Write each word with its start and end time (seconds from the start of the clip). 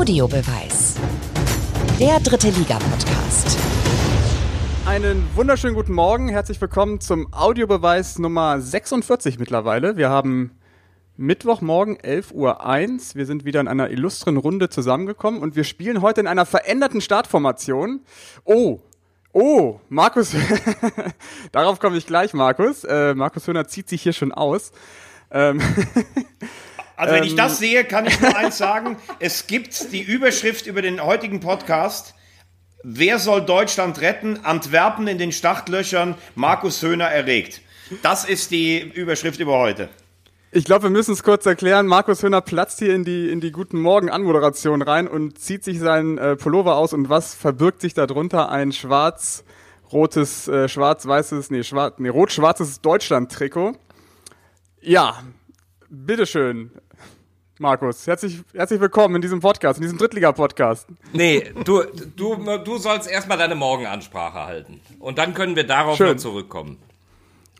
Audiobeweis. 0.00 0.96
Der 1.98 2.20
dritte 2.20 2.48
Liga-Podcast. 2.48 3.58
Einen 4.86 5.28
wunderschönen 5.34 5.74
guten 5.74 5.92
Morgen. 5.92 6.30
Herzlich 6.30 6.58
willkommen 6.58 7.02
zum 7.02 7.30
Audiobeweis 7.34 8.18
Nummer 8.18 8.62
46 8.62 9.38
mittlerweile. 9.38 9.98
Wir 9.98 10.08
haben 10.08 10.52
Mittwochmorgen 11.18 11.98
11.01 11.98 12.32
Uhr. 12.32 13.14
Wir 13.14 13.26
sind 13.26 13.44
wieder 13.44 13.60
in 13.60 13.68
einer 13.68 13.90
illustren 13.90 14.38
Runde 14.38 14.70
zusammengekommen 14.70 15.42
und 15.42 15.54
wir 15.54 15.64
spielen 15.64 16.00
heute 16.00 16.22
in 16.22 16.28
einer 16.28 16.46
veränderten 16.46 17.02
Startformation. 17.02 18.00
Oh, 18.44 18.80
Oh, 19.32 19.80
Markus, 19.90 20.34
darauf 21.52 21.78
komme 21.78 21.98
ich 21.98 22.06
gleich, 22.06 22.32
Markus. 22.32 22.84
Äh, 22.84 23.14
Markus 23.14 23.46
Höhner 23.46 23.68
zieht 23.68 23.90
sich 23.90 24.02
hier 24.02 24.14
schon 24.14 24.32
aus. 24.32 24.72
Ähm, 25.30 25.60
also 27.00 27.14
wenn 27.14 27.24
ich 27.24 27.34
das 27.34 27.58
sehe, 27.58 27.84
kann 27.84 28.06
ich 28.06 28.20
nur 28.20 28.36
eins 28.36 28.58
sagen. 28.58 28.96
Es 29.18 29.46
gibt 29.46 29.92
die 29.92 30.02
Überschrift 30.02 30.66
über 30.66 30.82
den 30.82 31.02
heutigen 31.02 31.40
Podcast. 31.40 32.14
Wer 32.82 33.18
soll 33.18 33.42
Deutschland 33.42 34.00
retten? 34.00 34.40
Antwerpen 34.42 35.06
in 35.06 35.18
den 35.18 35.32
Startlöchern, 35.32 36.14
Markus 36.34 36.82
Höhner 36.82 37.06
erregt. 37.06 37.62
Das 38.02 38.24
ist 38.24 38.50
die 38.50 38.78
Überschrift 38.80 39.40
über 39.40 39.58
heute. 39.58 39.88
Ich 40.52 40.64
glaube, 40.64 40.84
wir 40.84 40.90
müssen 40.90 41.12
es 41.12 41.22
kurz 41.22 41.46
erklären. 41.46 41.86
Markus 41.86 42.22
Höhner 42.22 42.40
platzt 42.40 42.80
hier 42.80 42.94
in 42.94 43.04
die, 43.04 43.30
in 43.30 43.40
die 43.40 43.52
Guten 43.52 43.80
Morgen-Anmoderation 43.80 44.82
rein 44.82 45.08
und 45.08 45.38
zieht 45.38 45.64
sich 45.64 45.78
seinen 45.78 46.18
äh, 46.18 46.36
Pullover 46.36 46.76
aus. 46.76 46.92
Und 46.92 47.08
was 47.08 47.34
verbirgt 47.34 47.80
sich 47.80 47.94
darunter? 47.94 48.50
Ein 48.50 48.72
schwarz-rotes, 48.72 50.48
äh, 50.48 50.68
schwarz-weißes, 50.68 51.50
nee, 51.50 51.62
schwarz, 51.62 51.94
nee, 51.98 52.08
rot-schwarzes 52.08 52.80
Deutschland-Trikot. 52.80 53.76
Ja, 54.80 55.22
bitteschön. 55.88 56.72
Markus, 57.60 58.06
herzlich, 58.06 58.40
herzlich 58.54 58.80
willkommen 58.80 59.16
in 59.16 59.20
diesem 59.20 59.40
Podcast, 59.40 59.78
in 59.78 59.82
diesem 59.82 59.98
Drittliga-Podcast. 59.98 60.88
Nee, 61.12 61.52
du, 61.66 61.82
du, 62.16 62.56
du 62.56 62.78
sollst 62.78 63.06
erstmal 63.06 63.36
deine 63.36 63.54
Morgenansprache 63.54 64.46
halten. 64.46 64.80
Und 64.98 65.18
dann 65.18 65.34
können 65.34 65.56
wir 65.56 65.66
darauf 65.66 65.98
Schön. 65.98 66.18
zurückkommen. 66.18 66.78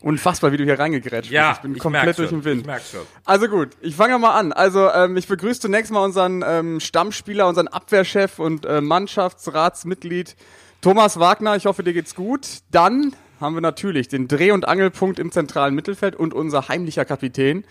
Unfassbar, 0.01 0.51
wie 0.51 0.57
du 0.57 0.63
hier 0.63 0.79
reingegrätscht 0.79 1.29
ja, 1.29 1.49
bist. 1.49 1.59
Ich 1.59 1.61
bin 1.61 1.75
ich 1.75 1.79
komplett 1.79 2.17
durch 2.17 2.31
den 2.31 2.43
Wind. 2.43 2.61
Ich 2.61 2.65
merk 2.65 2.81
schon. 2.81 3.01
Also 3.25 3.47
gut, 3.47 3.77
ich 3.79 3.95
fange 3.95 4.17
mal 4.17 4.33
an. 4.33 4.51
Also 4.53 4.89
ähm, 4.89 5.17
ich 5.17 5.27
begrüße 5.27 5.59
zunächst 5.59 5.91
mal 5.91 6.03
unseren 6.03 6.43
ähm, 6.47 6.79
Stammspieler, 6.79 7.47
unseren 7.47 7.67
Abwehrchef 7.67 8.39
und 8.39 8.65
äh, 8.65 8.81
Mannschaftsratsmitglied 8.81 10.35
Thomas 10.81 11.19
Wagner. 11.19 11.57
Ich 11.57 11.67
hoffe, 11.67 11.83
dir 11.83 11.93
geht's 11.93 12.15
gut. 12.15 12.61
Dann 12.71 13.15
haben 13.39 13.53
wir 13.53 13.61
natürlich 13.61 14.07
den 14.07 14.27
Dreh- 14.27 14.49
und 14.49 14.67
Angelpunkt 14.67 15.19
im 15.19 15.31
zentralen 15.31 15.75
Mittelfeld 15.75 16.15
und 16.15 16.33
unser 16.33 16.69
heimlicher 16.69 17.05
Kapitän 17.05 17.65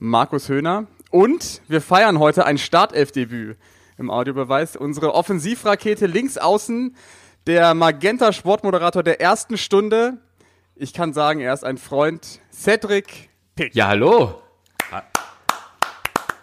Markus 0.00 0.48
Höhner. 0.48 0.88
Und 1.10 1.62
wir 1.68 1.80
feiern 1.80 2.18
heute 2.18 2.44
ein 2.46 2.58
Startelfdebüt 2.58 3.56
im 3.98 4.10
Audiobeweis. 4.10 4.76
Unsere 4.76 5.14
Offensivrakete 5.14 6.06
links 6.06 6.36
außen, 6.38 6.96
der 7.46 7.74
Magenta 7.74 8.32
Sportmoderator 8.32 9.02
der 9.02 9.20
ersten 9.20 9.56
Stunde, 9.56 10.18
ich 10.74 10.92
kann 10.92 11.12
sagen, 11.12 11.40
er 11.40 11.54
ist 11.54 11.64
ein 11.64 11.78
Freund. 11.78 12.40
Cedric 12.52 13.30
Pick. 13.54 13.74
Ja, 13.74 13.88
hallo. 13.88 14.42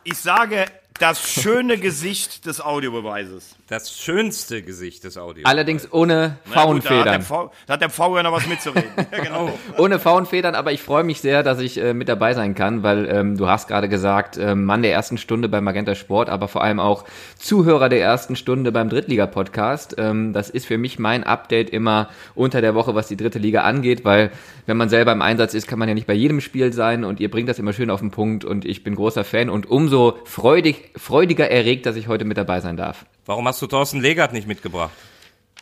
Ich 0.03 0.17
sage, 0.17 0.65
das 0.99 1.21
schöne 1.29 1.77
Gesicht 1.77 2.45
des 2.45 2.59
Audiobeweises. 2.59 3.55
Das 3.73 3.91
schönste 3.91 4.61
Gesicht 4.61 5.03
des 5.03 5.17
Audiobeweises. 5.17 5.49
Allerdings 5.49 5.91
ohne 5.91 6.37
Faunfedern. 6.45 7.25
Da, 7.27 7.49
da 7.65 7.73
hat 7.73 7.81
der 7.81 7.89
V 7.89 8.15
ja 8.15 8.21
noch 8.21 8.31
was 8.31 8.45
mitzureden. 8.45 8.91
genau. 9.11 9.51
Ohne 9.79 9.97
Faunfedern, 9.97 10.53
aber 10.53 10.73
ich 10.73 10.83
freue 10.83 11.03
mich 11.03 11.21
sehr, 11.21 11.41
dass 11.41 11.59
ich 11.59 11.79
äh, 11.79 11.95
mit 11.95 12.07
dabei 12.07 12.35
sein 12.35 12.53
kann, 12.53 12.83
weil 12.83 13.09
ähm, 13.09 13.35
du 13.35 13.47
hast 13.47 13.67
gerade 13.67 13.89
gesagt, 13.89 14.37
äh, 14.37 14.53
Mann 14.53 14.83
der 14.83 14.91
ersten 14.91 15.17
Stunde 15.17 15.49
beim 15.49 15.63
Magenta 15.63 15.95
Sport, 15.95 16.29
aber 16.29 16.47
vor 16.47 16.63
allem 16.63 16.79
auch 16.79 17.05
Zuhörer 17.39 17.89
der 17.89 17.99
ersten 17.99 18.35
Stunde 18.35 18.71
beim 18.71 18.89
Drittliga-Podcast. 18.89 19.95
Ähm, 19.97 20.33
das 20.33 20.51
ist 20.51 20.67
für 20.67 20.77
mich 20.77 20.99
mein 20.99 21.23
Update 21.23 21.71
immer 21.71 22.09
unter 22.35 22.61
der 22.61 22.75
Woche, 22.75 22.93
was 22.93 23.07
die 23.07 23.17
dritte 23.17 23.39
Liga 23.39 23.63
angeht, 23.63 24.05
weil 24.05 24.29
wenn 24.67 24.77
man 24.77 24.89
selber 24.89 25.13
im 25.13 25.23
Einsatz 25.23 25.55
ist, 25.55 25.67
kann 25.67 25.79
man 25.79 25.87
ja 25.87 25.95
nicht 25.95 26.05
bei 26.05 26.13
jedem 26.13 26.41
Spiel 26.41 26.73
sein 26.73 27.03
und 27.03 27.19
ihr 27.19 27.31
bringt 27.31 27.49
das 27.49 27.57
immer 27.57 27.73
schön 27.73 27.89
auf 27.89 28.01
den 28.01 28.11
Punkt 28.11 28.45
und 28.45 28.65
ich 28.65 28.83
bin 28.83 28.93
großer 28.93 29.23
Fan 29.23 29.49
und 29.49 29.67
umso 29.67 30.19
freudig 30.25 30.91
freudiger 30.95 31.49
erregt, 31.49 31.87
dass 31.87 31.95
ich 31.95 32.07
heute 32.07 32.23
mit 32.23 32.37
dabei 32.37 32.59
sein 32.59 32.77
darf. 32.77 33.07
Warum 33.25 33.47
hast 33.47 33.61
du 33.61 33.67
Thorsten 33.67 34.01
Legert 34.01 34.33
nicht 34.33 34.47
mitgebracht? 34.47 34.91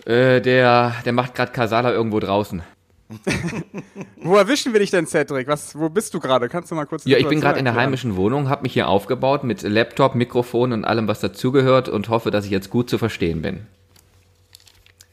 Äh, 0.05 0.41
der, 0.41 0.95
der 1.05 1.13
macht 1.13 1.35
gerade 1.35 1.51
Kasala 1.51 1.91
irgendwo 1.91 2.19
draußen. 2.19 2.63
wo 4.17 4.37
erwischen 4.37 4.73
wir 4.73 4.79
dich 4.79 4.89
denn, 4.89 5.05
Cedric? 5.05 5.47
Was, 5.47 5.77
wo 5.77 5.89
bist 5.89 6.13
du 6.13 6.19
gerade? 6.19 6.49
Kannst 6.49 6.71
du 6.71 6.75
mal 6.75 6.85
kurz 6.85 7.05
Ja, 7.05 7.17
ich 7.17 7.27
bin 7.27 7.41
gerade 7.41 7.59
in 7.59 7.65
der 7.65 7.75
heimischen 7.75 8.15
Wohnung, 8.15 8.49
habe 8.49 8.63
mich 8.63 8.73
hier 8.73 8.87
aufgebaut 8.87 9.43
mit 9.43 9.61
Laptop, 9.63 10.15
Mikrofon 10.15 10.71
und 10.71 10.85
allem, 10.85 11.07
was 11.07 11.19
dazugehört 11.19 11.89
und 11.89 12.09
hoffe, 12.09 12.31
dass 12.31 12.45
ich 12.45 12.51
jetzt 12.51 12.69
gut 12.69 12.89
zu 12.89 12.97
verstehen 12.97 13.41
bin. 13.41 13.67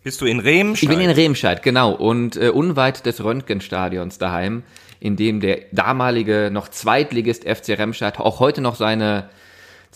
Bist 0.04 0.20
du 0.20 0.26
in 0.26 0.38
Remscheid? 0.40 0.82
Ich 0.84 0.88
bin 0.88 1.00
in 1.00 1.10
Remscheid, 1.10 1.62
genau. 1.62 1.92
Und 1.92 2.36
äh, 2.36 2.50
unweit 2.50 3.04
des 3.04 3.22
Röntgenstadions 3.22 4.18
daheim, 4.18 4.62
in 5.00 5.16
dem 5.16 5.40
der 5.40 5.62
damalige 5.72 6.50
noch 6.52 6.68
Zweitligist 6.68 7.48
FC 7.48 7.70
Remscheid 7.70 8.18
auch 8.20 8.40
heute 8.40 8.60
noch 8.60 8.76
seine 8.76 9.28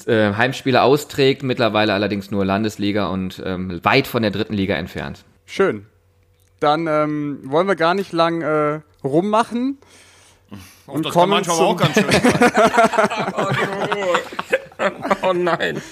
äh, 0.06 0.34
Heimspiele 0.34 0.82
austrägt, 0.82 1.42
mittlerweile 1.42 1.92
allerdings 1.92 2.30
nur 2.30 2.44
Landesliga 2.44 3.06
und 3.06 3.42
ähm, 3.44 3.80
weit 3.82 4.06
von 4.06 4.22
der 4.22 4.30
dritten 4.30 4.54
Liga 4.54 4.74
entfernt. 4.74 5.24
Schön. 5.46 5.86
Dann 6.60 6.86
ähm, 6.86 7.40
wollen 7.44 7.66
wir 7.66 7.76
gar 7.76 7.94
nicht 7.94 8.12
lang 8.12 8.40
äh, 8.42 8.80
rummachen. 9.04 9.78
Und, 10.86 10.96
und 10.96 11.06
das 11.06 11.12
kommen 11.12 11.42
kann 11.44 11.44
manchmal 11.46 11.66
auch 11.66 11.76
ganz 11.76 11.94
schön 11.94 12.10
sein. 12.10 12.22
oh 15.22 15.32
nein. 15.32 15.82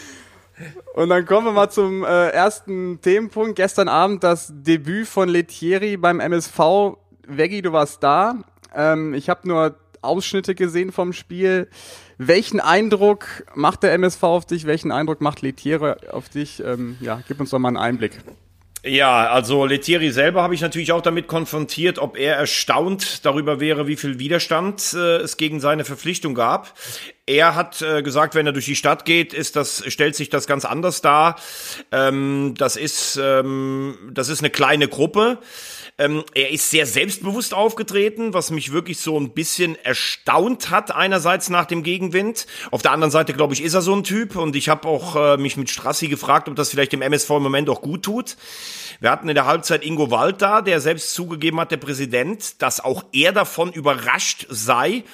Und 0.95 1.09
dann 1.09 1.25
kommen 1.25 1.47
wir 1.47 1.53
mal 1.53 1.71
zum 1.71 2.05
äh, 2.05 2.29
ersten 2.29 3.01
Themenpunkt. 3.01 3.57
Gestern 3.57 3.89
Abend 3.89 4.23
das 4.23 4.53
Debüt 4.53 5.09
von 5.09 5.29
Letieri 5.29 5.97
beim 5.97 6.21
MSV. 6.21 6.97
Veggi, 7.27 7.63
du 7.63 7.73
warst 7.73 8.03
da. 8.03 8.35
Ähm, 8.75 9.15
ich 9.15 9.29
habe 9.29 9.49
nur 9.49 9.77
Ausschnitte 10.03 10.55
gesehen 10.55 10.93
vom 10.93 11.13
Spiel. 11.13 11.69
Welchen 12.19 12.61
Eindruck 12.61 13.45
macht 13.55 13.83
der 13.83 13.93
MSV 13.93 14.23
auf 14.23 14.45
dich? 14.47 14.67
Welchen 14.67 14.93
Eindruck 14.93 15.21
macht 15.21 15.43
Letiere 15.43 15.97
auf 16.13 16.29
dich? 16.29 16.63
Ähm, 16.65 16.97
ja, 17.01 17.23
gib 17.27 17.41
uns 17.41 17.51
doch 17.51 17.59
mal 17.59 17.69
einen 17.69 17.77
Einblick. 17.77 18.19
Ja, 18.83 19.29
also 19.29 19.67
Letieri 19.67 20.11
selber 20.11 20.43
habe 20.43 20.55
ich 20.55 20.63
natürlich 20.63 20.93
auch 20.93 21.03
damit 21.03 21.29
konfrontiert, 21.29 21.99
ob 21.99 22.17
er 22.17 22.37
erstaunt 22.37 23.27
darüber 23.27 23.61
wäre, 23.61 23.87
wie 23.87 23.97
viel 23.97 24.19
Widerstand 24.19 24.95
äh, 24.95 25.19
es 25.19 25.37
gegen 25.37 25.61
seine 25.61 25.85
Verpflichtung 25.85 26.35
gab. 26.35 26.73
Er 27.27 27.55
hat 27.55 27.83
äh, 27.83 28.03
gesagt, 28.03 28.35
wenn 28.35 28.47
er 28.47 28.53
durch 28.53 28.65
die 28.65 28.77
Stadt 28.77 29.05
geht, 29.05 29.35
ist 29.35 29.57
das 29.57 29.85
stellt 29.87 30.17
sich 30.17 30.31
das 30.31 30.47
ganz 30.47 30.65
anders 30.65 31.03
dar. 31.03 31.37
Ähm, 31.93 32.55
das 32.57 32.77
ist 32.77 33.21
ähm, 33.23 33.99
das 34.13 34.31
ist 34.31 34.41
eine 34.41 34.51
kleine 34.51 34.89
Gruppe. 34.89 35.39
Ähm, 36.01 36.25
er 36.35 36.51
ist 36.51 36.71
sehr 36.71 36.87
selbstbewusst 36.87 37.53
aufgetreten, 37.53 38.33
was 38.33 38.51
mich 38.51 38.73
wirklich 38.73 38.99
so 39.01 39.21
ein 39.21 39.33
bisschen 39.35 39.77
erstaunt 39.85 40.71
hat, 40.71 40.95
einerseits 40.95 41.51
nach 41.51 41.67
dem 41.67 41.83
Gegenwind. 41.83 42.47
Auf 42.71 42.81
der 42.81 42.93
anderen 42.93 43.11
Seite, 43.11 43.35
glaube 43.35 43.53
ich, 43.53 43.63
ist 43.63 43.75
er 43.75 43.83
so 43.83 43.95
ein 43.95 44.03
Typ 44.03 44.35
und 44.35 44.57
ich 44.57 44.71
habe 44.71 44.89
auch 44.89 45.15
äh, 45.15 45.37
mich 45.37 45.59
mit 45.59 45.69
Strassi 45.69 46.09
gefragt, 46.09 46.49
ob 46.49 46.57
das 46.57 46.71
vielleicht 46.71 46.93
dem 46.93 47.03
MSV 47.03 47.29
im 47.33 47.43
Moment 47.43 47.69
auch 47.69 47.83
gut 47.83 48.03
tut. 48.03 48.39
Wir 49.01 49.11
hatten 49.11 49.29
in 49.29 49.35
der 49.35 49.45
Halbzeit 49.45 49.85
Ingo 49.85 50.11
Wald 50.11 50.41
da, 50.41 50.63
der 50.63 50.81
selbst 50.81 51.13
zugegeben 51.13 51.61
hat, 51.61 51.71
der 51.71 51.77
Präsident, 51.77 52.63
dass 52.63 52.83
auch 52.83 53.05
er 53.13 53.33
davon 53.33 53.71
überrascht 53.71 54.47
sei, 54.49 55.05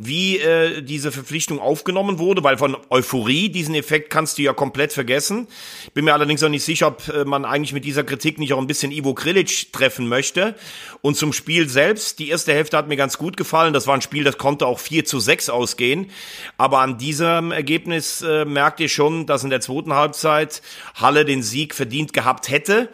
wie 0.00 0.38
äh, 0.38 0.80
diese 0.80 1.10
Verpflichtung 1.10 1.58
aufgenommen 1.58 2.20
wurde, 2.20 2.44
weil 2.44 2.56
von 2.56 2.76
Euphorie, 2.88 3.48
diesen 3.48 3.74
Effekt 3.74 4.10
kannst 4.10 4.38
du 4.38 4.42
ja 4.42 4.52
komplett 4.52 4.92
vergessen. 4.92 5.48
Bin 5.92 6.04
mir 6.04 6.14
allerdings 6.14 6.40
auch 6.44 6.48
nicht 6.48 6.64
sicher, 6.64 6.86
ob 6.86 7.08
äh, 7.08 7.24
man 7.24 7.44
eigentlich 7.44 7.72
mit 7.72 7.84
dieser 7.84 8.04
Kritik 8.04 8.38
nicht 8.38 8.52
auch 8.52 8.58
ein 8.58 8.68
bisschen 8.68 8.92
Ivo 8.92 9.12
Krilic 9.12 9.72
treffen 9.72 10.08
möchte. 10.08 10.54
Und 11.02 11.16
zum 11.16 11.32
Spiel 11.32 11.68
selbst, 11.68 12.20
die 12.20 12.28
erste 12.28 12.52
Hälfte 12.52 12.76
hat 12.76 12.86
mir 12.86 12.96
ganz 12.96 13.18
gut 13.18 13.36
gefallen. 13.36 13.72
Das 13.72 13.88
war 13.88 13.94
ein 13.94 14.00
Spiel, 14.00 14.22
das 14.22 14.38
konnte 14.38 14.66
auch 14.66 14.78
4 14.78 15.04
zu 15.04 15.18
6 15.18 15.48
ausgehen. 15.48 16.12
Aber 16.58 16.78
an 16.78 16.96
diesem 16.96 17.50
Ergebnis 17.50 18.22
äh, 18.22 18.44
merkt 18.44 18.78
ihr 18.78 18.88
schon, 18.88 19.26
dass 19.26 19.42
in 19.42 19.50
der 19.50 19.60
zweiten 19.60 19.92
Halbzeit 19.94 20.62
Halle 20.94 21.24
den 21.24 21.42
Sieg 21.42 21.74
verdient 21.74 22.12
gehabt 22.12 22.48
hätte. 22.48 22.88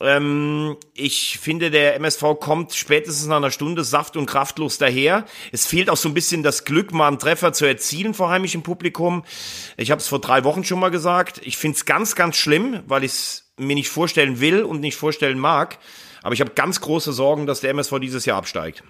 Ähm, 0.00 0.76
ich 0.94 1.38
finde, 1.38 1.70
der 1.70 1.96
MSV 1.96 2.22
kommt 2.40 2.74
spätestens 2.74 3.26
nach 3.26 3.36
einer 3.36 3.50
Stunde 3.50 3.84
saft- 3.84 4.16
und 4.16 4.26
kraftlos 4.26 4.78
daher. 4.78 5.24
Es 5.52 5.66
fehlt 5.66 5.90
auch 5.90 5.96
so 5.96 6.08
ein 6.08 6.14
bisschen 6.14 6.42
das 6.42 6.64
Glück, 6.64 6.92
mal 6.92 7.08
einen 7.08 7.18
Treffer 7.18 7.52
zu 7.52 7.64
erzielen 7.64 8.14
vor 8.14 8.30
heimischem 8.30 8.62
Publikum. 8.62 9.24
Ich 9.76 9.90
habe 9.90 10.00
es 10.00 10.08
vor 10.08 10.20
drei 10.20 10.44
Wochen 10.44 10.64
schon 10.64 10.80
mal 10.80 10.90
gesagt. 10.90 11.40
Ich 11.44 11.56
finde 11.56 11.76
es 11.76 11.84
ganz, 11.84 12.14
ganz 12.14 12.36
schlimm, 12.36 12.80
weil 12.86 13.04
ich 13.04 13.12
es 13.12 13.52
mir 13.56 13.74
nicht 13.74 13.88
vorstellen 13.88 14.40
will 14.40 14.62
und 14.62 14.80
nicht 14.80 14.96
vorstellen 14.96 15.38
mag. 15.38 15.78
Aber 16.22 16.34
ich 16.34 16.40
habe 16.40 16.52
ganz 16.52 16.80
große 16.80 17.12
Sorgen, 17.12 17.46
dass 17.46 17.60
der 17.60 17.70
MSV 17.70 17.98
dieses 18.00 18.24
Jahr 18.24 18.38
absteigt. 18.38 18.82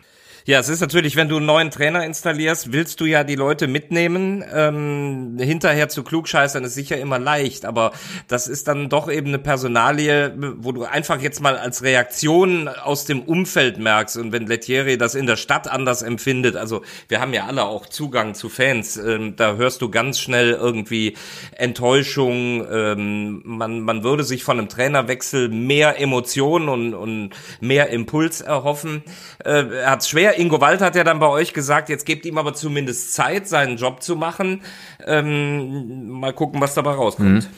Ja, 0.46 0.58
es 0.58 0.68
ist 0.68 0.82
natürlich, 0.82 1.16
wenn 1.16 1.30
du 1.30 1.38
einen 1.38 1.46
neuen 1.46 1.70
Trainer 1.70 2.04
installierst, 2.04 2.70
willst 2.70 3.00
du 3.00 3.06
ja 3.06 3.24
die 3.24 3.34
Leute 3.34 3.66
mitnehmen. 3.66 4.44
Ähm, 4.52 5.38
hinterher 5.38 5.88
zu 5.88 6.02
klugscheißern 6.02 6.64
ist 6.64 6.74
sicher 6.74 6.98
immer 6.98 7.18
leicht, 7.18 7.64
aber 7.64 7.92
das 8.28 8.46
ist 8.46 8.68
dann 8.68 8.90
doch 8.90 9.10
eben 9.10 9.28
eine 9.28 9.38
Personalie, 9.38 10.34
wo 10.58 10.72
du 10.72 10.84
einfach 10.84 11.22
jetzt 11.22 11.40
mal 11.40 11.56
als 11.56 11.82
Reaktion 11.82 12.68
aus 12.68 13.06
dem 13.06 13.22
Umfeld 13.22 13.78
merkst 13.78 14.18
und 14.18 14.32
wenn 14.32 14.46
Lettieri 14.46 14.98
das 14.98 15.14
in 15.14 15.24
der 15.24 15.36
Stadt 15.36 15.66
anders 15.66 16.02
empfindet, 16.02 16.56
also 16.56 16.82
wir 17.08 17.22
haben 17.22 17.32
ja 17.32 17.46
alle 17.46 17.64
auch 17.64 17.86
Zugang 17.86 18.34
zu 18.34 18.50
Fans, 18.50 18.98
ähm, 18.98 19.36
da 19.36 19.54
hörst 19.54 19.80
du 19.80 19.88
ganz 19.88 20.20
schnell 20.20 20.50
irgendwie 20.50 21.16
Enttäuschung, 21.56 22.66
ähm, 22.70 23.40
man, 23.46 23.80
man 23.80 24.04
würde 24.04 24.24
sich 24.24 24.44
von 24.44 24.58
einem 24.58 24.68
Trainerwechsel 24.68 25.48
mehr 25.48 25.98
Emotionen 25.98 26.68
und, 26.68 26.92
und 26.92 27.30
mehr 27.60 27.88
Impuls 27.88 28.42
erhoffen. 28.42 29.04
Äh, 29.42 29.68
er 29.80 29.90
hat 29.92 30.04
schwer 30.04 30.33
Ingo 30.38 30.60
Wald 30.60 30.80
hat 30.80 30.94
ja 30.96 31.04
dann 31.04 31.18
bei 31.18 31.28
euch 31.28 31.52
gesagt, 31.52 31.88
jetzt 31.88 32.06
gebt 32.06 32.26
ihm 32.26 32.38
aber 32.38 32.54
zumindest 32.54 33.14
Zeit, 33.14 33.48
seinen 33.48 33.76
Job 33.76 34.02
zu 34.02 34.16
machen. 34.16 34.62
Ähm, 35.06 36.08
mal 36.08 36.32
gucken, 36.32 36.60
was 36.60 36.74
dabei 36.74 36.92
rauskommt. 36.92 37.44
Mhm. 37.44 37.56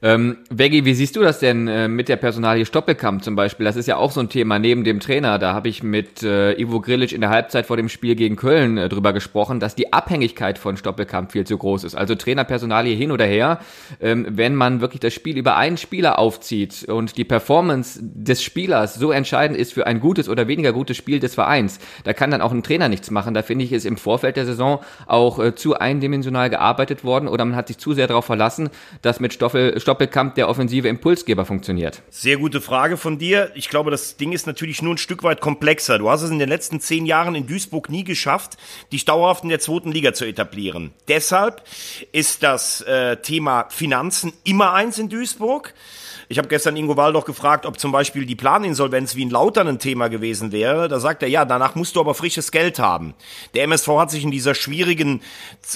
Ähm, 0.00 0.36
Veggie, 0.48 0.84
wie 0.84 0.94
siehst 0.94 1.16
du 1.16 1.22
das 1.22 1.40
denn 1.40 1.66
äh, 1.66 1.88
mit 1.88 2.08
der 2.08 2.14
Personalie 2.14 2.64
Stoppelkamp 2.64 3.24
zum 3.24 3.34
Beispiel? 3.34 3.64
Das 3.64 3.74
ist 3.74 3.88
ja 3.88 3.96
auch 3.96 4.12
so 4.12 4.20
ein 4.20 4.28
Thema 4.28 4.60
neben 4.60 4.84
dem 4.84 5.00
Trainer. 5.00 5.40
Da 5.40 5.54
habe 5.54 5.68
ich 5.68 5.82
mit 5.82 6.22
äh, 6.22 6.52
Ivo 6.52 6.80
Grilic 6.80 7.10
in 7.10 7.20
der 7.20 7.30
Halbzeit 7.30 7.66
vor 7.66 7.76
dem 7.76 7.88
Spiel 7.88 8.14
gegen 8.14 8.36
Köln 8.36 8.78
äh, 8.78 8.88
drüber 8.88 9.12
gesprochen, 9.12 9.58
dass 9.58 9.74
die 9.74 9.92
Abhängigkeit 9.92 10.56
von 10.56 10.76
Stoppelkamp 10.76 11.32
viel 11.32 11.44
zu 11.44 11.58
groß 11.58 11.82
ist. 11.82 11.96
Also 11.96 12.14
Trainerpersonalie 12.14 12.94
hin 12.94 13.10
oder 13.10 13.24
her. 13.24 13.58
Ähm, 14.00 14.24
wenn 14.30 14.54
man 14.54 14.80
wirklich 14.80 15.00
das 15.00 15.14
Spiel 15.14 15.36
über 15.36 15.56
einen 15.56 15.76
Spieler 15.76 16.20
aufzieht 16.20 16.84
und 16.84 17.16
die 17.16 17.24
Performance 17.24 17.98
des 18.00 18.40
Spielers 18.40 18.94
so 18.94 19.10
entscheidend 19.10 19.58
ist 19.58 19.72
für 19.72 19.88
ein 19.88 19.98
gutes 19.98 20.28
oder 20.28 20.46
weniger 20.46 20.72
gutes 20.72 20.96
Spiel 20.96 21.18
des 21.18 21.34
Vereins, 21.34 21.80
da 22.04 22.12
kann 22.12 22.30
dann 22.30 22.40
auch 22.40 22.52
ein 22.52 22.62
Trainer 22.62 22.88
nichts 22.88 23.10
machen. 23.10 23.34
Da 23.34 23.42
finde 23.42 23.64
ich, 23.64 23.72
ist 23.72 23.84
im 23.84 23.96
Vorfeld 23.96 24.36
der 24.36 24.46
Saison 24.46 24.78
auch 25.06 25.40
äh, 25.40 25.56
zu 25.56 25.76
eindimensional 25.76 26.50
gearbeitet 26.50 27.02
worden 27.02 27.26
oder 27.26 27.44
man 27.44 27.56
hat 27.56 27.66
sich 27.66 27.78
zu 27.78 27.94
sehr 27.94 28.06
darauf 28.06 28.26
verlassen, 28.26 28.70
dass 29.02 29.18
mit 29.18 29.32
Stoffel 29.32 29.80
Stoppelkamp 29.88 30.34
der 30.34 30.50
offensive 30.50 30.86
Impulsgeber 30.86 31.46
funktioniert? 31.46 32.02
Sehr 32.10 32.36
gute 32.36 32.60
Frage 32.60 32.98
von 32.98 33.16
dir. 33.16 33.52
Ich 33.54 33.70
glaube, 33.70 33.90
das 33.90 34.18
Ding 34.18 34.32
ist 34.32 34.46
natürlich 34.46 34.82
nur 34.82 34.92
ein 34.92 34.98
Stück 34.98 35.22
weit 35.22 35.40
komplexer. 35.40 35.98
Du 35.98 36.10
hast 36.10 36.20
es 36.20 36.30
in 36.30 36.38
den 36.38 36.50
letzten 36.50 36.78
zehn 36.78 37.06
Jahren 37.06 37.34
in 37.34 37.46
Duisburg 37.46 37.88
nie 37.88 38.04
geschafft, 38.04 38.58
dich 38.92 39.06
dauerhaft 39.06 39.44
in 39.44 39.48
der 39.48 39.60
zweiten 39.60 39.90
Liga 39.90 40.12
zu 40.12 40.26
etablieren. 40.26 40.92
Deshalb 41.08 41.62
ist 42.12 42.42
das 42.42 42.82
äh, 42.82 43.16
Thema 43.16 43.64
Finanzen 43.70 44.34
immer 44.44 44.74
eins 44.74 44.98
in 44.98 45.08
Duisburg. 45.08 45.72
Ich 46.30 46.36
habe 46.36 46.48
gestern 46.48 46.76
Ingo 46.76 46.94
Waldorf 46.98 47.24
gefragt, 47.24 47.64
ob 47.64 47.80
zum 47.80 47.90
Beispiel 47.90 48.26
die 48.26 48.36
Planinsolvenz 48.36 49.16
wie 49.16 49.22
in 49.22 49.30
Lautern 49.30 49.66
ein 49.66 49.78
Thema 49.78 50.08
gewesen 50.08 50.52
wäre. 50.52 50.86
Da 50.86 51.00
sagt 51.00 51.22
er, 51.22 51.28
ja, 51.30 51.46
danach 51.46 51.74
musst 51.74 51.96
du 51.96 52.00
aber 52.00 52.12
frisches 52.12 52.52
Geld 52.52 52.78
haben. 52.78 53.14
Der 53.54 53.64
MSV 53.64 53.88
hat 53.96 54.10
sich 54.10 54.24
in 54.24 54.30
dieser 54.30 54.54
schwierigen 54.54 55.22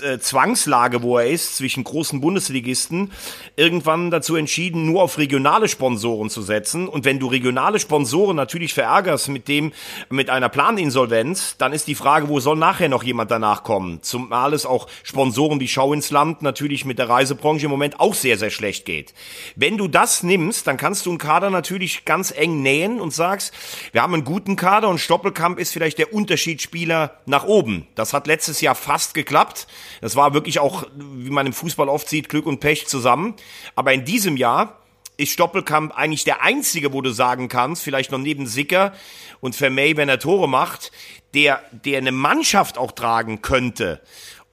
äh, 0.02 0.18
Zwangslage, 0.18 1.02
wo 1.02 1.16
er 1.16 1.30
ist, 1.30 1.56
zwischen 1.56 1.84
großen 1.84 2.20
Bundesligisten, 2.20 3.12
irgendwann 3.56 4.10
dazu 4.10 4.36
entschieden, 4.36 4.84
nur 4.84 5.02
auf 5.02 5.16
regionale 5.16 5.68
Sponsoren 5.68 6.28
zu 6.28 6.42
setzen. 6.42 6.86
Und 6.86 7.06
wenn 7.06 7.18
du 7.18 7.28
regionale 7.28 7.80
Sponsoren 7.80 8.36
natürlich 8.36 8.74
verärgerst 8.74 9.30
mit 9.30 9.48
dem, 9.48 9.72
mit 10.10 10.28
einer 10.28 10.50
Planinsolvenz, 10.50 11.56
dann 11.56 11.72
ist 11.72 11.88
die 11.88 11.94
Frage, 11.94 12.28
wo 12.28 12.40
soll 12.40 12.58
nachher 12.58 12.90
noch 12.90 13.04
jemand 13.04 13.30
danach 13.30 13.64
kommen? 13.64 14.02
Zumal 14.02 14.52
es 14.52 14.66
auch 14.66 14.86
Sponsoren 15.02 15.60
wie 15.60 15.68
Schau 15.68 15.94
ins 15.94 16.10
Land 16.10 16.42
natürlich 16.42 16.84
mit 16.84 16.98
der 16.98 17.08
Reisebranche 17.08 17.64
im 17.64 17.70
Moment 17.70 18.00
auch 18.00 18.12
sehr, 18.12 18.36
sehr 18.36 18.50
schlecht 18.50 18.84
geht. 18.84 19.14
Wenn 19.56 19.78
du 19.78 19.88
das 19.88 20.22
nimmst, 20.22 20.41
nimmst, 20.42 20.66
dann 20.66 20.76
kannst 20.76 21.06
du 21.06 21.10
einen 21.10 21.18
Kader 21.18 21.50
natürlich 21.50 22.04
ganz 22.04 22.32
eng 22.32 22.62
nähen 22.62 23.00
und 23.00 23.12
sagst, 23.12 23.54
wir 23.92 24.02
haben 24.02 24.14
einen 24.14 24.24
guten 24.24 24.56
Kader 24.56 24.88
und 24.88 24.98
Stoppelkamp 24.98 25.58
ist 25.58 25.72
vielleicht 25.72 25.98
der 25.98 26.12
Unterschiedsspieler 26.12 27.18
nach 27.26 27.44
oben. 27.44 27.86
Das 27.94 28.12
hat 28.12 28.26
letztes 28.26 28.60
Jahr 28.60 28.74
fast 28.74 29.14
geklappt. 29.14 29.66
Das 30.00 30.16
war 30.16 30.34
wirklich 30.34 30.58
auch, 30.58 30.84
wie 30.96 31.30
man 31.30 31.46
im 31.46 31.52
Fußball 31.52 31.88
oft 31.88 32.08
sieht, 32.08 32.28
Glück 32.28 32.46
und 32.46 32.60
Pech 32.60 32.86
zusammen. 32.86 33.34
Aber 33.74 33.92
in 33.92 34.04
diesem 34.04 34.36
Jahr 34.36 34.78
ist 35.16 35.32
Stoppelkamp 35.32 35.96
eigentlich 35.96 36.24
der 36.24 36.42
einzige, 36.42 36.92
wo 36.92 37.00
du 37.00 37.10
sagen 37.10 37.48
kannst, 37.48 37.82
vielleicht 37.82 38.10
noch 38.10 38.18
neben 38.18 38.46
Sicker 38.46 38.92
und 39.40 39.54
Vermey, 39.54 39.96
wenn 39.96 40.08
er 40.08 40.18
Tore 40.18 40.48
macht, 40.48 40.90
der, 41.34 41.62
der 41.70 41.98
eine 41.98 42.12
Mannschaft 42.12 42.78
auch 42.78 42.92
tragen 42.92 43.42
könnte. 43.42 44.00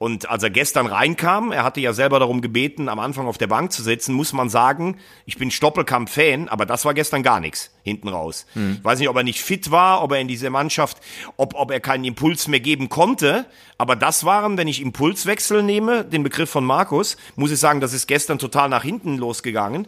Und 0.02 0.30
als 0.30 0.42
er 0.42 0.48
gestern 0.48 0.86
reinkam, 0.86 1.52
er 1.52 1.62
hatte 1.62 1.78
ja 1.78 1.92
selber 1.92 2.18
darum 2.20 2.40
gebeten, 2.40 2.88
am 2.88 2.98
Anfang 2.98 3.26
auf 3.26 3.36
der 3.36 3.48
Bank 3.48 3.70
zu 3.70 3.82
sitzen, 3.82 4.14
muss 4.14 4.32
man 4.32 4.48
sagen, 4.48 4.96
ich 5.26 5.36
bin 5.36 5.50
Stoppelkamp-Fan, 5.50 6.48
aber 6.48 6.64
das 6.64 6.86
war 6.86 6.94
gestern 6.94 7.22
gar 7.22 7.38
nichts 7.38 7.70
hinten 7.82 8.08
raus. 8.08 8.46
Hm. 8.54 8.76
Ich 8.78 8.84
weiß 8.84 8.98
nicht, 8.98 9.10
ob 9.10 9.16
er 9.16 9.24
nicht 9.24 9.42
fit 9.42 9.70
war, 9.70 10.02
ob 10.02 10.12
er 10.12 10.20
in 10.20 10.26
dieser 10.26 10.48
Mannschaft, 10.48 10.96
ob, 11.36 11.52
ob 11.54 11.70
er 11.70 11.80
keinen 11.80 12.04
Impuls 12.04 12.48
mehr 12.48 12.60
geben 12.60 12.88
konnte, 12.88 13.44
aber 13.76 13.94
das 13.94 14.24
waren, 14.24 14.56
wenn 14.56 14.68
ich 14.68 14.80
Impulswechsel 14.80 15.62
nehme, 15.62 16.02
den 16.06 16.22
Begriff 16.22 16.48
von 16.48 16.64
Markus, 16.64 17.18
muss 17.36 17.50
ich 17.50 17.58
sagen, 17.58 17.82
das 17.82 17.92
ist 17.92 18.06
gestern 18.06 18.38
total 18.38 18.70
nach 18.70 18.82
hinten 18.82 19.18
losgegangen. 19.18 19.86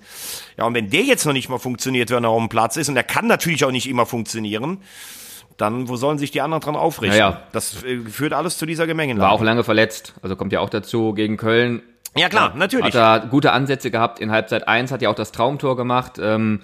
Ja, 0.58 0.66
und 0.66 0.74
wenn 0.74 0.90
der 0.90 1.04
jetzt 1.04 1.24
noch 1.24 1.32
nicht 1.32 1.48
mal 1.48 1.56
funktioniert, 1.56 2.10
wenn 2.10 2.24
er 2.24 2.28
auf 2.28 2.38
dem 2.38 2.50
Platz 2.50 2.76
ist, 2.76 2.90
und 2.90 2.98
er 2.98 3.02
kann 3.02 3.28
natürlich 3.28 3.64
auch 3.64 3.70
nicht 3.70 3.88
immer 3.88 4.04
funktionieren, 4.04 4.82
dann 5.56 5.88
wo 5.88 5.96
sollen 5.96 6.18
sich 6.18 6.30
die 6.30 6.40
anderen 6.40 6.62
dran 6.62 6.76
aufrichten? 6.76 7.18
Naja. 7.18 7.42
Das 7.52 7.82
äh, 7.84 8.00
führt 8.00 8.32
alles 8.32 8.58
zu 8.58 8.66
dieser 8.66 8.86
Gemengelage. 8.86 9.22
War 9.22 9.32
auch 9.32 9.42
lange 9.42 9.64
verletzt, 9.64 10.14
also 10.22 10.36
kommt 10.36 10.52
ja 10.52 10.60
auch 10.60 10.70
dazu 10.70 11.12
gegen 11.14 11.36
Köln. 11.36 11.82
Ja 12.16 12.28
klar, 12.28 12.52
natürlich. 12.54 12.94
Hat 12.94 13.22
er 13.22 13.26
gute 13.28 13.52
Ansätze 13.52 13.90
gehabt 13.90 14.20
in 14.20 14.30
Halbzeit 14.30 14.68
1, 14.68 14.92
hat 14.92 15.02
ja 15.02 15.08
auch 15.08 15.14
das 15.14 15.32
Traumtor 15.32 15.76
gemacht. 15.76 16.18
Ähm, 16.22 16.60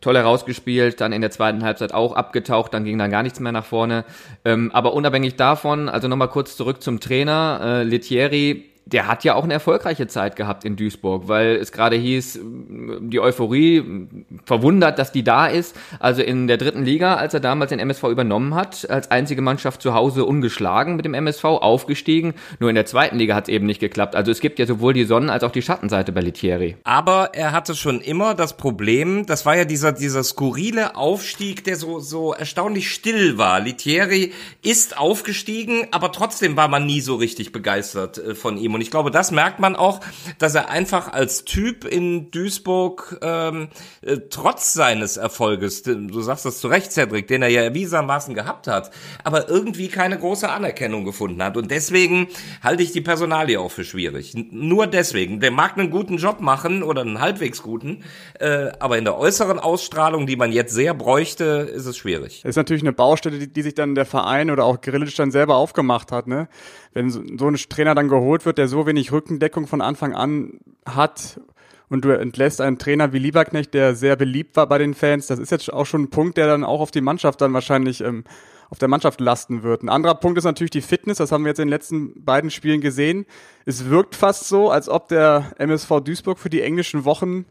toll 0.00 0.16
herausgespielt, 0.16 1.00
dann 1.00 1.12
in 1.12 1.20
der 1.20 1.30
zweiten 1.30 1.62
Halbzeit 1.62 1.92
auch 1.92 2.14
abgetaucht, 2.14 2.72
dann 2.74 2.84
ging 2.84 2.98
dann 2.98 3.10
gar 3.10 3.22
nichts 3.22 3.40
mehr 3.40 3.52
nach 3.52 3.64
vorne. 3.64 4.04
Ähm, 4.44 4.70
aber 4.72 4.94
unabhängig 4.94 5.36
davon, 5.36 5.88
also 5.88 6.08
nochmal 6.08 6.28
kurz 6.28 6.56
zurück 6.56 6.82
zum 6.82 7.00
Trainer, 7.00 7.60
äh, 7.62 7.82
Letieri, 7.82 8.69
der 8.86 9.06
hat 9.06 9.24
ja 9.24 9.34
auch 9.34 9.44
eine 9.44 9.52
erfolgreiche 9.52 10.06
Zeit 10.06 10.36
gehabt 10.36 10.64
in 10.64 10.76
Duisburg, 10.76 11.28
weil 11.28 11.56
es 11.56 11.72
gerade 11.72 11.96
hieß, 11.96 12.40
die 12.42 13.20
Euphorie 13.20 14.08
verwundert, 14.44 14.98
dass 14.98 15.12
die 15.12 15.22
da 15.22 15.46
ist. 15.46 15.76
Also 15.98 16.22
in 16.22 16.46
der 16.46 16.56
dritten 16.56 16.84
Liga, 16.84 17.14
als 17.14 17.34
er 17.34 17.40
damals 17.40 17.70
den 17.70 17.78
MSV 17.78 18.04
übernommen 18.04 18.54
hat, 18.54 18.88
als 18.90 19.10
einzige 19.10 19.42
Mannschaft 19.42 19.82
zu 19.82 19.94
Hause 19.94 20.24
ungeschlagen 20.24 20.96
mit 20.96 21.04
dem 21.04 21.14
MSV, 21.14 21.44
aufgestiegen. 21.44 22.34
Nur 22.58 22.68
in 22.68 22.74
der 22.74 22.86
zweiten 22.86 23.18
Liga 23.18 23.34
hat 23.34 23.44
es 23.44 23.54
eben 23.54 23.66
nicht 23.66 23.80
geklappt. 23.80 24.16
Also 24.16 24.30
es 24.30 24.40
gibt 24.40 24.58
ja 24.58 24.66
sowohl 24.66 24.92
die 24.92 25.04
Sonnen- 25.04 25.30
als 25.30 25.44
auch 25.44 25.52
die 25.52 25.62
Schattenseite 25.62 26.12
bei 26.12 26.20
Litieri. 26.20 26.76
Aber 26.84 27.30
er 27.34 27.52
hatte 27.52 27.74
schon 27.74 28.00
immer 28.00 28.34
das 28.34 28.56
Problem, 28.56 29.26
das 29.26 29.46
war 29.46 29.56
ja 29.56 29.64
dieser, 29.64 29.92
dieser 29.92 30.22
skurrile 30.24 30.96
Aufstieg, 30.96 31.64
der 31.64 31.76
so, 31.76 32.00
so 32.00 32.32
erstaunlich 32.32 32.90
still 32.90 33.38
war. 33.38 33.60
Litieri 33.60 34.32
ist 34.62 34.98
aufgestiegen, 34.98 35.86
aber 35.90 36.12
trotzdem 36.12 36.56
war 36.56 36.68
man 36.68 36.86
nie 36.86 37.00
so 37.00 37.14
richtig 37.16 37.52
begeistert 37.52 38.18
äh, 38.18 38.34
von 38.34 38.56
ihm. 38.58 38.69
Und 38.74 38.80
ich 38.80 38.90
glaube, 38.90 39.10
das 39.10 39.30
merkt 39.30 39.60
man 39.60 39.76
auch, 39.76 40.00
dass 40.38 40.54
er 40.54 40.70
einfach 40.70 41.12
als 41.12 41.44
Typ 41.44 41.84
in 41.84 42.30
Duisburg 42.30 43.18
ähm, 43.22 43.68
äh, 44.02 44.18
trotz 44.30 44.72
seines 44.72 45.16
Erfolges, 45.16 45.82
du 45.82 46.20
sagst 46.20 46.44
das 46.44 46.60
zu 46.60 46.68
Recht, 46.68 46.92
Cedric, 46.92 47.26
den 47.26 47.42
er 47.42 47.48
ja 47.48 47.62
erwiesermaßen 47.62 48.34
gehabt 48.34 48.66
hat, 48.66 48.90
aber 49.24 49.48
irgendwie 49.48 49.88
keine 49.88 50.18
große 50.18 50.48
Anerkennung 50.48 51.04
gefunden 51.04 51.42
hat. 51.42 51.56
Und 51.56 51.70
deswegen 51.70 52.28
halte 52.62 52.82
ich 52.82 52.92
die 52.92 53.00
Personalie 53.00 53.60
auch 53.60 53.70
für 53.70 53.84
schwierig. 53.84 54.34
Nur 54.50 54.86
deswegen. 54.86 55.40
Der 55.40 55.50
mag 55.50 55.78
einen 55.78 55.90
guten 55.90 56.16
Job 56.16 56.40
machen 56.40 56.82
oder 56.82 57.02
einen 57.02 57.20
halbwegs 57.20 57.62
guten, 57.62 58.04
äh, 58.38 58.70
aber 58.78 58.98
in 58.98 59.04
der 59.04 59.18
äußeren 59.18 59.58
Ausstrahlung, 59.58 60.26
die 60.26 60.36
man 60.36 60.52
jetzt 60.52 60.74
sehr 60.74 60.94
bräuchte, 60.94 61.44
ist 61.44 61.86
es 61.86 61.96
schwierig. 61.96 62.44
Ist 62.44 62.56
natürlich 62.56 62.82
eine 62.82 62.92
Baustelle, 62.92 63.38
die, 63.38 63.52
die 63.52 63.62
sich 63.62 63.74
dann 63.74 63.94
der 63.94 64.06
Verein 64.06 64.50
oder 64.50 64.64
auch 64.64 64.80
Grillic 64.80 65.14
dann 65.16 65.30
selber 65.30 65.56
aufgemacht 65.56 66.12
hat, 66.12 66.26
ne? 66.26 66.48
Wenn 66.92 67.08
so, 67.08 67.22
so 67.38 67.46
ein 67.46 67.54
Trainer 67.54 67.94
dann 67.94 68.08
geholt 68.08 68.44
wird, 68.44 68.58
der 68.60 68.68
so 68.68 68.86
wenig 68.86 69.10
Rückendeckung 69.10 69.66
von 69.66 69.80
Anfang 69.80 70.14
an 70.14 70.60
hat 70.84 71.40
und 71.88 72.04
du 72.04 72.10
entlässt 72.10 72.60
einen 72.60 72.78
Trainer 72.78 73.14
wie 73.14 73.18
Lieberknecht, 73.18 73.72
der 73.72 73.94
sehr 73.94 74.16
beliebt 74.16 74.54
war 74.54 74.66
bei 74.66 74.76
den 74.76 74.92
Fans, 74.92 75.28
das 75.28 75.38
ist 75.38 75.50
jetzt 75.50 75.72
auch 75.72 75.86
schon 75.86 76.02
ein 76.02 76.10
Punkt, 76.10 76.36
der 76.36 76.46
dann 76.46 76.62
auch 76.62 76.80
auf 76.80 76.90
die 76.90 77.00
Mannschaft 77.00 77.40
dann 77.40 77.54
wahrscheinlich 77.54 78.02
ähm, 78.02 78.24
auf 78.68 78.78
der 78.78 78.88
Mannschaft 78.88 79.18
lasten 79.18 79.62
wird. 79.62 79.82
Ein 79.82 79.88
anderer 79.88 80.14
Punkt 80.14 80.36
ist 80.36 80.44
natürlich 80.44 80.72
die 80.72 80.82
Fitness, 80.82 81.16
das 81.16 81.32
haben 81.32 81.42
wir 81.42 81.48
jetzt 81.48 81.58
in 81.58 81.68
den 81.68 81.72
letzten 81.72 82.22
beiden 82.22 82.50
Spielen 82.50 82.82
gesehen. 82.82 83.24
Es 83.64 83.88
wirkt 83.88 84.14
fast 84.14 84.46
so, 84.46 84.70
als 84.70 84.90
ob 84.90 85.08
der 85.08 85.52
MSV 85.56 86.00
Duisburg 86.04 86.38
für 86.38 86.50
die 86.50 86.60
englischen 86.60 87.06
Wochen 87.06 87.46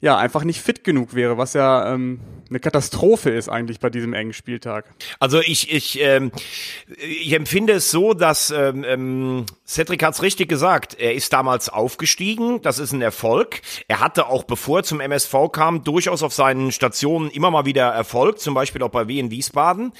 ja, 0.00 0.16
einfach 0.16 0.44
nicht 0.44 0.60
fit 0.60 0.84
genug 0.84 1.14
wäre, 1.14 1.38
was 1.38 1.54
ja 1.54 1.92
ähm, 1.92 2.20
eine 2.48 2.60
Katastrophe 2.60 3.30
ist 3.30 3.48
eigentlich 3.48 3.80
bei 3.80 3.90
diesem 3.90 4.14
engen 4.14 4.32
Spieltag. 4.32 4.86
Also 5.18 5.40
ich, 5.40 5.72
ich, 5.72 6.00
ähm, 6.00 6.30
ich 6.98 7.32
empfinde 7.32 7.74
es 7.74 7.90
so, 7.90 8.14
dass 8.14 8.50
ähm, 8.50 8.84
ähm 8.86 9.46
Cedric 9.66 10.02
hat's 10.02 10.22
richtig 10.22 10.48
gesagt. 10.48 10.94
Er 10.98 11.14
ist 11.14 11.32
damals 11.32 11.68
aufgestiegen, 11.68 12.62
das 12.62 12.78
ist 12.78 12.92
ein 12.92 13.02
Erfolg. 13.02 13.60
Er 13.88 14.00
hatte 14.00 14.28
auch, 14.28 14.44
bevor 14.44 14.78
er 14.78 14.84
zum 14.84 15.00
MSV 15.00 15.34
kam, 15.52 15.84
durchaus 15.84 16.22
auf 16.22 16.32
seinen 16.32 16.72
Stationen 16.72 17.30
immer 17.30 17.50
mal 17.50 17.66
wieder 17.66 17.88
Erfolg, 17.88 18.38
zum 18.38 18.54
Beispiel 18.54 18.82
auch 18.82 18.90
bei 18.90 19.08
Wien 19.08 19.30
Wiesbaden. 19.30 19.92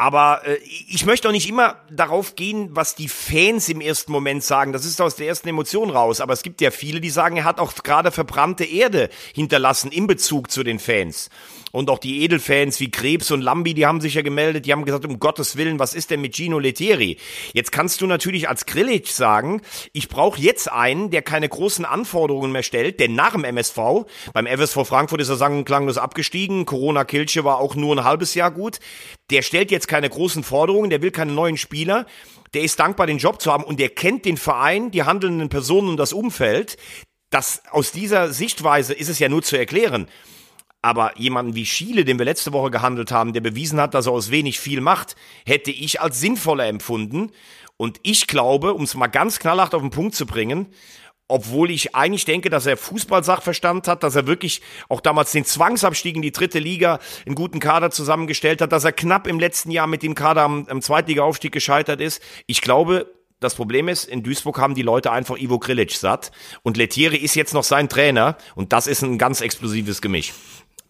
Aber 0.00 0.46
äh, 0.46 0.58
ich 0.88 1.04
möchte 1.04 1.28
auch 1.28 1.32
nicht 1.32 1.48
immer 1.48 1.76
darauf 1.90 2.36
gehen, 2.36 2.68
was 2.70 2.94
die 2.94 3.08
Fans 3.08 3.68
im 3.68 3.80
ersten 3.80 4.12
Moment 4.12 4.44
sagen. 4.44 4.72
Das 4.72 4.84
ist 4.84 5.00
aus 5.00 5.16
der 5.16 5.26
ersten 5.26 5.48
Emotion 5.48 5.90
raus. 5.90 6.20
Aber 6.20 6.32
es 6.32 6.42
gibt 6.42 6.60
ja 6.60 6.70
viele, 6.70 7.00
die 7.00 7.10
sagen, 7.10 7.36
er 7.36 7.44
hat 7.44 7.58
auch 7.58 7.74
gerade 7.74 8.12
verbrannte 8.12 8.64
Erde 8.64 9.10
hinterlassen 9.34 9.90
in 9.90 10.06
Bezug 10.06 10.52
zu 10.52 10.62
den 10.62 10.78
Fans. 10.78 11.30
Und 11.72 11.90
auch 11.90 11.98
die 11.98 12.22
Edelfans 12.22 12.80
wie 12.80 12.90
Krebs 12.90 13.30
und 13.30 13.42
Lambi, 13.42 13.74
die 13.74 13.86
haben 13.86 14.00
sich 14.00 14.14
ja 14.14 14.22
gemeldet, 14.22 14.66
die 14.66 14.72
haben 14.72 14.84
gesagt, 14.84 15.04
um 15.04 15.18
Gottes 15.18 15.56
Willen, 15.56 15.78
was 15.78 15.94
ist 15.94 16.10
denn 16.10 16.20
mit 16.20 16.34
Gino 16.34 16.58
Lettieri? 16.58 17.18
Jetzt 17.52 17.72
kannst 17.72 18.00
du 18.00 18.06
natürlich 18.06 18.48
als 18.48 18.66
Grillic 18.66 19.08
sagen, 19.08 19.60
ich 19.92 20.08
brauche 20.08 20.40
jetzt 20.40 20.70
einen, 20.70 21.10
der 21.10 21.22
keine 21.22 21.48
großen 21.48 21.84
Anforderungen 21.84 22.52
mehr 22.52 22.62
stellt, 22.62 23.00
denn 23.00 23.14
nach 23.14 23.32
dem 23.32 23.44
MSV, 23.44 24.06
beim 24.32 24.46
FSV 24.46 24.86
Frankfurt 24.86 25.20
ist 25.20 25.28
er 25.28 25.36
sang- 25.36 25.58
und 25.58 25.64
klanglos 25.64 25.98
abgestiegen, 25.98 26.64
Corona-Kilche 26.64 27.44
war 27.44 27.58
auch 27.58 27.74
nur 27.74 27.96
ein 27.96 28.04
halbes 28.04 28.34
Jahr 28.34 28.50
gut, 28.50 28.78
der 29.30 29.42
stellt 29.42 29.70
jetzt 29.70 29.88
keine 29.88 30.08
großen 30.08 30.42
Forderungen, 30.42 30.90
der 30.90 31.02
will 31.02 31.10
keine 31.10 31.32
neuen 31.32 31.56
Spieler, 31.56 32.06
der 32.54 32.62
ist 32.62 32.80
dankbar, 32.80 33.06
den 33.06 33.18
Job 33.18 33.40
zu 33.42 33.52
haben 33.52 33.64
und 33.64 33.78
der 33.78 33.90
kennt 33.90 34.24
den 34.24 34.36
Verein, 34.36 34.90
die 34.90 35.02
handelnden 35.02 35.48
Personen 35.48 35.88
und 35.88 35.98
das 35.98 36.12
Umfeld. 36.12 36.76
Das, 37.30 37.62
aus 37.70 37.92
dieser 37.92 38.32
Sichtweise 38.32 38.94
ist 38.94 39.10
es 39.10 39.18
ja 39.18 39.28
nur 39.28 39.42
zu 39.42 39.58
erklären. 39.58 40.08
Aber 40.88 41.18
jemanden 41.18 41.54
wie 41.54 41.66
Schiele, 41.66 42.06
den 42.06 42.18
wir 42.18 42.24
letzte 42.24 42.54
Woche 42.54 42.70
gehandelt 42.70 43.12
haben, 43.12 43.34
der 43.34 43.42
bewiesen 43.42 43.78
hat, 43.78 43.92
dass 43.92 44.06
er 44.06 44.12
aus 44.12 44.30
wenig 44.30 44.58
viel 44.58 44.80
macht, 44.80 45.16
hätte 45.44 45.70
ich 45.70 46.00
als 46.00 46.18
sinnvoller 46.18 46.66
empfunden. 46.66 47.30
Und 47.76 48.00
ich 48.04 48.26
glaube, 48.26 48.72
um 48.72 48.84
es 48.84 48.94
mal 48.94 49.08
ganz 49.08 49.38
knallhart 49.38 49.74
auf 49.74 49.82
den 49.82 49.90
Punkt 49.90 50.14
zu 50.14 50.24
bringen, 50.24 50.68
obwohl 51.28 51.70
ich 51.70 51.94
eigentlich 51.94 52.24
denke, 52.24 52.48
dass 52.48 52.64
er 52.64 52.78
Fußballsachverstand 52.78 53.86
hat, 53.86 54.02
dass 54.02 54.16
er 54.16 54.26
wirklich 54.26 54.62
auch 54.88 55.02
damals 55.02 55.30
den 55.32 55.44
Zwangsabstieg 55.44 56.16
in 56.16 56.22
die 56.22 56.32
dritte 56.32 56.58
Liga 56.58 57.00
einen 57.26 57.34
guten 57.34 57.60
Kader 57.60 57.90
zusammengestellt 57.90 58.62
hat, 58.62 58.72
dass 58.72 58.84
er 58.84 58.92
knapp 58.92 59.26
im 59.26 59.38
letzten 59.38 59.70
Jahr 59.70 59.88
mit 59.88 60.02
dem 60.02 60.14
Kader 60.14 60.40
am, 60.40 60.66
am 60.68 60.80
Zweitliga-Aufstieg 60.80 61.52
gescheitert 61.52 62.00
ist. 62.00 62.22
Ich 62.46 62.62
glaube, 62.62 63.12
das 63.40 63.54
Problem 63.54 63.86
ist, 63.88 64.04
in 64.04 64.24
Duisburg 64.24 64.58
haben 64.58 64.74
die 64.74 64.82
Leute 64.82 65.12
einfach 65.12 65.36
Ivo 65.36 65.60
Grilic 65.60 65.92
satt 65.92 66.32
und 66.62 66.76
Letieri 66.76 67.18
ist 67.18 67.36
jetzt 67.36 67.54
noch 67.54 67.62
sein 67.62 67.88
Trainer 67.88 68.36
und 68.56 68.72
das 68.72 68.88
ist 68.88 69.02
ein 69.02 69.16
ganz 69.16 69.40
explosives 69.40 70.02
Gemisch. 70.02 70.32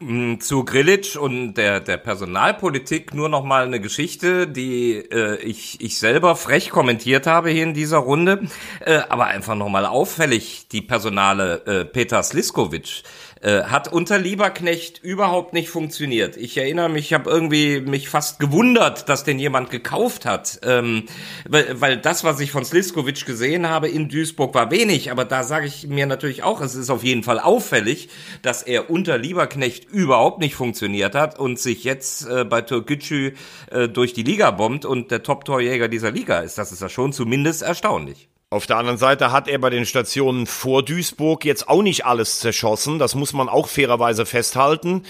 Zu 0.00 0.64
Grilic 0.64 1.17
und 1.21 1.55
der, 1.55 1.81
der 1.81 1.97
Personalpolitik 1.97 3.14
nur 3.14 3.28
noch 3.28 3.43
mal 3.43 3.64
eine 3.64 3.81
Geschichte, 3.81 4.47
die 4.47 4.95
äh, 4.95 5.43
ich, 5.43 5.81
ich 5.81 5.99
selber 5.99 6.37
frech 6.37 6.71
kommentiert 6.71 7.26
habe 7.26 7.50
hier 7.50 7.64
in 7.64 7.75
dieser 7.75 7.99
Runde, 7.99 8.47
äh, 8.78 9.00
aber 9.09 9.26
einfach 9.26 9.57
noch 9.57 9.69
mal 9.69 9.87
auffällig, 9.87 10.69
die 10.71 10.83
Personale 10.83 11.67
äh, 11.67 11.85
Peter 11.85 12.23
Sliskovic 12.23 13.02
äh, 13.40 13.62
hat 13.62 13.92
unter 13.92 14.18
Lieberknecht 14.18 15.02
überhaupt 15.02 15.52
nicht 15.52 15.68
funktioniert. 15.68 16.37
Ich 16.37 16.57
erinnere 16.57 16.88
mich, 16.88 17.07
ich 17.07 17.14
habe 17.14 17.30
irgendwie 17.30 17.80
mich 17.80 18.09
fast 18.09 18.40
gewundert, 18.40 19.09
dass 19.09 19.25
den 19.25 19.38
jemand 19.38 19.71
gekauft 19.71 20.26
hat, 20.26 20.61
ähm, 20.62 21.04
weil, 21.49 21.80
weil 21.80 21.97
das, 21.99 22.25
was 22.25 22.40
ich 22.40 22.50
von 22.50 22.64
Sliskovic 22.64 23.25
gesehen 23.26 23.68
habe 23.68 23.88
in 23.88 24.09
Duisburg, 24.09 24.54
war 24.54 24.71
wenig. 24.71 25.11
Aber 25.11 25.25
da 25.25 25.45
sage 25.45 25.66
ich 25.66 25.87
mir 25.87 26.07
natürlich 26.07 26.42
auch, 26.42 26.61
es 26.61 26.75
ist 26.75 26.90
auf 26.90 27.04
jeden 27.04 27.23
Fall 27.23 27.38
auffällig, 27.38 28.09
dass 28.42 28.62
er 28.62 28.90
unter 28.90 29.18
Lieberknecht 29.18 29.85
überhaupt 29.85 30.40
nicht 30.40 30.54
funktioniert 30.54 31.14
hat 31.14 31.38
und 31.38 31.59
sich 31.59 31.85
jetzt 31.85 32.26
äh, 32.28 32.45
bei 32.45 32.62
Türkgücü 32.62 33.33
äh, 33.71 33.88
durch 33.88 34.12
die 34.12 34.23
Liga 34.23 34.50
bombt 34.50 34.85
und 34.85 35.11
der 35.11 35.23
Top-Torjäger 35.23 35.88
dieser 35.88 36.11
Liga 36.11 36.40
ist. 36.40 36.59
Das 36.59 36.73
ist 36.73 36.83
ja 36.83 36.88
schon 36.88 37.12
zumindest 37.12 37.62
erstaunlich. 37.62 38.28
Auf 38.50 38.64
der 38.64 38.78
anderen 38.78 38.97
Seite 38.97 39.31
hat 39.31 39.47
er 39.47 39.59
bei 39.59 39.69
den 39.69 39.85
Stationen 39.85 40.47
vor 40.47 40.83
Duisburg 40.83 41.45
jetzt 41.45 41.69
auch 41.69 41.83
nicht 41.83 42.07
alles 42.07 42.38
zerschossen. 42.38 42.99
Das 42.99 43.14
muss 43.14 43.35
man 43.35 43.47
auch 43.47 43.69
fairerweise 43.69 44.25
festhalten. 44.25 45.02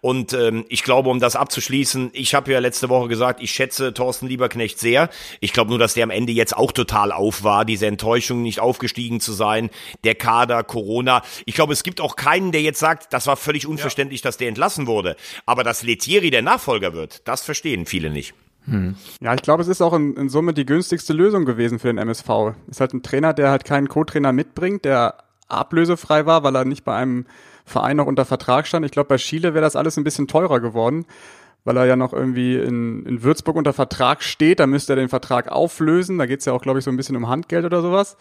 Und 0.00 0.32
ähm, 0.32 0.64
ich 0.70 0.82
glaube, 0.82 1.10
um 1.10 1.20
das 1.20 1.36
abzuschließen, 1.36 2.08
ich 2.14 2.34
habe 2.34 2.50
ja 2.52 2.58
letzte 2.58 2.88
Woche 2.88 3.08
gesagt, 3.08 3.42
ich 3.42 3.50
schätze 3.50 3.92
Thorsten 3.92 4.28
Lieberknecht 4.28 4.78
sehr. 4.78 5.10
Ich 5.40 5.52
glaube 5.52 5.68
nur, 5.68 5.78
dass 5.78 5.92
der 5.92 6.04
am 6.04 6.10
Ende 6.10 6.32
jetzt 6.32 6.56
auch 6.56 6.72
total 6.72 7.12
auf 7.12 7.44
war, 7.44 7.66
diese 7.66 7.86
Enttäuschung, 7.86 8.40
nicht 8.40 8.60
aufgestiegen 8.60 9.20
zu 9.20 9.34
sein, 9.34 9.68
der 10.04 10.14
Kader, 10.14 10.64
Corona. 10.64 11.22
Ich 11.44 11.54
glaube, 11.54 11.74
es 11.74 11.82
gibt 11.82 12.00
auch 12.00 12.16
keinen, 12.16 12.50
der 12.50 12.62
jetzt 12.62 12.78
sagt, 12.78 13.12
das 13.12 13.26
war 13.26 13.36
völlig 13.36 13.66
unverständlich, 13.66 14.20
ja. 14.22 14.28
dass 14.28 14.38
der 14.38 14.48
entlassen 14.48 14.86
wurde. 14.86 15.16
Aber 15.44 15.64
dass 15.64 15.82
Letieri 15.82 16.30
der 16.30 16.40
Nachfolger 16.40 16.94
wird, 16.94 17.28
das 17.28 17.42
verstehen 17.42 17.84
viele 17.84 18.08
nicht. 18.08 18.32
Hm. 18.68 18.96
Ja, 19.20 19.34
ich 19.34 19.42
glaube, 19.42 19.62
es 19.62 19.68
ist 19.68 19.80
auch 19.80 19.92
in, 19.92 20.14
in, 20.16 20.28
Summe 20.28 20.52
die 20.52 20.66
günstigste 20.66 21.12
Lösung 21.12 21.44
gewesen 21.44 21.78
für 21.78 21.88
den 21.88 21.98
MSV. 21.98 22.54
Ist 22.68 22.80
halt 22.80 22.94
ein 22.94 23.02
Trainer, 23.02 23.32
der 23.32 23.50
halt 23.50 23.64
keinen 23.64 23.88
Co-Trainer 23.88 24.32
mitbringt, 24.32 24.84
der 24.84 25.18
ablösefrei 25.48 26.26
war, 26.26 26.42
weil 26.42 26.56
er 26.56 26.64
nicht 26.64 26.84
bei 26.84 26.96
einem 26.96 27.26
Verein 27.64 27.96
noch 27.96 28.06
unter 28.06 28.24
Vertrag 28.24 28.66
stand. 28.66 28.84
Ich 28.84 28.92
glaube, 28.92 29.08
bei 29.08 29.18
Schiele 29.18 29.54
wäre 29.54 29.64
das 29.64 29.76
alles 29.76 29.96
ein 29.96 30.04
bisschen 30.04 30.26
teurer 30.26 30.60
geworden, 30.60 31.06
weil 31.64 31.76
er 31.76 31.86
ja 31.86 31.96
noch 31.96 32.12
irgendwie 32.12 32.56
in, 32.56 33.06
in 33.06 33.22
Würzburg 33.22 33.56
unter 33.56 33.72
Vertrag 33.72 34.22
steht. 34.22 34.60
Da 34.60 34.66
müsste 34.66 34.94
er 34.94 34.96
den 34.96 35.08
Vertrag 35.08 35.48
auflösen. 35.48 36.18
Da 36.18 36.26
geht's 36.26 36.44
ja 36.44 36.52
auch, 36.52 36.62
glaube 36.62 36.80
ich, 36.80 36.84
so 36.84 36.90
ein 36.90 36.96
bisschen 36.96 37.16
um 37.16 37.28
Handgeld 37.28 37.64
oder 37.64 37.82
sowas. 37.82 38.16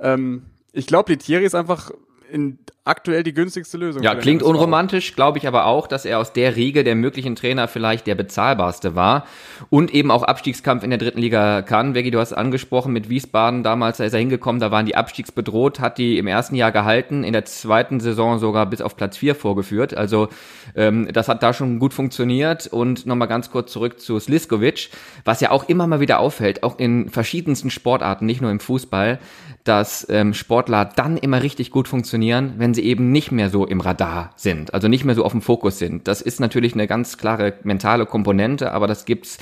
Ähm, 0.00 0.44
ich 0.72 0.86
glaube, 0.86 1.12
Litieri 1.12 1.44
ist 1.44 1.54
einfach 1.54 1.90
in 2.30 2.58
aktuell 2.88 3.22
die 3.22 3.34
günstigste 3.34 3.76
Lösung. 3.76 4.02
Ja, 4.02 4.14
klingt 4.14 4.42
unromantisch, 4.42 5.14
glaube 5.14 5.38
ich 5.38 5.46
aber 5.46 5.66
auch, 5.66 5.86
dass 5.86 6.04
er 6.04 6.18
aus 6.18 6.32
der 6.32 6.56
Riege 6.56 6.84
der 6.84 6.94
möglichen 6.94 7.36
Trainer 7.36 7.68
vielleicht 7.68 8.06
der 8.06 8.14
bezahlbarste 8.14 8.94
war 8.94 9.26
und 9.70 9.92
eben 9.92 10.10
auch 10.10 10.22
Abstiegskampf 10.22 10.82
in 10.82 10.90
der 10.90 10.98
dritten 10.98 11.20
Liga 11.20 11.62
kann. 11.62 11.94
Veggie, 11.94 12.10
du 12.10 12.18
hast 12.18 12.32
angesprochen, 12.32 12.92
mit 12.92 13.08
Wiesbaden 13.08 13.62
damals, 13.62 13.98
da 13.98 14.04
ist 14.04 14.14
er 14.14 14.18
hingekommen, 14.18 14.60
da 14.60 14.70
waren 14.70 14.86
die 14.86 14.96
abstiegsbedroht, 14.96 15.80
hat 15.80 15.98
die 15.98 16.18
im 16.18 16.26
ersten 16.26 16.54
Jahr 16.54 16.72
gehalten, 16.72 17.24
in 17.24 17.32
der 17.32 17.44
zweiten 17.44 18.00
Saison 18.00 18.38
sogar 18.38 18.66
bis 18.66 18.80
auf 18.80 18.96
Platz 18.96 19.16
vier 19.16 19.34
vorgeführt. 19.34 19.94
Also 19.94 20.28
ähm, 20.74 21.08
das 21.12 21.28
hat 21.28 21.42
da 21.42 21.52
schon 21.52 21.78
gut 21.78 21.92
funktioniert 21.92 22.66
und 22.66 23.06
nochmal 23.06 23.28
ganz 23.28 23.50
kurz 23.50 23.72
zurück 23.72 24.00
zu 24.00 24.18
Sliskovic, 24.18 24.90
was 25.24 25.40
ja 25.40 25.50
auch 25.50 25.68
immer 25.68 25.86
mal 25.86 26.00
wieder 26.00 26.20
auffällt, 26.20 26.62
auch 26.62 26.78
in 26.78 27.10
verschiedensten 27.10 27.70
Sportarten, 27.70 28.24
nicht 28.26 28.40
nur 28.40 28.50
im 28.50 28.60
Fußball, 28.60 29.18
dass 29.64 30.06
ähm, 30.08 30.32
Sportler 30.32 30.86
dann 30.86 31.18
immer 31.18 31.42
richtig 31.42 31.70
gut 31.70 31.88
funktionieren, 31.88 32.54
wenn 32.56 32.72
sie 32.74 32.77
eben 32.84 33.12
nicht 33.12 33.32
mehr 33.32 33.50
so 33.50 33.66
im 33.66 33.80
Radar 33.80 34.30
sind, 34.36 34.74
also 34.74 34.88
nicht 34.88 35.04
mehr 35.04 35.14
so 35.14 35.24
auf 35.24 35.32
dem 35.32 35.42
Fokus 35.42 35.78
sind. 35.78 36.08
Das 36.08 36.22
ist 36.22 36.40
natürlich 36.40 36.74
eine 36.74 36.86
ganz 36.86 37.18
klare 37.18 37.54
mentale 37.62 38.06
Komponente, 38.06 38.72
aber 38.72 38.86
das 38.86 39.04
gibt's 39.04 39.38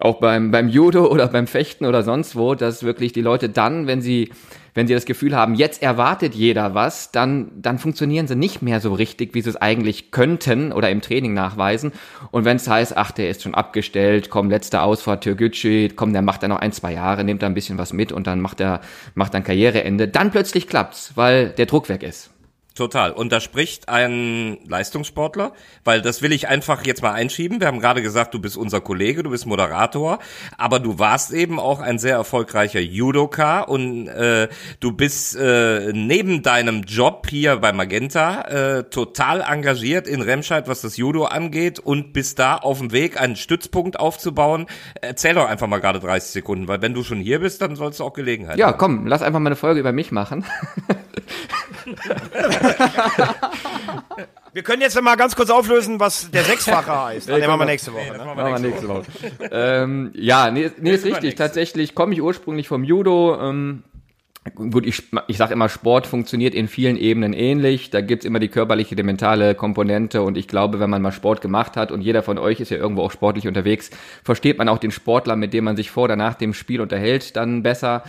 auch 0.00 0.18
beim, 0.18 0.50
beim 0.50 0.68
Judo 0.68 1.06
oder 1.06 1.28
beim 1.28 1.46
Fechten 1.46 1.86
oder 1.86 2.02
sonst 2.02 2.36
wo, 2.36 2.54
dass 2.54 2.82
wirklich 2.82 3.12
die 3.12 3.20
Leute 3.20 3.48
dann, 3.48 3.86
wenn 3.86 4.02
sie, 4.02 4.30
wenn 4.74 4.88
sie 4.88 4.94
das 4.94 5.04
Gefühl 5.04 5.36
haben, 5.36 5.54
jetzt 5.54 5.82
erwartet 5.82 6.34
jeder 6.34 6.74
was, 6.74 7.12
dann, 7.12 7.52
dann 7.54 7.78
funktionieren 7.78 8.26
sie 8.26 8.34
nicht 8.34 8.60
mehr 8.60 8.80
so 8.80 8.92
richtig, 8.92 9.34
wie 9.34 9.40
sie 9.40 9.50
es 9.50 9.56
eigentlich 9.56 10.10
könnten 10.10 10.72
oder 10.72 10.90
im 10.90 11.00
Training 11.00 11.32
nachweisen. 11.32 11.92
Und 12.32 12.44
wenn 12.44 12.56
es 12.56 12.68
heißt, 12.68 12.96
ach, 12.96 13.12
der 13.12 13.30
ist 13.30 13.42
schon 13.42 13.54
abgestellt, 13.54 14.30
komm, 14.30 14.50
letzte 14.50 14.82
Ausfahrt, 14.82 15.22
Türgücü, 15.22 15.90
komm, 15.94 16.12
der 16.12 16.22
macht 16.22 16.42
dann 16.42 16.50
noch 16.50 16.58
ein, 16.58 16.72
zwei 16.72 16.92
Jahre, 16.92 17.22
nimmt 17.22 17.42
da 17.42 17.46
ein 17.46 17.54
bisschen 17.54 17.78
was 17.78 17.92
mit 17.92 18.10
und 18.10 18.26
dann 18.26 18.40
macht 18.40 18.60
er, 18.60 18.80
macht 19.14 19.32
dann 19.32 19.44
Karriereende, 19.44 20.08
dann 20.08 20.32
plötzlich 20.32 20.66
klappt's, 20.66 21.12
weil 21.14 21.50
der 21.50 21.66
Druck 21.66 21.88
weg 21.88 22.02
ist. 22.02 22.33
Total. 22.74 23.12
Und 23.12 23.30
da 23.30 23.38
spricht 23.38 23.88
ein 23.88 24.58
Leistungssportler, 24.66 25.52
weil 25.84 26.02
das 26.02 26.22
will 26.22 26.32
ich 26.32 26.48
einfach 26.48 26.84
jetzt 26.84 27.02
mal 27.02 27.12
einschieben. 27.12 27.60
Wir 27.60 27.68
haben 27.68 27.78
gerade 27.78 28.02
gesagt, 28.02 28.34
du 28.34 28.40
bist 28.40 28.56
unser 28.56 28.80
Kollege, 28.80 29.22
du 29.22 29.30
bist 29.30 29.46
Moderator, 29.46 30.18
aber 30.58 30.80
du 30.80 30.98
warst 30.98 31.32
eben 31.32 31.60
auch 31.60 31.78
ein 31.78 32.00
sehr 32.00 32.16
erfolgreicher 32.16 32.80
Judoka 32.80 33.60
und 33.60 34.08
äh, 34.08 34.48
du 34.80 34.90
bist 34.90 35.36
äh, 35.36 35.92
neben 35.92 36.42
deinem 36.42 36.82
Job 36.82 37.28
hier 37.30 37.58
bei 37.58 37.72
Magenta 37.72 38.40
äh, 38.40 38.84
total 38.90 39.40
engagiert 39.42 40.08
in 40.08 40.20
Remscheid, 40.20 40.66
was 40.66 40.80
das 40.80 40.96
Judo 40.96 41.26
angeht 41.26 41.78
und 41.78 42.12
bist 42.12 42.40
da 42.40 42.56
auf 42.56 42.80
dem 42.80 42.90
Weg, 42.90 43.20
einen 43.20 43.36
Stützpunkt 43.36 44.00
aufzubauen. 44.00 44.66
Erzähl 45.00 45.34
doch 45.34 45.46
einfach 45.46 45.68
mal 45.68 45.78
gerade 45.78 46.00
30 46.00 46.32
Sekunden, 46.32 46.66
weil 46.66 46.82
wenn 46.82 46.92
du 46.92 47.04
schon 47.04 47.20
hier 47.20 47.38
bist, 47.38 47.62
dann 47.62 47.76
sollst 47.76 48.00
du 48.00 48.04
auch 48.04 48.14
Gelegenheit 48.14 48.58
ja, 48.58 48.66
haben. 48.66 48.72
Ja, 48.72 48.78
komm, 48.78 49.06
lass 49.06 49.22
einfach 49.22 49.38
mal 49.38 49.50
eine 49.50 49.56
Folge 49.56 49.78
über 49.78 49.92
mich 49.92 50.10
machen. 50.10 50.44
wir 54.52 54.62
können 54.62 54.82
jetzt 54.82 55.00
mal 55.00 55.16
ganz 55.16 55.36
kurz 55.36 55.50
auflösen, 55.50 56.00
was 56.00 56.30
der 56.30 56.44
Sechsfache 56.44 57.04
heißt. 57.04 57.28
Dann 57.28 57.40
machen 57.40 57.60
wir 57.60 57.66
nächste 57.66 57.92
Woche. 57.92 58.02
Nee, 58.12 58.18
ne? 58.18 58.24
machen 58.24 58.38
wir 58.38 58.58
nächste 58.58 58.88
Woche. 58.88 59.04
ähm, 59.50 60.10
ja, 60.14 60.50
nee, 60.50 60.70
nee 60.78 60.92
ist 60.92 61.04
richtig. 61.04 61.34
Tatsächlich 61.34 61.94
komme 61.94 62.14
ich 62.14 62.22
ursprünglich 62.22 62.68
vom 62.68 62.84
Judo. 62.84 63.40
Ähm, 63.40 63.82
Gut, 64.52 64.84
ich, 64.84 65.02
ich 65.26 65.38
sage 65.38 65.54
immer, 65.54 65.70
Sport 65.70 66.06
funktioniert 66.06 66.54
in 66.54 66.68
vielen 66.68 66.98
Ebenen 66.98 67.32
ähnlich. 67.32 67.88
Da 67.88 68.02
gibt's 68.02 68.26
immer 68.26 68.40
die 68.40 68.48
körperliche, 68.48 68.94
die 68.94 69.02
mentale 69.02 69.54
Komponente. 69.54 70.20
Und 70.20 70.36
ich 70.36 70.48
glaube, 70.48 70.80
wenn 70.80 70.90
man 70.90 71.00
mal 71.00 71.12
Sport 71.12 71.40
gemacht 71.40 71.78
hat 71.78 71.90
und 71.90 72.02
jeder 72.02 72.22
von 72.22 72.36
euch 72.36 72.60
ist 72.60 72.70
ja 72.70 72.76
irgendwo 72.76 73.02
auch 73.02 73.10
sportlich 73.10 73.48
unterwegs, 73.48 73.88
versteht 74.22 74.58
man 74.58 74.68
auch 74.68 74.76
den 74.76 74.90
Sportler, 74.90 75.36
mit 75.36 75.54
dem 75.54 75.64
man 75.64 75.76
sich 75.76 75.90
vor 75.90 76.04
oder 76.04 76.16
nach 76.16 76.34
dem 76.34 76.52
Spiel 76.52 76.82
unterhält, 76.82 77.36
dann 77.36 77.62
besser. 77.62 78.02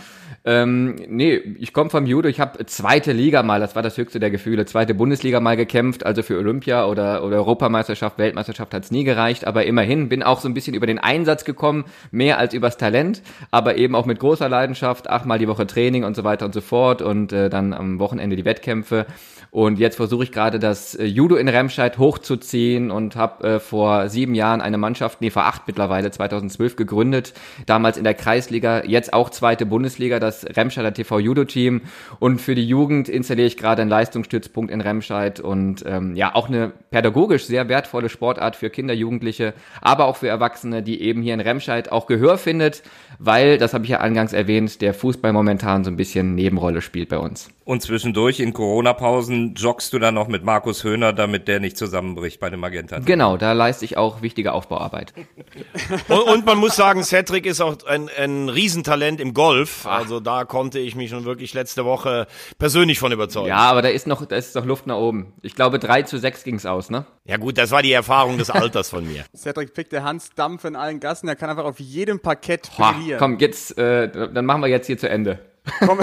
Ähm, 0.44 0.96
nee, 1.08 1.36
ich 1.58 1.72
komme 1.72 1.88
vom 1.88 2.04
Judo. 2.04 2.28
Ich 2.28 2.38
habe 2.38 2.66
zweite 2.66 3.12
Liga 3.12 3.42
mal, 3.42 3.58
das 3.58 3.74
war 3.74 3.82
das 3.82 3.96
höchste 3.96 4.20
der 4.20 4.30
Gefühle, 4.30 4.66
zweite 4.66 4.92
Bundesliga 4.94 5.40
mal 5.40 5.56
gekämpft. 5.56 6.04
Also 6.04 6.22
für 6.22 6.36
Olympia 6.36 6.84
oder, 6.84 7.24
oder 7.24 7.38
Europameisterschaft, 7.38 8.18
Weltmeisterschaft 8.18 8.74
hat's 8.74 8.90
nie 8.90 9.04
gereicht. 9.04 9.46
Aber 9.46 9.64
immerhin 9.64 10.10
bin 10.10 10.22
auch 10.22 10.40
so 10.40 10.48
ein 10.48 10.54
bisschen 10.54 10.74
über 10.74 10.86
den 10.86 10.98
Einsatz 10.98 11.46
gekommen, 11.46 11.86
mehr 12.10 12.36
als 12.36 12.52
übers 12.52 12.76
Talent. 12.76 13.22
Aber 13.50 13.78
eben 13.78 13.94
auch 13.94 14.04
mit 14.04 14.18
großer 14.18 14.50
Leidenschaft, 14.50 15.08
achtmal 15.08 15.38
die 15.38 15.48
Woche 15.48 15.66
Training 15.66 16.04
und 16.04 16.14
so 16.14 16.25
weiter 16.26 16.44
und 16.44 16.52
so 16.52 16.60
fort 16.60 17.00
und 17.00 17.32
äh, 17.32 17.48
dann 17.48 17.72
am 17.72 17.98
Wochenende 17.98 18.36
die 18.36 18.44
Wettkämpfe. 18.44 19.06
Und 19.50 19.78
jetzt 19.78 19.96
versuche 19.96 20.24
ich 20.24 20.32
gerade 20.32 20.58
das 20.58 20.94
äh, 20.94 21.04
Judo 21.04 21.36
in 21.36 21.48
Remscheid 21.48 21.96
hochzuziehen 21.96 22.90
und 22.90 23.16
habe 23.16 23.48
äh, 23.48 23.58
vor 23.58 24.10
sieben 24.10 24.34
Jahren 24.34 24.60
eine 24.60 24.76
Mannschaft, 24.76 25.20
nee, 25.20 25.30
vor 25.30 25.44
acht 25.44 25.62
mittlerweile, 25.66 26.10
2012 26.10 26.76
gegründet. 26.76 27.32
Damals 27.64 27.96
in 27.96 28.04
der 28.04 28.14
Kreisliga, 28.14 28.84
jetzt 28.84 29.12
auch 29.14 29.30
zweite 29.30 29.64
Bundesliga, 29.64 30.18
das 30.18 30.44
Remscheider 30.44 30.92
TV 30.92 31.20
Judo 31.20 31.44
Team. 31.44 31.82
Und 32.18 32.40
für 32.40 32.54
die 32.54 32.66
Jugend 32.66 33.08
installiere 33.08 33.46
ich 33.46 33.56
gerade 33.56 33.82
einen 33.82 33.90
Leistungsstützpunkt 33.90 34.70
in 34.70 34.80
Remscheid 34.80 35.40
und 35.40 35.84
ähm, 35.86 36.16
ja, 36.16 36.34
auch 36.34 36.48
eine 36.48 36.72
pädagogisch 36.90 37.46
sehr 37.46 37.68
wertvolle 37.68 38.08
Sportart 38.08 38.56
für 38.56 38.70
Kinder, 38.70 38.94
Jugendliche, 38.94 39.54
aber 39.80 40.06
auch 40.06 40.16
für 40.16 40.28
Erwachsene, 40.28 40.82
die 40.82 41.00
eben 41.00 41.22
hier 41.22 41.34
in 41.34 41.40
Remscheid 41.40 41.92
auch 41.92 42.06
Gehör 42.06 42.38
findet, 42.38 42.82
weil, 43.18 43.58
das 43.58 43.74
habe 43.74 43.84
ich 43.84 43.90
ja 43.90 44.00
eingangs 44.00 44.32
erwähnt, 44.32 44.80
der 44.80 44.94
Fußball 44.94 45.32
momentan 45.32 45.84
so 45.84 45.90
ein 45.90 45.96
bisschen 45.96 46.15
Nebenrolle 46.22 46.82
spielt 46.82 47.08
bei 47.08 47.18
uns. 47.18 47.48
Und 47.66 47.82
zwischendurch 47.82 48.38
in 48.38 48.52
Corona-Pausen 48.52 49.54
joggst 49.54 49.92
du 49.92 49.98
dann 49.98 50.14
noch 50.14 50.28
mit 50.28 50.44
Markus 50.44 50.84
Höhner, 50.84 51.12
damit 51.12 51.48
der 51.48 51.58
nicht 51.58 51.76
zusammenbricht 51.76 52.38
bei 52.38 52.48
dem 52.48 52.60
Magenta. 52.60 53.00
Genau, 53.00 53.36
da 53.36 53.54
leiste 53.54 53.84
ich 53.84 53.96
auch 53.96 54.22
wichtige 54.22 54.52
Aufbauarbeit. 54.52 55.12
und, 56.08 56.22
und, 56.22 56.46
man 56.46 56.58
muss 56.58 56.76
sagen, 56.76 57.02
Cedric 57.02 57.44
ist 57.44 57.60
auch 57.60 57.76
ein, 57.86 58.08
ein 58.16 58.48
Riesentalent 58.48 59.20
im 59.20 59.34
Golf. 59.34 59.84
Also 59.84 60.20
da 60.20 60.44
konnte 60.44 60.78
ich 60.78 60.94
mich 60.94 61.10
schon 61.10 61.24
wirklich 61.24 61.54
letzte 61.54 61.84
Woche 61.84 62.28
persönlich 62.56 63.00
von 63.00 63.10
überzeugen. 63.10 63.48
Ja, 63.48 63.58
aber 63.58 63.82
da 63.82 63.88
ist 63.88 64.06
noch, 64.06 64.24
da 64.24 64.36
ist 64.36 64.54
noch 64.54 64.64
Luft 64.64 64.86
nach 64.86 64.98
oben. 64.98 65.32
Ich 65.42 65.56
glaube, 65.56 65.80
3 65.80 66.02
zu 66.02 66.18
6 66.18 66.44
ging's 66.44 66.66
aus, 66.66 66.88
ne? 66.88 67.04
Ja 67.24 67.36
gut, 67.36 67.58
das 67.58 67.72
war 67.72 67.82
die 67.82 67.92
Erfahrung 67.92 68.38
des 68.38 68.48
Alters 68.48 68.90
von 68.90 69.04
mir. 69.04 69.24
Cedric 69.36 69.74
pickt 69.74 69.90
der 69.90 70.04
Hans 70.04 70.30
Dampf 70.36 70.64
in 70.64 70.76
allen 70.76 71.00
Gassen, 71.00 71.28
er 71.28 71.34
kann 71.34 71.50
einfach 71.50 71.64
auf 71.64 71.80
jedem 71.80 72.20
Parkett 72.20 72.70
brillieren. 72.76 73.18
Komm, 73.18 73.38
jetzt, 73.40 73.76
äh, 73.76 74.08
dann 74.32 74.46
machen 74.46 74.62
wir 74.62 74.68
jetzt 74.68 74.86
hier 74.86 74.98
zu 74.98 75.08
Ende. 75.08 75.40
Komm. 75.80 75.98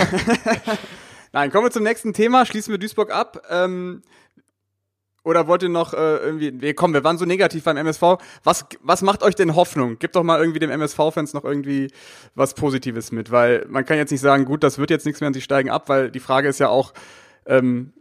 Nein, 1.34 1.52
kommen 1.52 1.66
wir 1.66 1.72
zum 1.72 1.84
nächsten 1.84 2.14
Thema. 2.14 2.46
Schließen 2.46 2.72
wir 2.72 2.78
Duisburg 2.78 3.12
ab. 3.12 3.42
Ähm, 3.50 4.04
oder 5.24 5.48
wollt 5.48 5.64
ihr 5.64 5.70
noch 5.70 5.94
äh, 5.94 6.18
irgendwie, 6.18 6.52
nee, 6.52 6.74
komm, 6.74 6.94
wir 6.94 7.04
waren 7.04 7.18
so 7.18 7.26
negativ 7.26 7.64
beim 7.64 7.78
MSV. 7.78 8.18
Was, 8.44 8.66
was 8.82 9.02
macht 9.02 9.24
euch 9.24 9.36
denn 9.36 9.56
Hoffnung? 9.56 9.98
Gebt 9.98 10.16
doch 10.16 10.24
mal 10.24 10.40
irgendwie 10.40 10.60
dem 10.60 10.70
MSV-Fans 10.70 11.34
noch 11.34 11.46
irgendwie 11.46 11.92
was 12.36 12.54
Positives 12.54 13.12
mit, 13.12 13.32
weil 13.32 13.66
man 13.70 13.86
kann 13.86 13.98
jetzt 13.98 14.12
nicht 14.12 14.22
sagen, 14.22 14.46
gut, 14.46 14.64
das 14.64 14.78
wird 14.78 14.90
jetzt 14.90 15.06
nichts 15.06 15.22
mehr 15.22 15.28
und 15.28 15.34
sie 15.34 15.42
steigen 15.42 15.70
ab, 15.70 15.88
weil 15.88 16.12
die 16.12 16.20
Frage 16.20 16.50
ist 16.50 16.60
ja 16.60 16.68
auch, 16.68 16.94
ähm, 17.46 17.94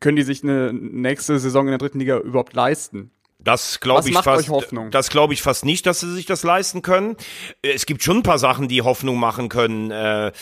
können 0.00 0.16
die 0.16 0.22
sich 0.22 0.42
eine 0.42 0.72
nächste 0.72 1.38
Saison 1.38 1.66
in 1.66 1.70
der 1.70 1.78
dritten 1.78 1.98
Liga 1.98 2.18
überhaupt 2.18 2.54
leisten? 2.54 3.10
Das 3.44 3.80
glaube 3.80 4.08
ich 4.08 4.18
fast. 4.18 4.50
Das 4.90 5.10
glaube 5.10 5.34
ich 5.34 5.42
fast 5.42 5.64
nicht, 5.64 5.86
dass 5.86 6.00
sie 6.00 6.12
sich 6.12 6.26
das 6.26 6.42
leisten 6.42 6.82
können. 6.82 7.16
Es 7.62 7.86
gibt 7.86 8.02
schon 8.02 8.18
ein 8.18 8.22
paar 8.22 8.38
Sachen, 8.38 8.68
die 8.68 8.82
Hoffnung 8.82 9.18
machen 9.18 9.48
können. 9.48 9.90
Äh, 9.90 10.32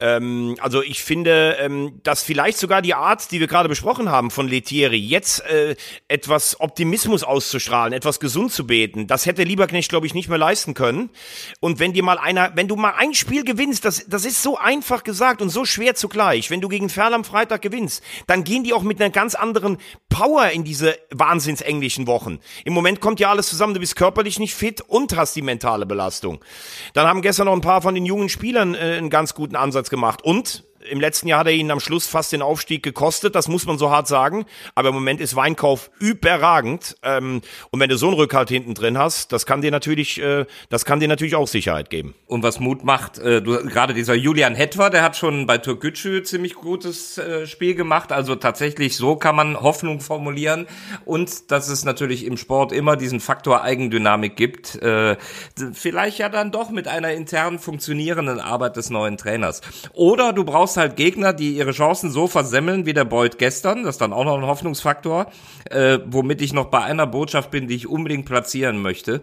ähm, 0.00 0.56
also 0.60 0.82
ich 0.82 1.02
finde, 1.02 1.56
ähm, 1.60 2.00
dass 2.02 2.22
vielleicht 2.22 2.58
sogar 2.58 2.82
die 2.82 2.94
Art, 2.94 3.30
die 3.30 3.40
wir 3.40 3.46
gerade 3.46 3.68
besprochen 3.68 4.10
haben 4.10 4.30
von 4.30 4.48
Letieri, 4.48 4.96
jetzt 4.96 5.44
äh, 5.46 5.76
etwas 6.08 6.60
Optimismus 6.60 7.22
auszustrahlen, 7.24 7.92
etwas 7.92 8.20
gesund 8.20 8.52
zu 8.52 8.66
beten, 8.66 9.06
das 9.06 9.26
hätte 9.26 9.42
Lieberknecht, 9.42 9.90
glaube 9.90 10.06
ich, 10.06 10.14
nicht 10.14 10.28
mehr 10.28 10.38
leisten 10.38 10.74
können. 10.74 11.10
Und 11.60 11.78
wenn 11.78 11.92
dir 11.92 12.02
mal 12.02 12.18
einer, 12.18 12.52
wenn 12.54 12.68
du 12.68 12.76
mal 12.76 12.94
ein 12.96 13.14
Spiel 13.14 13.44
gewinnst, 13.44 13.84
das, 13.84 14.06
das 14.08 14.24
ist 14.24 14.42
so 14.42 14.56
einfach 14.56 15.04
gesagt 15.04 15.42
und 15.42 15.50
so 15.50 15.64
schwer 15.64 15.94
zugleich. 15.94 16.50
Wenn 16.50 16.60
du 16.60 16.68
gegen 16.68 16.88
Ferl 16.88 17.14
am 17.14 17.24
Freitag 17.24 17.62
gewinnst, 17.62 18.02
dann 18.26 18.44
gehen 18.44 18.64
die 18.64 18.72
auch 18.72 18.82
mit 18.82 19.00
einer 19.00 19.10
ganz 19.10 19.34
anderen 19.34 19.78
Power 20.08 20.50
in 20.50 20.64
diese 20.64 20.96
wahnsinnsenglischen 21.10 22.06
Wochen. 22.06 22.37
Im 22.64 22.72
Moment 22.72 23.00
kommt 23.00 23.20
ja 23.20 23.30
alles 23.30 23.48
zusammen, 23.48 23.74
du 23.74 23.80
bist 23.80 23.96
körperlich 23.96 24.38
nicht 24.38 24.54
fit 24.54 24.80
und 24.80 25.16
hast 25.16 25.34
die 25.36 25.42
mentale 25.42 25.86
Belastung. 25.86 26.44
Dann 26.94 27.06
haben 27.06 27.22
gestern 27.22 27.46
noch 27.46 27.54
ein 27.54 27.60
paar 27.60 27.82
von 27.82 27.94
den 27.94 28.06
jungen 28.06 28.28
Spielern 28.28 28.74
äh, 28.74 28.96
einen 28.98 29.10
ganz 29.10 29.34
guten 29.34 29.56
Ansatz 29.56 29.90
gemacht 29.90 30.22
und 30.22 30.64
im 30.90 31.00
letzten 31.00 31.28
Jahr 31.28 31.40
hat 31.40 31.46
er 31.46 31.52
ihnen 31.52 31.70
am 31.70 31.80
Schluss 31.80 32.06
fast 32.06 32.32
den 32.32 32.42
Aufstieg 32.42 32.82
gekostet, 32.82 33.34
das 33.34 33.48
muss 33.48 33.66
man 33.66 33.78
so 33.78 33.90
hart 33.90 34.06
sagen. 34.06 34.46
Aber 34.74 34.90
im 34.90 34.94
Moment 34.94 35.20
ist 35.20 35.36
Weinkauf 35.36 35.90
überragend. 35.98 36.96
Ähm, 37.02 37.42
und 37.70 37.80
wenn 37.80 37.88
du 37.88 37.96
so 37.96 38.08
einen 38.08 38.16
Rückhalt 38.16 38.48
hinten 38.48 38.74
drin 38.74 38.98
hast, 38.98 39.32
das 39.32 39.46
kann 39.46 39.60
dir 39.60 39.70
natürlich, 39.70 40.20
äh, 40.22 40.46
das 40.68 40.84
kann 40.84 41.00
dir 41.00 41.08
natürlich 41.08 41.34
auch 41.34 41.48
Sicherheit 41.48 41.90
geben. 41.90 42.14
Und 42.26 42.42
was 42.42 42.60
Mut 42.60 42.84
macht, 42.84 43.18
äh, 43.18 43.42
du, 43.42 43.56
gerade 43.66 43.94
dieser 43.94 44.14
Julian 44.14 44.54
Hetwer, 44.54 44.90
der 44.90 45.02
hat 45.02 45.16
schon 45.16 45.46
bei 45.46 45.58
Türkgücü 45.58 46.22
ziemlich 46.22 46.54
gutes 46.54 47.18
äh, 47.18 47.46
Spiel 47.46 47.74
gemacht. 47.74 48.12
Also 48.12 48.36
tatsächlich 48.36 48.96
so 48.96 49.16
kann 49.16 49.36
man 49.36 49.60
Hoffnung 49.60 50.00
formulieren. 50.00 50.66
Und 51.04 51.50
dass 51.50 51.68
es 51.68 51.84
natürlich 51.84 52.24
im 52.24 52.36
Sport 52.36 52.72
immer 52.72 52.96
diesen 52.96 53.20
Faktor 53.20 53.62
Eigendynamik 53.62 54.36
gibt. 54.36 54.76
Äh, 54.76 55.16
vielleicht 55.72 56.18
ja 56.18 56.28
dann 56.28 56.52
doch 56.52 56.70
mit 56.70 56.88
einer 56.88 57.12
intern 57.12 57.58
funktionierenden 57.58 58.40
Arbeit 58.40 58.76
des 58.76 58.90
neuen 58.90 59.16
Trainers. 59.16 59.60
Oder 59.92 60.32
du 60.32 60.44
brauchst 60.44 60.67
halt 60.76 60.96
Gegner, 60.96 61.32
die 61.32 61.56
ihre 61.56 61.72
Chancen 61.72 62.10
so 62.10 62.26
versemmeln 62.26 62.86
wie 62.86 62.92
der 62.92 63.04
Beut 63.04 63.38
gestern. 63.38 63.84
Das 63.84 63.94
ist 63.94 64.00
dann 64.00 64.12
auch 64.12 64.24
noch 64.24 64.36
ein 64.36 64.46
Hoffnungsfaktor, 64.46 65.26
äh, 65.70 65.98
womit 66.06 66.42
ich 66.42 66.52
noch 66.52 66.66
bei 66.66 66.82
einer 66.82 67.06
Botschaft 67.06 67.50
bin, 67.50 67.68
die 67.68 67.74
ich 67.74 67.88
unbedingt 67.88 68.26
platzieren 68.26 68.82
möchte. 68.82 69.22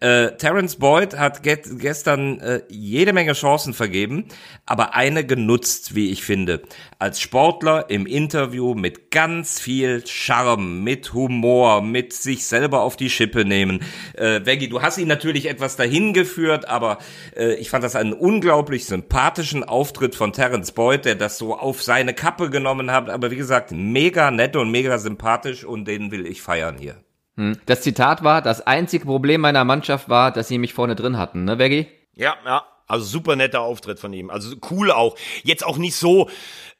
Äh, 0.00 0.36
Terence 0.36 0.76
Boyd 0.76 1.16
hat 1.16 1.42
ge 1.42 1.58
gestern 1.78 2.40
äh, 2.40 2.62
jede 2.68 3.12
Menge 3.12 3.34
Chancen 3.34 3.74
vergeben, 3.74 4.24
aber 4.64 4.94
eine 4.94 5.26
genutzt, 5.26 5.94
wie 5.94 6.10
ich 6.10 6.22
finde. 6.24 6.62
Als 6.98 7.20
Sportler 7.20 7.90
im 7.90 8.06
Interview 8.06 8.74
mit 8.74 9.10
ganz 9.10 9.60
viel 9.60 10.02
Charme, 10.06 10.82
mit 10.82 11.12
Humor, 11.12 11.82
mit 11.82 12.14
sich 12.14 12.46
selber 12.46 12.80
auf 12.80 12.96
die 12.96 13.10
Schippe 13.10 13.44
nehmen. 13.44 13.82
Äh, 14.14 14.40
Veggie, 14.46 14.68
du 14.68 14.80
hast 14.80 14.96
ihn 14.96 15.08
natürlich 15.08 15.48
etwas 15.48 15.76
dahin 15.76 16.14
geführt, 16.14 16.68
aber 16.68 16.98
äh, 17.36 17.54
ich 17.54 17.68
fand 17.68 17.84
das 17.84 17.94
einen 17.94 18.14
unglaublich 18.14 18.86
sympathischen 18.86 19.64
Auftritt 19.64 20.14
von 20.14 20.32
Terence 20.32 20.72
Boyd 20.72 20.79
gefreut, 20.80 21.04
der 21.04 21.14
das 21.14 21.36
so 21.36 21.56
auf 21.56 21.82
seine 21.82 22.14
Kappe 22.14 22.48
genommen 22.48 22.90
hat. 22.90 23.10
Aber 23.10 23.30
wie 23.30 23.36
gesagt, 23.36 23.70
mega 23.70 24.30
nett 24.30 24.56
und 24.56 24.70
mega 24.70 24.98
sympathisch 24.98 25.64
und 25.64 25.84
den 25.84 26.10
will 26.10 26.26
ich 26.26 26.40
feiern 26.40 26.78
hier. 26.78 26.96
Hm. 27.36 27.58
Das 27.66 27.82
Zitat 27.82 28.24
war, 28.24 28.40
das 28.40 28.66
einzige 28.66 29.04
Problem 29.04 29.42
meiner 29.42 29.64
Mannschaft 29.64 30.08
war, 30.08 30.32
dass 30.32 30.48
sie 30.48 30.58
mich 30.58 30.72
vorne 30.72 30.94
drin 30.96 31.18
hatten, 31.18 31.44
ne, 31.44 31.58
Veggie? 31.58 31.86
Ja, 32.14 32.34
ja. 32.44 32.64
Also 32.90 33.04
super 33.04 33.36
netter 33.36 33.60
Auftritt 33.60 34.00
von 34.00 34.12
ihm. 34.12 34.30
Also 34.30 34.56
cool 34.70 34.90
auch. 34.90 35.16
Jetzt 35.42 35.64
auch 35.64 35.78
nicht 35.78 35.96
so, 35.96 36.28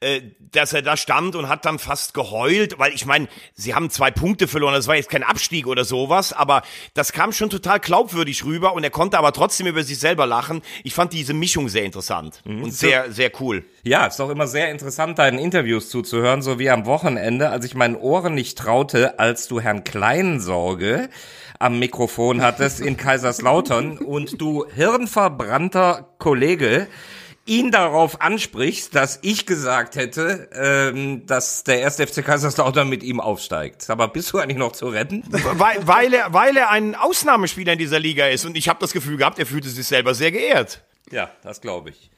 äh, 0.01 0.21
dass 0.51 0.73
er 0.73 0.81
da 0.81 0.97
stand 0.97 1.35
und 1.35 1.47
hat 1.47 1.63
dann 1.63 1.77
fast 1.77 2.13
geheult, 2.13 2.79
weil 2.79 2.91
ich 2.93 3.05
meine, 3.05 3.27
sie 3.53 3.75
haben 3.75 3.89
zwei 3.89 4.09
Punkte 4.09 4.47
verloren, 4.47 4.73
das 4.73 4.87
war 4.87 4.95
jetzt 4.95 5.09
kein 5.09 5.23
Abstieg 5.23 5.67
oder 5.67 5.85
sowas, 5.85 6.33
aber 6.33 6.63
das 6.95 7.13
kam 7.13 7.31
schon 7.31 7.49
total 7.49 7.79
glaubwürdig 7.79 8.43
rüber 8.43 8.73
und 8.73 8.83
er 8.83 8.89
konnte 8.89 9.17
aber 9.19 9.31
trotzdem 9.31 9.67
über 9.67 9.83
sich 9.83 9.99
selber 9.99 10.25
lachen. 10.25 10.63
Ich 10.83 10.95
fand 10.95 11.13
diese 11.13 11.33
Mischung 11.33 11.69
sehr 11.69 11.83
interessant 11.83 12.41
mhm. 12.45 12.63
und 12.63 12.71
sehr, 12.73 13.11
sehr 13.11 13.31
cool. 13.39 13.63
Ja, 13.83 14.07
ist 14.07 14.19
auch 14.19 14.29
immer 14.29 14.47
sehr 14.47 14.71
interessant, 14.71 15.19
deinen 15.19 15.37
Interviews 15.37 15.89
zuzuhören, 15.89 16.41
so 16.41 16.57
wie 16.57 16.69
am 16.69 16.85
Wochenende, 16.85 17.49
als 17.49 17.65
ich 17.65 17.75
meinen 17.75 17.95
Ohren 17.95 18.33
nicht 18.33 18.57
traute, 18.57 19.19
als 19.19 19.47
du 19.47 19.61
Herrn 19.61 19.83
Kleinsorge 19.83 21.09
am 21.61 21.79
Mikrofon 21.79 22.41
hattest 22.41 22.79
in 22.79 22.97
Kaiserslautern 22.97 23.97
und 23.97 24.41
du 24.41 24.65
hirnverbrannter 24.73 26.09
Kollege 26.17 26.87
ihn 27.45 27.71
darauf 27.71 28.21
ansprichst, 28.21 28.93
dass 28.93 29.19
ich 29.23 29.45
gesagt 29.45 29.95
hätte, 29.95 30.49
ähm, 30.53 31.25
dass 31.25 31.63
der 31.63 31.81
erste 31.81 32.05
FC 32.05 32.23
Kaiserslautern 32.23 32.87
mit 32.87 33.03
ihm 33.03 33.19
aufsteigt. 33.19 33.89
Aber 33.89 34.07
bist 34.07 34.31
du 34.31 34.37
eigentlich 34.37 34.57
noch 34.57 34.73
zu 34.73 34.87
retten? 34.87 35.23
Weil, 35.29 35.85
weil, 35.87 36.13
er, 36.13 36.33
weil 36.33 36.55
er 36.55 36.69
ein 36.69 36.95
Ausnahmespieler 36.95 37.73
in 37.73 37.79
dieser 37.79 37.99
Liga 37.99 38.27
ist 38.27 38.45
und 38.45 38.55
ich 38.55 38.69
habe 38.69 38.79
das 38.79 38.93
Gefühl 38.93 39.17
gehabt, 39.17 39.39
er 39.39 39.45
fühlte 39.45 39.69
sich 39.69 39.87
selber 39.87 40.13
sehr 40.13 40.31
geehrt. 40.31 40.83
Ja, 41.11 41.31
das 41.43 41.61
glaube 41.61 41.89
ich. 41.89 42.11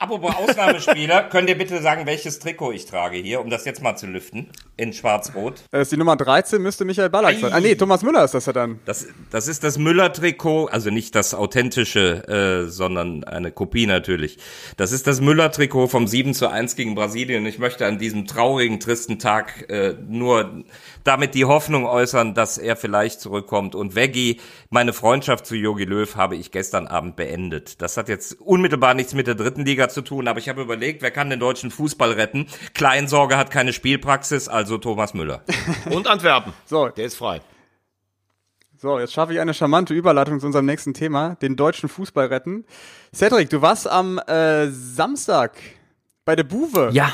Apropos 0.00 0.32
Ausnahmespieler, 0.32 1.24
könnt 1.30 1.48
ihr 1.48 1.58
bitte 1.58 1.82
sagen, 1.82 2.06
welches 2.06 2.38
Trikot 2.38 2.70
ich 2.70 2.86
trage 2.86 3.16
hier, 3.16 3.40
um 3.40 3.50
das 3.50 3.64
jetzt 3.64 3.82
mal 3.82 3.96
zu 3.96 4.06
lüften? 4.06 4.48
In 4.76 4.92
schwarz-rot. 4.92 5.64
Das 5.72 5.82
ist 5.82 5.92
die 5.92 5.96
Nummer 5.96 6.14
13, 6.14 6.62
müsste 6.62 6.84
Michael 6.84 7.10
Ballack 7.10 7.40
sein. 7.40 7.52
Ah 7.52 7.58
nee, 7.58 7.74
Thomas 7.74 8.04
Müller 8.04 8.22
ist 8.22 8.32
das 8.32 8.46
ja 8.46 8.52
dann. 8.52 8.78
Das, 8.84 9.08
das 9.32 9.48
ist 9.48 9.64
das 9.64 9.76
Müller-Trikot, 9.76 10.66
also 10.66 10.90
nicht 10.90 11.16
das 11.16 11.34
authentische, 11.34 12.28
äh, 12.28 12.70
sondern 12.70 13.24
eine 13.24 13.50
Kopie 13.50 13.86
natürlich. 13.86 14.38
Das 14.76 14.92
ist 14.92 15.08
das 15.08 15.20
Müller-Trikot 15.20 15.88
vom 15.88 16.06
7 16.06 16.32
zu 16.32 16.48
1 16.48 16.76
gegen 16.76 16.94
Brasilien. 16.94 17.44
Ich 17.46 17.58
möchte 17.58 17.84
an 17.84 17.98
diesem 17.98 18.28
traurigen, 18.28 18.78
tristen 18.78 19.18
Tag 19.18 19.68
äh, 19.68 19.96
nur 20.08 20.62
damit 21.02 21.34
die 21.34 21.44
Hoffnung 21.44 21.86
äußern, 21.86 22.34
dass 22.34 22.56
er 22.56 22.76
vielleicht 22.76 23.20
zurückkommt. 23.20 23.74
Und 23.74 23.96
Veggie, 23.96 24.40
meine 24.70 24.92
Freundschaft 24.92 25.44
zu 25.44 25.56
Jogi 25.56 25.86
Löw 25.86 26.14
habe 26.14 26.36
ich 26.36 26.52
gestern 26.52 26.86
Abend 26.86 27.16
beendet. 27.16 27.82
Das 27.82 27.96
hat 27.96 28.08
jetzt 28.08 28.40
unmittelbar 28.40 28.94
nichts 28.94 29.12
mit 29.14 29.26
der 29.26 29.34
dritten 29.34 29.64
Liga 29.64 29.87
zu 29.88 30.02
tun, 30.02 30.28
aber 30.28 30.38
ich 30.38 30.48
habe 30.48 30.62
überlegt, 30.62 31.02
wer 31.02 31.10
kann 31.10 31.30
den 31.30 31.40
deutschen 31.40 31.70
Fußball 31.70 32.12
retten? 32.12 32.46
Kleinsorge 32.74 33.36
hat 33.36 33.50
keine 33.50 33.72
Spielpraxis, 33.72 34.48
also 34.48 34.78
Thomas 34.78 35.14
Müller. 35.14 35.42
Und 35.90 36.06
Antwerpen. 36.06 36.52
So, 36.64 36.88
der 36.88 37.06
ist 37.06 37.16
frei. 37.16 37.40
So, 38.80 39.00
jetzt 39.00 39.12
schaffe 39.12 39.32
ich 39.32 39.40
eine 39.40 39.54
charmante 39.54 39.92
Überleitung 39.92 40.38
zu 40.38 40.46
unserem 40.46 40.66
nächsten 40.66 40.94
Thema, 40.94 41.34
den 41.36 41.56
deutschen 41.56 41.88
Fußball 41.88 42.26
retten. 42.26 42.64
Cedric, 43.12 43.50
du 43.50 43.60
warst 43.60 43.88
am 43.88 44.18
äh, 44.18 44.68
Samstag 44.68 45.56
bei 46.24 46.36
der 46.36 46.44
Buwe. 46.44 46.90
Ja. 46.92 47.12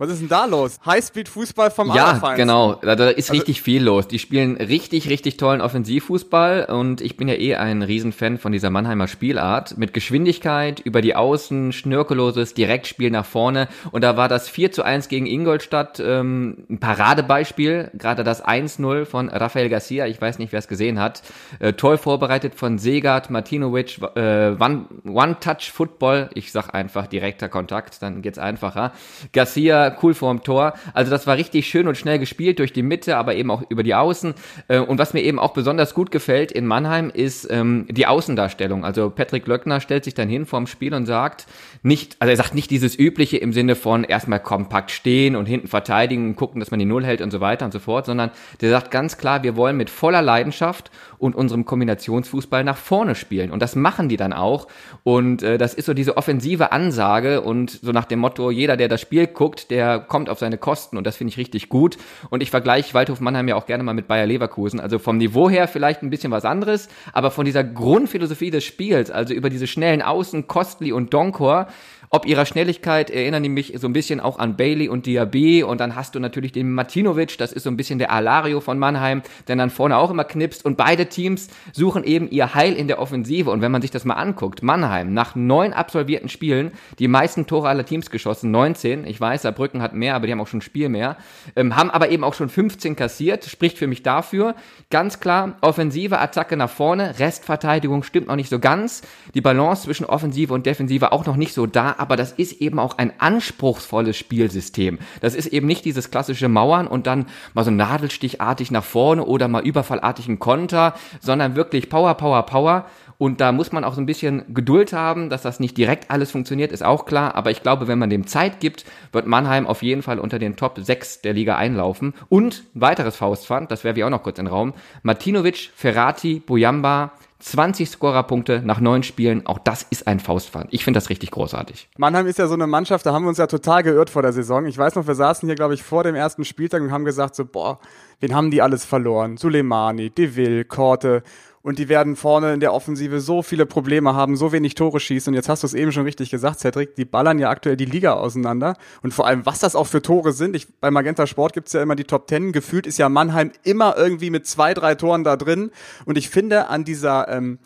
Was 0.00 0.10
ist 0.10 0.20
denn 0.20 0.28
da 0.28 0.44
los? 0.44 0.78
Highspeed-Fußball 0.86 1.72
vom 1.72 1.88
Ja, 1.88 2.04
Allerfeinsten. 2.04 2.36
genau. 2.36 2.74
Da, 2.74 2.94
da 2.94 3.08
ist 3.08 3.32
richtig 3.32 3.62
viel 3.62 3.82
los. 3.82 4.06
Die 4.06 4.20
spielen 4.20 4.56
richtig, 4.56 5.08
richtig 5.08 5.38
tollen 5.38 5.60
Offensivfußball 5.60 6.66
und 6.66 7.00
ich 7.00 7.16
bin 7.16 7.26
ja 7.26 7.34
eh 7.34 7.56
ein 7.56 7.82
Riesenfan 7.82 8.38
von 8.38 8.52
dieser 8.52 8.70
Mannheimer 8.70 9.08
Spielart. 9.08 9.76
Mit 9.76 9.92
Geschwindigkeit, 9.92 10.78
über 10.78 11.00
die 11.00 11.16
Außen, 11.16 11.72
schnörkelloses 11.72 12.54
Direktspiel 12.54 13.10
nach 13.10 13.26
vorne. 13.26 13.66
Und 13.90 14.04
da 14.04 14.16
war 14.16 14.28
das 14.28 14.48
4 14.48 14.70
zu 14.70 14.84
1 14.84 15.08
gegen 15.08 15.26
Ingolstadt 15.26 15.98
ähm, 15.98 16.58
ein 16.70 16.78
Paradebeispiel. 16.78 17.90
Gerade 17.94 18.22
das 18.22 18.44
1-0 18.46 19.04
von 19.04 19.28
Rafael 19.28 19.68
Garcia. 19.68 20.06
Ich 20.06 20.20
weiß 20.20 20.38
nicht, 20.38 20.52
wer 20.52 20.60
es 20.60 20.68
gesehen 20.68 21.00
hat. 21.00 21.22
Äh, 21.58 21.72
toll 21.72 21.98
vorbereitet 21.98 22.54
von 22.54 22.78
Segard, 22.78 23.30
Martinovic, 23.30 23.98
äh, 24.14 24.52
One-Touch-Football. 24.52 26.30
Ich 26.34 26.52
sag 26.52 26.72
einfach 26.72 27.08
direkter 27.08 27.48
Kontakt, 27.48 28.00
dann 28.00 28.22
geht's 28.22 28.38
einfacher. 28.38 28.92
Garcia 29.32 29.87
cool 30.02 30.14
vorm 30.14 30.42
Tor. 30.42 30.74
Also 30.94 31.10
das 31.10 31.26
war 31.26 31.36
richtig 31.36 31.68
schön 31.68 31.88
und 31.88 31.96
schnell 31.96 32.18
gespielt 32.18 32.58
durch 32.58 32.72
die 32.72 32.82
Mitte, 32.82 33.16
aber 33.16 33.34
eben 33.34 33.50
auch 33.50 33.62
über 33.68 33.82
die 33.82 33.94
Außen. 33.94 34.34
Äh, 34.68 34.78
Und 34.78 34.98
was 34.98 35.14
mir 35.14 35.22
eben 35.22 35.38
auch 35.38 35.52
besonders 35.52 35.94
gut 35.94 36.10
gefällt 36.10 36.52
in 36.52 36.66
Mannheim 36.66 37.10
ist 37.12 37.48
ähm, 37.50 37.86
die 37.90 38.06
Außendarstellung. 38.06 38.84
Also 38.84 39.10
Patrick 39.10 39.46
Löckner 39.46 39.80
stellt 39.80 40.04
sich 40.04 40.14
dann 40.14 40.28
hin 40.28 40.46
vorm 40.46 40.66
Spiel 40.66 40.94
und 40.94 41.06
sagt 41.06 41.46
nicht, 41.82 42.16
also 42.18 42.30
er 42.30 42.36
sagt 42.36 42.54
nicht 42.54 42.70
dieses 42.70 42.98
übliche 42.98 43.36
im 43.38 43.52
Sinne 43.52 43.74
von 43.74 44.04
erstmal 44.04 44.40
kompakt 44.40 44.90
stehen 44.90 45.36
und 45.36 45.46
hinten 45.46 45.68
verteidigen 45.68 46.28
und 46.28 46.36
gucken, 46.36 46.60
dass 46.60 46.70
man 46.70 46.80
die 46.80 46.86
Null 46.86 47.04
hält 47.04 47.20
und 47.20 47.30
so 47.30 47.40
weiter 47.40 47.64
und 47.64 47.72
so 47.72 47.78
fort, 47.78 48.06
sondern 48.06 48.30
der 48.60 48.70
sagt 48.70 48.90
ganz 48.90 49.16
klar, 49.16 49.42
wir 49.42 49.56
wollen 49.56 49.76
mit 49.76 49.90
voller 49.90 50.22
Leidenschaft 50.22 50.90
und 51.18 51.34
unserem 51.34 51.64
Kombinationsfußball 51.64 52.64
nach 52.64 52.76
vorne 52.76 53.14
spielen. 53.14 53.50
Und 53.50 53.60
das 53.60 53.76
machen 53.76 54.08
die 54.08 54.16
dann 54.16 54.32
auch. 54.32 54.68
Und 55.04 55.42
äh, 55.42 55.58
das 55.58 55.74
ist 55.74 55.86
so 55.86 55.94
diese 55.94 56.16
offensive 56.16 56.72
Ansage 56.72 57.40
und 57.40 57.70
so 57.70 57.92
nach 57.92 58.04
dem 58.04 58.20
Motto, 58.20 58.50
jeder, 58.50 58.76
der 58.76 58.88
das 58.88 59.00
Spiel 59.00 59.26
guckt, 59.26 59.70
der 59.70 59.77
kommt 59.98 60.28
auf 60.28 60.38
seine 60.38 60.58
Kosten 60.58 60.96
und 60.96 61.06
das 61.06 61.16
finde 61.16 61.30
ich 61.30 61.38
richtig 61.38 61.68
gut. 61.68 61.96
Und 62.30 62.42
ich 62.42 62.50
vergleiche 62.50 62.94
Waldhof 62.94 63.20
Mannheim 63.20 63.48
ja 63.48 63.56
auch 63.56 63.66
gerne 63.66 63.82
mal 63.82 63.94
mit 63.94 64.08
Bayer 64.08 64.26
Leverkusen. 64.26 64.80
Also 64.80 64.98
vom 64.98 65.18
Niveau 65.18 65.48
her 65.48 65.68
vielleicht 65.68 66.02
ein 66.02 66.10
bisschen 66.10 66.32
was 66.32 66.44
anderes, 66.44 66.88
aber 67.12 67.30
von 67.30 67.44
dieser 67.44 67.64
Grundphilosophie 67.64 68.50
des 68.50 68.64
Spiels, 68.64 69.10
also 69.10 69.34
über 69.34 69.50
diese 69.50 69.66
schnellen 69.66 70.02
Außen, 70.02 70.48
Kostli 70.48 70.92
und 70.92 71.14
Donkor, 71.14 71.68
ob 72.10 72.26
ihrer 72.26 72.46
Schnelligkeit 72.46 73.10
erinnern 73.10 73.42
die 73.42 73.48
mich 73.48 73.74
so 73.76 73.86
ein 73.86 73.92
bisschen 73.92 74.20
auch 74.20 74.38
an 74.38 74.56
Bailey 74.56 74.88
und 74.88 75.06
Diaby 75.06 75.62
und 75.62 75.80
dann 75.80 75.94
hast 75.94 76.14
du 76.14 76.20
natürlich 76.20 76.52
den 76.52 76.72
Martinovic, 76.72 77.38
das 77.38 77.52
ist 77.52 77.64
so 77.64 77.70
ein 77.70 77.76
bisschen 77.76 77.98
der 77.98 78.12
Alario 78.12 78.60
von 78.60 78.78
Mannheim, 78.78 79.22
der 79.46 79.56
dann 79.56 79.70
vorne 79.70 79.96
auch 79.96 80.10
immer 80.10 80.24
knipst. 80.24 80.64
Und 80.64 80.76
beide 80.76 81.06
Teams 81.06 81.48
suchen 81.72 82.04
eben 82.04 82.30
ihr 82.30 82.54
Heil 82.54 82.74
in 82.74 82.88
der 82.88 82.98
Offensive. 82.98 83.50
Und 83.50 83.60
wenn 83.60 83.72
man 83.72 83.82
sich 83.82 83.90
das 83.90 84.04
mal 84.04 84.14
anguckt, 84.14 84.62
Mannheim 84.62 85.12
nach 85.12 85.34
neun 85.34 85.72
absolvierten 85.72 86.28
Spielen, 86.28 86.72
die 86.98 87.08
meisten 87.08 87.46
Tore 87.46 87.68
aller 87.68 87.84
Teams 87.84 88.10
geschossen, 88.10 88.50
19, 88.50 89.06
ich 89.06 89.20
weiß, 89.20 89.42
Saarbrücken 89.42 89.82
hat 89.82 89.94
mehr, 89.94 90.14
aber 90.14 90.26
die 90.26 90.32
haben 90.32 90.40
auch 90.40 90.46
schon 90.46 90.58
ein 90.58 90.62
Spiel 90.62 90.88
mehr, 90.88 91.16
ähm, 91.56 91.76
haben 91.76 91.90
aber 91.90 92.10
eben 92.10 92.24
auch 92.24 92.34
schon 92.34 92.48
15 92.48 92.96
kassiert, 92.96 93.44
spricht 93.44 93.78
für 93.78 93.86
mich 93.86 94.02
dafür, 94.02 94.54
ganz 94.90 95.20
klar, 95.20 95.56
offensive 95.60 96.18
Attacke 96.18 96.56
nach 96.56 96.70
vorne, 96.70 97.18
Restverteidigung 97.18 98.02
stimmt 98.02 98.28
noch 98.28 98.36
nicht 98.36 98.50
so 98.50 98.58
ganz, 98.58 99.02
die 99.34 99.40
Balance 99.40 99.82
zwischen 99.82 100.06
Offensive 100.06 100.52
und 100.54 100.66
Defensive 100.66 101.12
auch 101.12 101.26
noch 101.26 101.36
nicht 101.36 101.52
so 101.52 101.66
da, 101.66 101.96
aber 101.98 102.16
das 102.16 102.32
ist 102.32 102.60
eben 102.60 102.78
auch 102.78 102.98
ein 102.98 103.12
anspruchsvolles 103.18 104.16
Spielsystem. 104.16 104.98
Das 105.20 105.34
ist 105.34 105.46
eben 105.46 105.66
nicht 105.66 105.84
dieses 105.84 106.10
klassische 106.10 106.48
Mauern 106.48 106.86
und 106.86 107.06
dann 107.06 107.26
mal 107.54 107.64
so 107.64 107.70
nadelstichartig 107.70 108.70
nach 108.70 108.84
vorne 108.84 109.24
oder 109.24 109.48
mal 109.48 109.64
überfallartigen 109.64 110.38
Konter, 110.38 110.94
sondern 111.20 111.56
wirklich 111.56 111.88
Power, 111.88 112.14
Power, 112.14 112.44
Power. 112.44 112.86
Und 113.18 113.40
da 113.40 113.50
muss 113.50 113.72
man 113.72 113.82
auch 113.82 113.94
so 113.94 114.00
ein 114.00 114.06
bisschen 114.06 114.54
Geduld 114.54 114.92
haben, 114.92 115.28
dass 115.28 115.42
das 115.42 115.58
nicht 115.58 115.76
direkt 115.76 116.08
alles 116.10 116.30
funktioniert, 116.30 116.70
ist 116.70 116.84
auch 116.84 117.04
klar. 117.04 117.34
Aber 117.34 117.50
ich 117.50 117.64
glaube, 117.64 117.88
wenn 117.88 117.98
man 117.98 118.10
dem 118.10 118.28
Zeit 118.28 118.60
gibt, 118.60 118.84
wird 119.10 119.26
Mannheim 119.26 119.66
auf 119.66 119.82
jeden 119.82 120.02
Fall 120.02 120.20
unter 120.20 120.38
den 120.38 120.54
Top 120.54 120.78
6 120.80 121.22
der 121.22 121.32
Liga 121.32 121.56
einlaufen. 121.56 122.14
Und 122.28 122.62
ein 122.74 122.80
weiteres 122.80 123.16
Faustpfand, 123.16 123.72
das 123.72 123.82
werfe 123.82 123.98
ich 123.98 124.04
auch 124.04 124.10
noch 124.10 124.22
kurz 124.22 124.38
in 124.38 124.44
den 124.44 124.54
Raum. 124.54 124.72
Martinovic, 125.02 125.70
Ferrati, 125.74 126.40
Bojamba, 126.46 127.10
20 127.40 127.88
Scorerpunkte 127.88 128.62
nach 128.64 128.80
neun 128.80 129.04
Spielen, 129.04 129.46
auch 129.46 129.58
das 129.58 129.86
ist 129.90 130.08
ein 130.08 130.18
Faustpfand. 130.18 130.72
Ich 130.72 130.82
finde 130.82 130.98
das 130.98 131.08
richtig 131.08 131.30
großartig. 131.30 131.88
Mannheim 131.96 132.26
ist 132.26 132.38
ja 132.38 132.48
so 132.48 132.54
eine 132.54 132.66
Mannschaft, 132.66 133.06
da 133.06 133.12
haben 133.12 133.24
wir 133.24 133.28
uns 133.28 133.38
ja 133.38 133.46
total 133.46 133.84
geirrt 133.84 134.10
vor 134.10 134.22
der 134.22 134.32
Saison. 134.32 134.66
Ich 134.66 134.76
weiß 134.76 134.96
noch, 134.96 135.06
wir 135.06 135.14
saßen 135.14 135.48
hier, 135.48 135.54
glaube 135.54 135.74
ich, 135.74 135.82
vor 135.84 136.02
dem 136.02 136.16
ersten 136.16 136.44
Spieltag 136.44 136.82
und 136.82 136.90
haben 136.90 137.04
gesagt 137.04 137.36
so, 137.36 137.44
boah, 137.44 137.78
wen 138.18 138.34
haben 138.34 138.50
die 138.50 138.60
alles 138.60 138.84
verloren? 138.84 139.36
Suleimani, 139.36 140.10
Deville, 140.10 140.64
Korte. 140.64 141.22
Und 141.62 141.78
die 141.78 141.88
werden 141.88 142.16
vorne 142.16 142.54
in 142.54 142.60
der 142.60 142.72
Offensive 142.72 143.20
so 143.20 143.42
viele 143.42 143.66
Probleme 143.66 144.14
haben, 144.14 144.36
so 144.36 144.52
wenig 144.52 144.74
Tore 144.74 145.00
schießen. 145.00 145.30
Und 145.30 145.34
jetzt 145.34 145.48
hast 145.48 145.62
du 145.62 145.66
es 145.66 145.74
eben 145.74 145.92
schon 145.92 146.04
richtig 146.04 146.30
gesagt, 146.30 146.60
Cedric, 146.60 146.94
die 146.94 147.04
ballern 147.04 147.38
ja 147.38 147.50
aktuell 147.50 147.76
die 147.76 147.84
Liga 147.84 148.14
auseinander. 148.14 148.76
Und 149.02 149.12
vor 149.12 149.26
allem, 149.26 149.44
was 149.44 149.58
das 149.58 149.74
auch 149.74 149.86
für 149.86 150.00
Tore 150.00 150.32
sind. 150.32 150.54
Ich, 150.54 150.68
bei 150.80 150.90
Magenta 150.90 151.26
Sport 151.26 151.52
gibt's 151.52 151.72
ja 151.72 151.82
immer 151.82 151.96
die 151.96 152.04
Top 152.04 152.26
Ten. 152.26 152.52
Gefühlt 152.52 152.86
ist 152.86 152.98
ja 152.98 153.08
Mannheim 153.08 153.52
immer 153.64 153.96
irgendwie 153.96 154.30
mit 154.30 154.46
zwei, 154.46 154.72
drei 154.74 154.94
Toren 154.94 155.24
da 155.24 155.36
drin. 155.36 155.70
Und 156.04 156.16
ich 156.16 156.30
finde 156.30 156.68
an 156.68 156.84
dieser, 156.84 157.28
ähm, 157.28 157.58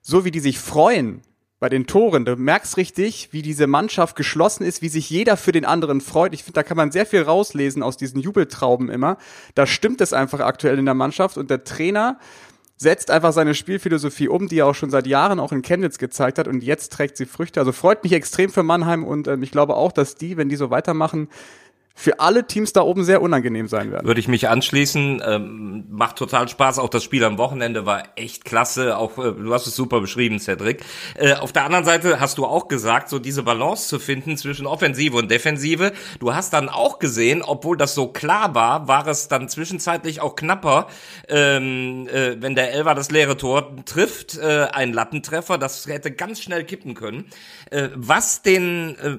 so 0.00 0.24
wie 0.24 0.30
die 0.30 0.40
sich 0.40 0.58
freuen, 0.58 1.22
bei 1.62 1.68
den 1.68 1.86
Toren, 1.86 2.24
du 2.24 2.34
merkst 2.34 2.76
richtig, 2.76 3.28
wie 3.30 3.40
diese 3.40 3.68
Mannschaft 3.68 4.16
geschlossen 4.16 4.64
ist, 4.64 4.82
wie 4.82 4.88
sich 4.88 5.08
jeder 5.08 5.36
für 5.36 5.52
den 5.52 5.64
anderen 5.64 6.00
freut. 6.00 6.34
Ich 6.34 6.42
finde, 6.42 6.54
da 6.54 6.64
kann 6.64 6.76
man 6.76 6.90
sehr 6.90 7.06
viel 7.06 7.22
rauslesen 7.22 7.84
aus 7.84 7.96
diesen 7.96 8.20
Jubeltrauben 8.20 8.88
immer. 8.88 9.16
Da 9.54 9.68
stimmt 9.68 10.00
es 10.00 10.12
einfach 10.12 10.40
aktuell 10.40 10.76
in 10.80 10.86
der 10.86 10.94
Mannschaft 10.94 11.38
und 11.38 11.50
der 11.50 11.62
Trainer 11.62 12.18
setzt 12.82 13.10
einfach 13.10 13.32
seine 13.32 13.54
Spielphilosophie 13.54 14.28
um, 14.28 14.48
die 14.48 14.58
er 14.58 14.66
auch 14.66 14.74
schon 14.74 14.90
seit 14.90 15.06
Jahren 15.06 15.40
auch 15.40 15.52
in 15.52 15.62
Chemnitz 15.62 15.98
gezeigt 15.98 16.38
hat 16.38 16.48
und 16.48 16.62
jetzt 16.62 16.92
trägt 16.92 17.16
sie 17.16 17.26
Früchte. 17.26 17.60
Also 17.60 17.72
freut 17.72 18.02
mich 18.02 18.12
extrem 18.12 18.50
für 18.50 18.62
Mannheim 18.62 19.04
und 19.04 19.28
ähm, 19.28 19.42
ich 19.42 19.52
glaube 19.52 19.76
auch, 19.76 19.92
dass 19.92 20.16
die, 20.16 20.36
wenn 20.36 20.48
die 20.48 20.56
so 20.56 20.70
weitermachen, 20.70 21.28
für 21.94 22.20
alle 22.20 22.46
Teams 22.46 22.72
da 22.72 22.82
oben 22.82 23.04
sehr 23.04 23.22
unangenehm 23.22 23.68
sein 23.68 23.92
werden. 23.92 24.06
Würde 24.06 24.20
ich 24.20 24.28
mich 24.28 24.48
anschließen. 24.48 25.22
Ähm, 25.24 25.84
macht 25.90 26.16
total 26.16 26.48
Spaß. 26.48 26.78
Auch 26.78 26.88
das 26.88 27.04
Spiel 27.04 27.24
am 27.24 27.38
Wochenende 27.38 27.86
war 27.86 28.02
echt 28.16 28.44
klasse. 28.44 28.96
Auch 28.96 29.18
äh, 29.18 29.32
du 29.32 29.52
hast 29.52 29.66
es 29.66 29.76
super 29.76 30.00
beschrieben, 30.00 30.38
Cedric. 30.38 30.82
Äh, 31.16 31.34
auf 31.34 31.52
der 31.52 31.64
anderen 31.64 31.84
Seite 31.84 32.20
hast 32.20 32.38
du 32.38 32.46
auch 32.46 32.68
gesagt, 32.68 33.08
so 33.08 33.18
diese 33.18 33.42
Balance 33.42 33.88
zu 33.88 33.98
finden 33.98 34.36
zwischen 34.36 34.66
Offensive 34.66 35.16
und 35.16 35.30
Defensive. 35.30 35.92
Du 36.18 36.34
hast 36.34 36.52
dann 36.52 36.68
auch 36.68 36.98
gesehen, 36.98 37.42
obwohl 37.42 37.76
das 37.76 37.94
so 37.94 38.08
klar 38.08 38.54
war, 38.54 38.88
war 38.88 39.06
es 39.06 39.28
dann 39.28 39.48
zwischenzeitlich 39.48 40.20
auch 40.20 40.34
knapper, 40.34 40.88
ähm, 41.28 42.08
äh, 42.08 42.36
wenn 42.40 42.54
der 42.54 42.72
Elver 42.72 42.94
das 42.94 43.10
leere 43.10 43.36
Tor 43.36 43.76
trifft, 43.84 44.38
äh, 44.38 44.68
ein 44.72 44.92
Lattentreffer. 44.92 45.58
Das 45.58 45.86
hätte 45.86 46.10
ganz 46.10 46.40
schnell 46.40 46.64
kippen 46.64 46.94
können. 46.94 47.26
Äh, 47.70 47.88
was 47.94 48.42
den 48.42 48.96
äh, 48.98 49.18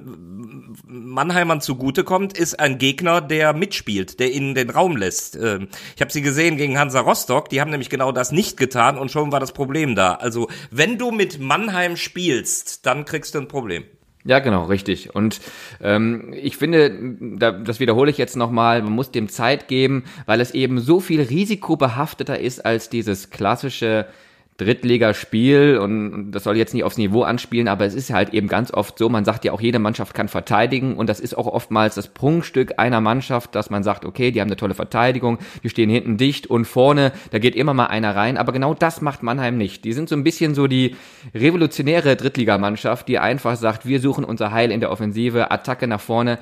Mannheimern 0.86 1.60
zugutekommt, 1.60 2.36
ist 2.36 2.63
ein 2.64 2.78
Gegner, 2.78 3.20
der 3.20 3.52
mitspielt, 3.52 4.18
der 4.18 4.32
ihnen 4.32 4.54
den 4.54 4.70
Raum 4.70 4.96
lässt. 4.96 5.36
Ähm, 5.36 5.68
ich 5.94 6.00
habe 6.00 6.12
sie 6.12 6.22
gesehen 6.22 6.56
gegen 6.56 6.78
Hansa 6.78 7.00
Rostock, 7.00 7.48
die 7.48 7.60
haben 7.60 7.70
nämlich 7.70 7.90
genau 7.90 8.10
das 8.10 8.32
nicht 8.32 8.56
getan 8.56 8.98
und 8.98 9.10
schon 9.10 9.32
war 9.32 9.40
das 9.40 9.52
Problem 9.52 9.94
da. 9.94 10.14
Also 10.14 10.48
wenn 10.70 10.98
du 10.98 11.10
mit 11.10 11.38
Mannheim 11.38 11.96
spielst, 11.96 12.86
dann 12.86 13.04
kriegst 13.04 13.34
du 13.34 13.38
ein 13.38 13.48
Problem. 13.48 13.84
Ja, 14.26 14.38
genau, 14.38 14.64
richtig. 14.64 15.14
Und 15.14 15.40
ähm, 15.82 16.32
ich 16.34 16.56
finde, 16.56 17.16
da, 17.36 17.52
das 17.52 17.78
wiederhole 17.78 18.10
ich 18.10 18.16
jetzt 18.16 18.36
nochmal, 18.36 18.80
man 18.80 18.92
muss 18.92 19.10
dem 19.10 19.28
Zeit 19.28 19.68
geben, 19.68 20.04
weil 20.24 20.40
es 20.40 20.52
eben 20.52 20.80
so 20.80 21.00
viel 21.00 21.20
risikobehafteter 21.20 22.38
ist 22.38 22.64
als 22.64 22.88
dieses 22.88 23.28
klassische 23.28 24.06
Drittligaspiel 24.56 25.78
und 25.78 26.30
das 26.30 26.44
soll 26.44 26.56
jetzt 26.56 26.74
nicht 26.74 26.84
aufs 26.84 26.96
Niveau 26.96 27.22
anspielen, 27.22 27.66
aber 27.66 27.86
es 27.86 27.94
ist 27.94 28.12
halt 28.12 28.32
eben 28.32 28.46
ganz 28.46 28.72
oft 28.72 28.96
so, 28.98 29.08
man 29.08 29.24
sagt 29.24 29.44
ja 29.44 29.52
auch, 29.52 29.60
jede 29.60 29.80
Mannschaft 29.80 30.14
kann 30.14 30.28
verteidigen 30.28 30.94
und 30.94 31.08
das 31.08 31.18
ist 31.18 31.36
auch 31.36 31.48
oftmals 31.48 31.96
das 31.96 32.06
Prunkstück 32.06 32.74
einer 32.78 33.00
Mannschaft, 33.00 33.56
dass 33.56 33.70
man 33.70 33.82
sagt, 33.82 34.04
okay, 34.04 34.30
die 34.30 34.40
haben 34.40 34.48
eine 34.48 34.56
tolle 34.56 34.74
Verteidigung, 34.74 35.38
die 35.64 35.70
stehen 35.70 35.90
hinten 35.90 36.18
dicht 36.18 36.46
und 36.46 36.66
vorne, 36.66 37.10
da 37.32 37.40
geht 37.40 37.56
immer 37.56 37.74
mal 37.74 37.86
einer 37.86 38.14
rein, 38.14 38.36
aber 38.36 38.52
genau 38.52 38.74
das 38.74 39.00
macht 39.00 39.24
Mannheim 39.24 39.58
nicht. 39.58 39.84
Die 39.84 39.92
sind 39.92 40.08
so 40.08 40.14
ein 40.14 40.22
bisschen 40.22 40.54
so 40.54 40.68
die 40.68 40.94
revolutionäre 41.34 42.14
Drittligamannschaft, 42.14 43.08
die 43.08 43.18
einfach 43.18 43.56
sagt, 43.56 43.86
wir 43.86 43.98
suchen 43.98 44.24
unser 44.24 44.52
Heil 44.52 44.70
in 44.70 44.78
der 44.78 44.92
Offensive, 44.92 45.50
Attacke 45.50 45.88
nach 45.88 46.00
vorne 46.00 46.38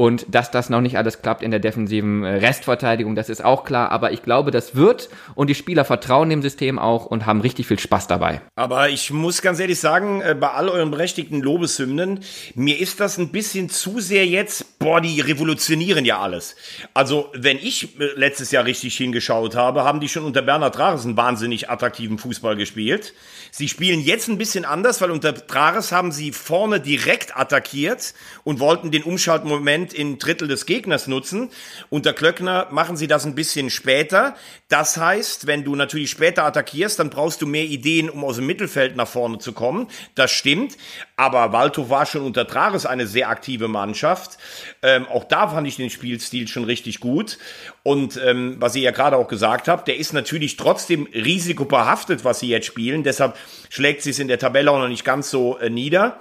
und 0.00 0.26
dass 0.32 0.52
das 0.52 0.70
noch 0.70 0.80
nicht 0.80 0.96
alles 0.96 1.22
klappt 1.22 1.42
in 1.42 1.50
der 1.50 1.58
defensiven 1.58 2.22
äh, 2.22 2.36
Restverteidigung, 2.36 3.16
das 3.16 3.28
ist 3.28 3.44
auch 3.44 3.64
klar. 3.64 3.90
Aber 3.90 4.12
ich 4.12 4.22
glaube, 4.22 4.52
das 4.52 4.76
wird 4.76 5.08
und 5.34 5.50
die 5.50 5.56
Spieler 5.56 5.84
vertrauen 5.84 6.30
dem 6.30 6.40
System 6.40 6.78
auch 6.78 7.04
und 7.04 7.26
haben 7.26 7.40
richtig 7.40 7.66
viel 7.66 7.80
Spaß 7.80 8.06
dabei. 8.06 8.40
Aber 8.54 8.88
ich 8.88 9.10
muss 9.10 9.42
ganz 9.42 9.58
ehrlich 9.58 9.80
sagen, 9.80 10.20
äh, 10.20 10.36
bei 10.38 10.52
all 10.52 10.68
euren 10.68 10.92
berechtigten 10.92 11.40
Lobeshymnen, 11.40 12.20
mir 12.54 12.78
ist 12.78 13.00
das 13.00 13.18
ein 13.18 13.32
bisschen 13.32 13.70
zu 13.70 13.98
sehr 13.98 14.24
jetzt, 14.24 14.78
boah, 14.78 15.00
die 15.00 15.20
revolutionieren 15.20 16.04
ja 16.04 16.20
alles. 16.20 16.54
Also, 16.94 17.32
wenn 17.34 17.58
ich 17.58 17.98
äh, 17.98 18.04
letztes 18.14 18.52
Jahr 18.52 18.66
richtig 18.66 18.96
hingeschaut 18.96 19.56
habe, 19.56 19.82
haben 19.82 19.98
die 19.98 20.08
schon 20.08 20.24
unter 20.24 20.42
Bernhard 20.42 20.76
Trares 20.76 21.04
einen 21.04 21.16
wahnsinnig 21.16 21.70
attraktiven 21.70 22.18
Fußball 22.18 22.54
gespielt. 22.54 23.14
Sie 23.50 23.66
spielen 23.66 24.00
jetzt 24.00 24.28
ein 24.28 24.38
bisschen 24.38 24.64
anders, 24.64 25.00
weil 25.00 25.10
unter 25.10 25.34
Trares 25.34 25.90
haben 25.90 26.12
sie 26.12 26.30
vorne 26.30 26.78
direkt 26.78 27.36
attackiert 27.36 28.14
und 28.44 28.60
wollten 28.60 28.92
den 28.92 29.02
Umschaltmoment 29.02 29.87
Moment 29.88 29.94
im 29.94 30.18
Drittel 30.18 30.48
des 30.48 30.66
Gegners 30.66 31.06
nutzen. 31.06 31.50
Unter 31.90 32.12
Klöckner 32.12 32.68
machen 32.70 32.96
sie 32.96 33.06
das 33.06 33.24
ein 33.24 33.34
bisschen 33.34 33.70
später. 33.70 34.34
Das 34.68 34.96
heißt, 34.96 35.46
wenn 35.46 35.64
du 35.64 35.74
natürlich 35.74 36.10
später 36.10 36.44
attackierst, 36.44 36.98
dann 36.98 37.10
brauchst 37.10 37.40
du 37.42 37.46
mehr 37.46 37.64
Ideen, 37.64 38.10
um 38.10 38.24
aus 38.24 38.36
dem 38.36 38.46
Mittelfeld 38.46 38.96
nach 38.96 39.08
vorne 39.08 39.38
zu 39.38 39.52
kommen. 39.52 39.88
Das 40.14 40.30
stimmt. 40.30 40.76
Aber 41.16 41.52
Waldhof 41.52 41.90
war 41.90 42.06
schon 42.06 42.22
unter 42.22 42.46
Trares 42.46 42.86
eine 42.86 43.06
sehr 43.06 43.28
aktive 43.28 43.68
Mannschaft. 43.68 44.38
Ähm, 44.82 45.06
auch 45.06 45.24
da 45.24 45.48
fand 45.48 45.66
ich 45.66 45.76
den 45.76 45.90
Spielstil 45.90 46.48
schon 46.48 46.64
richtig 46.64 47.00
gut. 47.00 47.38
Und 47.82 48.20
ähm, 48.24 48.56
was 48.58 48.76
ihr 48.76 48.82
ja 48.82 48.90
gerade 48.90 49.16
auch 49.16 49.28
gesagt 49.28 49.68
habt, 49.68 49.88
der 49.88 49.96
ist 49.96 50.12
natürlich 50.12 50.56
trotzdem 50.56 51.08
risikobehaftet, 51.14 52.24
was 52.24 52.40
sie 52.40 52.48
jetzt 52.48 52.66
spielen. 52.66 53.02
Deshalb 53.02 53.36
schlägt 53.70 54.02
sie 54.02 54.10
es 54.10 54.18
in 54.18 54.28
der 54.28 54.38
Tabelle 54.38 54.70
auch 54.70 54.78
noch 54.78 54.88
nicht 54.88 55.04
ganz 55.04 55.30
so 55.30 55.58
äh, 55.58 55.70
nieder. 55.70 56.20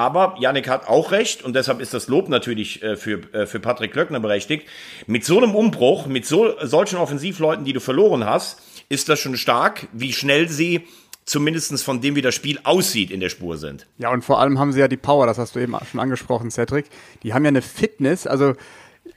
Aber 0.00 0.34
Yannick 0.38 0.66
hat 0.66 0.88
auch 0.88 1.12
recht 1.12 1.44
und 1.44 1.54
deshalb 1.54 1.78
ist 1.78 1.92
das 1.92 2.08
Lob 2.08 2.30
natürlich 2.30 2.82
äh, 2.82 2.96
für, 2.96 3.20
äh, 3.34 3.44
für 3.44 3.60
Patrick 3.60 3.92
Klöckner 3.92 4.18
berechtigt. 4.18 4.66
Mit 5.06 5.26
so 5.26 5.36
einem 5.36 5.54
Umbruch, 5.54 6.06
mit 6.06 6.24
so, 6.24 6.54
solchen 6.62 6.96
Offensivleuten, 6.96 7.66
die 7.66 7.74
du 7.74 7.80
verloren 7.80 8.24
hast, 8.24 8.62
ist 8.88 9.10
das 9.10 9.20
schon 9.20 9.36
stark, 9.36 9.88
wie 9.92 10.14
schnell 10.14 10.48
sie 10.48 10.86
zumindestens 11.26 11.82
von 11.82 12.00
dem, 12.00 12.16
wie 12.16 12.22
das 12.22 12.34
Spiel 12.34 12.58
aussieht, 12.64 13.10
in 13.10 13.20
der 13.20 13.28
Spur 13.28 13.58
sind. 13.58 13.86
Ja, 13.98 14.10
und 14.10 14.24
vor 14.24 14.40
allem 14.40 14.58
haben 14.58 14.72
sie 14.72 14.80
ja 14.80 14.88
die 14.88 14.96
Power, 14.96 15.26
das 15.26 15.36
hast 15.36 15.54
du 15.54 15.60
eben 15.60 15.76
schon 15.90 16.00
angesprochen, 16.00 16.50
Cedric. 16.50 16.86
Die 17.22 17.34
haben 17.34 17.44
ja 17.44 17.48
eine 17.48 17.60
Fitness, 17.60 18.26
also 18.26 18.54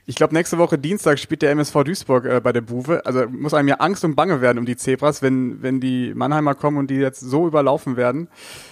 ich 0.06 0.16
glaube, 0.16 0.34
nächste 0.34 0.58
Woche 0.58 0.78
Dienstag 0.78 1.18
spielt 1.18 1.42
der 1.42 1.50
MSV 1.50 1.84
Duisburg 1.84 2.24
äh, 2.26 2.40
bei 2.40 2.52
der 2.52 2.60
Buwe. 2.60 3.04
Also 3.04 3.26
muss 3.28 3.54
einem 3.54 3.68
ja 3.68 3.76
Angst 3.76 4.04
und 4.04 4.14
Bange 4.14 4.40
werden 4.40 4.58
um 4.58 4.66
die 4.66 4.76
Zebras, 4.76 5.22
wenn, 5.22 5.62
wenn 5.62 5.80
die 5.80 6.12
Mannheimer 6.14 6.54
kommen 6.54 6.78
und 6.78 6.90
die 6.90 6.96
jetzt 6.96 7.20
so 7.20 7.46
überlaufen 7.46 7.96
werden. 7.96 8.28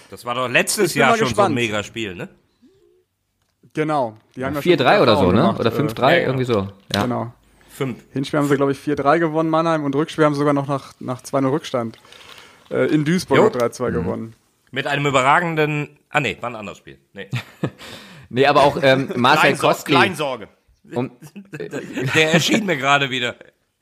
Das 0.09 0.25
war 0.25 0.35
doch 0.35 0.47
letztes 0.47 0.93
Jahr 0.93 1.17
schon 1.17 1.27
gespannt. 1.27 1.35
so 1.35 1.51
ein 1.51 1.53
Megaspiel, 1.55 2.15
ne? 2.15 2.29
Genau. 3.73 4.17
Die 4.35 4.45
haben 4.45 4.53
ja 4.53 4.61
4-3 4.61 5.01
oder 5.01 5.17
so, 5.17 5.31
ne? 5.31 5.55
Oder 5.57 5.71
5-3, 5.71 6.11
äh, 6.11 6.23
irgendwie 6.25 6.45
so. 6.45 6.67
Ja. 6.93 7.03
Genau. 7.03 7.33
Fünf. 7.69 7.97
Hinspiel 8.11 8.39
haben 8.39 8.47
sie, 8.47 8.55
glaube 8.55 8.71
ich, 8.71 8.77
4-3 8.77 9.17
gewonnen, 9.17 9.49
Mannheim, 9.49 9.83
und 9.83 9.95
Rückspiel 9.95 10.25
haben 10.25 10.33
sie 10.33 10.39
sogar 10.39 10.53
noch 10.53 10.67
nach, 10.67 10.93
nach 10.99 11.21
2-0 11.21 11.51
Rückstand 11.51 11.97
äh, 12.69 12.85
in 12.93 13.03
Duisburg 13.03 13.55
3-2 13.55 13.89
mhm. 13.89 13.93
gewonnen. 13.93 14.35
Mit 14.69 14.85
einem 14.87 15.05
überragenden. 15.07 15.97
Ah, 16.09 16.19
nee, 16.19 16.37
war 16.39 16.51
ein 16.51 16.55
anderes 16.55 16.77
Spiel. 16.77 16.99
Nee. 17.13 17.29
nee, 18.29 18.45
aber 18.45 18.63
auch 18.63 18.77
ähm, 18.81 19.11
Marcel 19.15 19.57
Kostli. 19.57 19.95
Kleinsorge. 19.95 20.49
Um, 20.91 21.11
der 22.15 22.33
erschien 22.33 22.65
mir 22.65 22.77
gerade 22.77 23.09
wieder. 23.09 23.35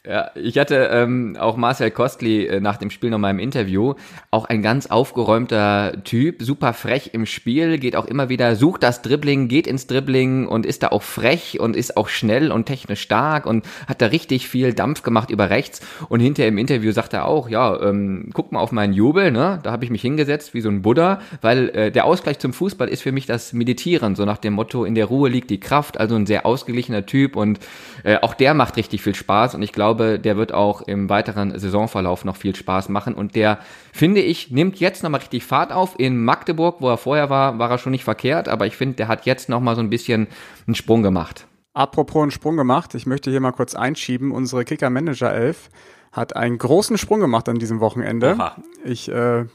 Ja, 0.03 0.31
ich 0.33 0.57
hatte 0.57 0.89
ähm, 0.91 1.37
auch 1.39 1.57
Marcel 1.57 1.91
Kostli 1.91 2.47
äh, 2.47 2.59
nach 2.59 2.77
dem 2.77 2.89
Spiel 2.89 3.11
nochmal 3.11 3.29
im 3.29 3.37
Interview. 3.37 3.93
Auch 4.31 4.45
ein 4.45 4.63
ganz 4.63 4.87
aufgeräumter 4.87 6.03
Typ, 6.03 6.41
super 6.41 6.73
frech 6.73 7.11
im 7.13 7.27
Spiel, 7.27 7.77
geht 7.77 7.95
auch 7.95 8.07
immer 8.07 8.27
wieder, 8.27 8.55
sucht 8.55 8.81
das 8.81 9.03
Dribbling, 9.03 9.47
geht 9.47 9.67
ins 9.67 9.85
Dribbling 9.85 10.47
und 10.47 10.65
ist 10.65 10.81
da 10.81 10.87
auch 10.87 11.03
frech 11.03 11.59
und 11.59 11.75
ist 11.75 11.97
auch 11.97 12.09
schnell 12.09 12.51
und 12.51 12.65
technisch 12.65 13.01
stark 13.01 13.45
und 13.45 13.63
hat 13.87 14.01
da 14.01 14.07
richtig 14.07 14.47
viel 14.49 14.73
Dampf 14.73 15.03
gemacht 15.03 15.29
über 15.29 15.51
rechts. 15.51 15.81
Und 16.09 16.19
hinterher 16.19 16.49
im 16.49 16.57
Interview 16.57 16.91
sagt 16.93 17.13
er 17.13 17.27
auch, 17.27 17.47
ja, 17.47 17.79
ähm, 17.79 18.31
guck 18.33 18.51
mal 18.51 18.59
auf 18.59 18.71
meinen 18.71 18.93
Jubel, 18.93 19.29
ne? 19.29 19.59
Da 19.61 19.71
habe 19.71 19.85
ich 19.85 19.91
mich 19.91 20.01
hingesetzt 20.01 20.55
wie 20.55 20.61
so 20.61 20.69
ein 20.69 20.81
Buddha, 20.81 21.21
weil 21.41 21.69
äh, 21.69 21.91
der 21.91 22.05
Ausgleich 22.05 22.39
zum 22.39 22.53
Fußball 22.53 22.87
ist 22.87 23.03
für 23.03 23.11
mich 23.11 23.27
das 23.27 23.53
Meditieren, 23.53 24.15
so 24.15 24.25
nach 24.25 24.39
dem 24.39 24.53
Motto, 24.53 24.83
in 24.83 24.95
der 24.95 25.05
Ruhe 25.05 25.29
liegt 25.29 25.51
die 25.51 25.59
Kraft, 25.59 25.99
also 25.99 26.15
ein 26.15 26.25
sehr 26.25 26.47
ausgeglichener 26.47 27.05
Typ 27.05 27.35
und 27.35 27.59
äh, 28.03 28.17
auch 28.19 28.33
der 28.33 28.55
macht 28.55 28.77
richtig 28.77 29.03
viel 29.03 29.13
Spaß 29.13 29.53
und 29.53 29.61
ich 29.61 29.71
glaube, 29.73 29.90
glaube, 29.95 30.19
der 30.19 30.37
wird 30.37 30.53
auch 30.53 30.81
im 30.81 31.09
weiteren 31.09 31.57
Saisonverlauf 31.57 32.23
noch 32.23 32.35
viel 32.37 32.55
Spaß 32.55 32.89
machen 32.89 33.13
und 33.13 33.35
der, 33.35 33.59
finde 33.91 34.21
ich, 34.21 34.51
nimmt 34.51 34.79
jetzt 34.79 35.03
nochmal 35.03 35.19
richtig 35.19 35.43
Fahrt 35.43 35.71
auf. 35.71 35.95
In 35.97 36.23
Magdeburg, 36.23 36.77
wo 36.79 36.89
er 36.89 36.97
vorher 36.97 37.29
war, 37.29 37.59
war 37.59 37.69
er 37.69 37.77
schon 37.77 37.91
nicht 37.91 38.03
verkehrt, 38.03 38.47
aber 38.47 38.67
ich 38.67 38.77
finde, 38.77 38.95
der 38.95 39.07
hat 39.07 39.25
jetzt 39.25 39.49
nochmal 39.49 39.75
so 39.75 39.81
ein 39.81 39.89
bisschen 39.89 40.27
einen 40.65 40.75
Sprung 40.75 41.03
gemacht. 41.03 41.45
Apropos 41.73 42.21
einen 42.21 42.31
Sprung 42.31 42.57
gemacht, 42.57 42.95
ich 42.95 43.05
möchte 43.05 43.31
hier 43.31 43.41
mal 43.41 43.51
kurz 43.51 43.75
einschieben, 43.75 44.31
unsere 44.31 44.63
Kicker-Manager 44.65 45.33
11 45.33 45.69
hat 46.11 46.35
einen 46.35 46.57
großen 46.57 46.97
Sprung 46.97 47.19
gemacht 47.19 47.47
an 47.47 47.59
diesem 47.59 47.79
Wochenende. 47.79 48.35
Oha. 48.35 48.55
Ich, 48.83 49.09
äh, 49.09 49.45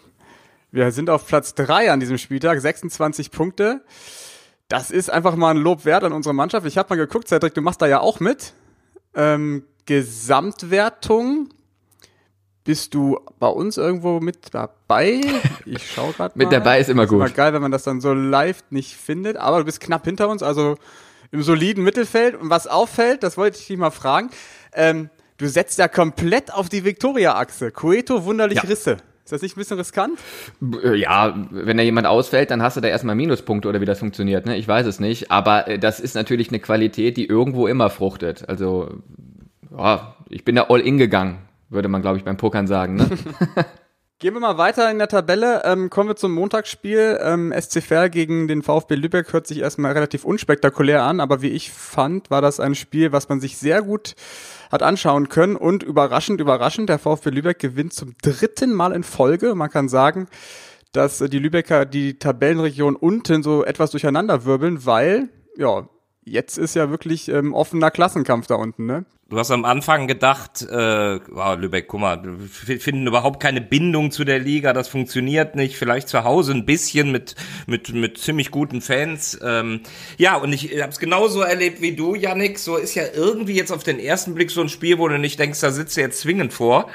wir 0.71 0.93
sind 0.93 1.11
auf 1.11 1.27
Platz 1.27 1.55
3 1.55 1.93
an 1.93 2.01
diesem 2.01 2.19
Spieltag, 2.19 2.61
26 2.61 3.31
Punkte. 3.31 3.83
Das 4.69 4.91
ist 4.91 5.11
einfach 5.11 5.37
mal 5.37 5.51
ein 5.51 5.59
Lob 5.59 5.85
wert 5.85 6.05
an 6.05 6.13
unsere 6.13 6.35
Mannschaft. 6.35 6.67
Ich 6.67 6.79
habe 6.79 6.89
mal 6.91 6.97
geguckt, 6.97 7.29
Cedric, 7.29 7.55
du 7.55 7.61
machst 7.61 7.81
da 7.83 7.87
ja 7.87 8.01
auch 8.01 8.21
mit. 8.21 8.55
Ähm, 9.15 9.65
Gesamtwertung 9.87 11.49
bist 12.67 12.95
du 12.95 13.21
bei 13.39 13.47
uns 13.47 13.77
irgendwo 13.79 14.21
mit 14.21 14.53
dabei? 14.53 15.21
Ich 15.65 15.91
schau 15.91 16.13
gerade 16.13 16.37
mal. 16.37 16.45
mit 16.45 16.53
dabei 16.53 16.81
ist 16.81 16.91
immer 16.91 17.07
gut. 17.07 17.21
Ist 17.21 17.29
immer 17.29 17.37
geil, 17.37 17.53
wenn 17.53 17.63
man 17.63 17.73
das 17.73 17.85
dann 17.85 18.01
so 18.01 18.13
live 18.13 18.63
nicht 18.71 18.97
findet. 18.97 19.37
Aber 19.37 19.59
du 19.59 19.65
bist 19.65 19.81
knapp 19.81 20.05
hinter 20.05 20.29
uns, 20.29 20.43
also 20.43 20.77
im 21.31 21.43
soliden 21.43 21.83
Mittelfeld. 21.83 22.35
Und 22.35 22.51
was 22.51 22.67
auffällt, 22.67 23.23
das 23.23 23.37
wollte 23.37 23.59
ich 23.59 23.67
dich 23.67 23.77
mal 23.77 23.91
fragen. 23.91 24.31
Ähm, 24.73 25.11
du 25.39 25.49
setzt 25.49 25.79
ja 25.79 25.89
komplett 25.89 26.53
auf 26.53 26.69
die 26.69 26.85
Victoria-Achse. 26.85 27.71
Coeto 27.71 28.25
wunderlich 28.25 28.63
ja. 28.63 28.69
Risse. 28.69 28.99
Ist 29.25 29.33
das 29.33 29.43
nicht 29.43 29.57
ein 29.57 29.61
bisschen 29.61 29.79
riskant? 29.79 30.21
Äh, 30.85 30.95
ja, 30.95 31.35
wenn 31.51 31.77
da 31.77 31.83
jemand 31.83 32.07
ausfällt, 32.07 32.53
dann 32.53 32.63
hast 32.63 32.77
du 32.77 32.81
da 32.81 32.87
erstmal 32.87 33.17
Minuspunkte 33.17 33.69
oder 33.69 33.81
wie 33.81 33.85
das 33.85 33.99
funktioniert, 33.99 34.47
ne? 34.47 34.57
Ich 34.57 34.69
weiß 34.69 34.87
es 34.87 35.01
nicht. 35.01 35.33
Aber 35.33 35.67
äh, 35.67 35.79
das 35.81 35.99
ist 35.99 36.15
natürlich 36.15 36.49
eine 36.51 36.61
Qualität, 36.61 37.17
die 37.17 37.27
irgendwo 37.27 37.67
immer 37.67 37.91
fruchtet. 37.91 38.49
Also 38.49 39.03
ja, 39.77 40.17
ich 40.29 40.45
bin 40.45 40.57
da 40.57 40.67
all 40.69 40.81
in 40.81 40.99
gegangen, 40.99 41.39
würde 41.69 41.89
man, 41.89 42.03
glaube 42.03 42.19
ich, 42.19 42.25
beim 42.25 42.37
Pokern 42.37 42.67
sagen. 42.67 42.97
Ne? 42.97 43.09
Gehen 44.19 44.33
wir 44.33 44.41
mal 44.41 44.57
weiter 44.57 44.91
in 44.91 44.97
der 44.97 45.09
Tabelle. 45.09 45.61
Ähm, 45.67 45.91
kommen 45.91 46.09
wir 46.09 46.17
zum 46.17 46.33
Montagsspiel. 46.33 47.19
Ähm, 47.23 47.53
SC 47.55 47.83
Verl 47.83 48.09
gegen 48.09 48.49
den 48.49 48.63
VfB 48.63 48.95
Lübeck 48.95 49.31
hört 49.35 49.47
sich 49.47 49.59
erstmal 49.59 49.93
relativ 49.93 50.25
unspektakulär 50.25 51.03
an, 51.03 51.21
aber 51.21 51.43
wie 51.43 51.51
ich 51.51 51.71
fand, 51.71 52.31
war 52.31 52.41
das 52.41 52.59
ein 52.59 52.75
Spiel, 52.75 53.13
was 53.13 53.29
man 53.29 53.41
sich 53.41 53.59
sehr 53.59 53.83
gut 53.83 54.15
hat 54.73 54.83
anschauen 54.83 55.29
können 55.29 55.55
und 55.55 55.83
überraschend, 55.83 56.41
überraschend, 56.41 56.89
der 56.89 56.99
VfB 56.99 57.29
Lübeck 57.29 57.59
gewinnt 57.59 57.93
zum 57.93 58.15
dritten 58.23 58.73
Mal 58.73 58.93
in 58.93 59.03
Folge. 59.03 59.55
Man 59.55 59.69
kann 59.69 59.91
sagen, 59.91 60.29
dass 60.93 61.19
die 61.19 61.39
Lübecker 61.39 61.85
die 61.85 62.19
Tabellenregion 62.19 62.97
unten 62.97 63.43
so 63.43 63.67
etwas 63.67 63.91
durcheinander 63.91 64.47
wirbeln, 64.47 64.87
weil, 64.87 65.29
ja, 65.59 65.87
jetzt 66.27 66.59
ist 66.59 66.75
ja 66.75 66.91
wirklich 66.91 67.29
ähm, 67.29 67.55
offener 67.55 67.91
Klassenkampf 67.91 68.47
da 68.47 68.57
unten, 68.57 68.85
ne? 68.85 69.05
Du 69.29 69.39
hast 69.39 69.51
am 69.51 69.65
Anfang 69.65 70.07
gedacht, 70.07 70.63
äh, 70.63 71.19
wow, 71.31 71.59
Lübeck, 71.59 71.89
guck 71.89 72.01
mal, 72.01 72.23
wir 72.23 72.79
finden 72.79 73.09
überhaupt 73.09 73.43
keine 73.43 73.61
Bindung 73.61 74.13
zu 74.13 74.25
der 74.25 74.39
Liga, 74.39 74.73
das 74.73 74.87
funktioniert 74.87 75.57
nicht. 75.57 75.77
Vielleicht 75.77 76.09
zu 76.09 76.23
Hause 76.23 76.53
ein 76.53 76.65
bisschen 76.65 77.11
mit 77.11 77.35
mit 77.67 77.93
mit 77.93 78.19
ziemlich 78.19 78.53
guten 78.53 78.81
Fans. 78.81 79.37
Ähm, 79.43 79.81
ja, 80.17 80.37
und 80.37 80.53
ich 80.53 80.81
habe 80.81 80.93
es 80.93 81.01
genauso 81.01 81.41
erlebt 81.41 81.81
wie 81.81 81.97
du, 81.97 82.15
Yannick. 82.15 82.61
So 82.61 82.77
ist 82.77 82.95
ja 82.95 83.03
irgendwie 83.13 83.55
jetzt 83.55 83.73
auf 83.73 83.83
den 83.83 83.99
ersten 83.99 84.35
Blick 84.35 84.53
so 84.53 84.61
ein 84.61 84.69
Spiel, 84.69 84.99
wo 84.99 85.09
du 85.09 85.19
nicht 85.19 85.41
denkst, 85.41 85.61
da 85.61 85.73
sitzt 85.73 85.97
du 85.97 86.03
jetzt 86.03 86.21
zwingend 86.21 86.53
vor. 86.53 86.89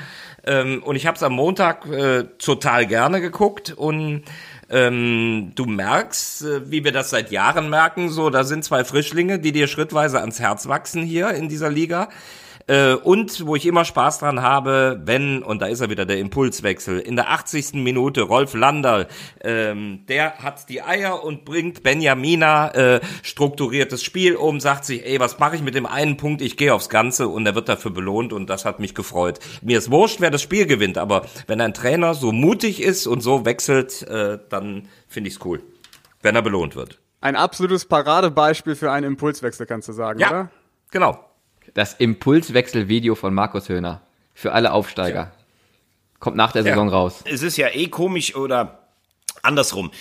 Ähm, 0.46 0.82
und 0.84 0.96
ich 0.96 1.08
habe 1.08 1.18
es 1.18 1.24
am 1.24 1.34
Montag 1.34 1.86
äh, 1.86 2.24
total 2.38 2.88
gerne 2.88 3.20
geguckt 3.20 3.74
und 3.76 4.24
ähm, 4.72 5.52
du 5.56 5.66
merkst, 5.66 6.44
äh, 6.44 6.72
wie 6.72 6.84
wir 6.84 6.92
das 6.92 7.10
seit 7.10 7.32
Jahren 7.32 7.70
merken, 7.70 8.10
so, 8.10 8.30
da 8.30 8.44
sind 8.44 8.64
zwei 8.64 8.84
Frischlinge, 8.84 9.38
die 9.38 9.52
dir 9.52 9.68
schrittweise 9.68 10.22
ans 10.22 10.40
Herz 10.40 10.68
wachsen 10.68 11.04
hier 11.04 11.32
in 11.32 11.50
dieser 11.50 11.70
Liga. 11.70 12.10
Äh, 12.72 12.94
und 12.94 13.46
wo 13.46 13.58
ich 13.58 13.66
immer 13.66 13.84
Spaß 13.84 14.20
dran 14.20 14.42
habe, 14.42 15.02
wenn, 15.04 15.44
und 15.44 15.62
da 15.62 15.66
ist 15.66 15.82
er 15.82 15.90
wieder, 15.90 16.06
der 16.06 16.20
Impulswechsel, 16.20 17.00
in 17.00 17.18
der 17.18 17.30
80. 17.30 17.74
Minute 17.74 18.22
Rolf 18.22 18.54
Landerl, 18.54 19.08
ähm, 19.44 20.06
der 20.08 20.38
hat 20.38 20.70
die 20.70 20.82
Eier 20.82 21.22
und 21.22 21.44
bringt 21.44 21.84
Benjamina 21.84 22.70
äh, 22.70 23.02
strukturiertes 23.24 24.02
Spiel 24.04 24.38
um, 24.38 24.62
sagt 24.62 24.86
sich, 24.86 25.06
ey, 25.06 25.20
was 25.20 25.38
mache 25.38 25.58
ich 25.58 25.62
mit 25.62 25.76
dem 25.76 25.86
einen 25.86 26.16
Punkt, 26.16 26.42
ich 26.42 26.56
gehe 26.56 26.74
aufs 26.74 26.88
Ganze 26.88 27.28
und 27.28 27.46
er 27.46 27.56
wird 27.56 27.68
dafür 27.68 27.92
belohnt 27.92 28.32
und 28.32 28.50
das 28.50 28.64
hat 28.64 28.80
mich 28.80 28.96
gefreut. 28.96 29.40
Mir 29.62 29.78
ist 29.78 29.92
wurscht, 29.92 30.22
wer 30.22 30.32
das 30.32 30.42
Spiel 30.42 30.66
gewinnt, 30.66 30.98
aber 30.98 31.26
wenn 31.48 31.60
ein 31.60 31.74
Trainer 31.74 32.14
so 32.14 32.32
mutig 32.32 32.82
ist 32.82 33.06
und 33.06 33.20
so 33.20 33.44
wechselt, 33.44 34.04
äh, 34.04 34.40
dann 34.48 34.88
finde 35.10 35.28
ich's 35.28 35.40
cool, 35.44 35.62
wenn 36.22 36.38
er 36.38 36.42
belohnt 36.42 36.78
wird. 36.78 37.02
Ein 37.20 37.36
absolutes 37.36 37.84
Paradebeispiel 37.84 38.78
für 38.78 38.94
einen 38.94 39.08
Impulswechsel, 39.08 39.66
kannst 39.66 39.90
du 39.90 39.94
sagen, 39.94 40.22
ja, 40.22 40.30
oder? 40.30 40.52
Genau. 40.92 41.31
Das 41.74 41.94
Impulswechsel-Video 41.94 43.16
von 43.16 43.34
Markus 43.34 43.70
Höhner. 43.70 44.02
Für 44.34 44.52
alle 44.54 44.74
Aufsteiger. 44.74 45.20
Ja. 45.20 45.32
Kommt 46.20 46.38
nach 46.38 46.52
der 46.52 46.64
Saison 46.64 46.88
ja. 46.88 46.94
raus. 46.94 47.22
Es 47.26 47.42
ist 47.44 47.58
ja 47.58 47.68
eh 47.74 47.88
komisch 47.88 48.36
oder 48.36 48.80
andersrum. 49.42 49.92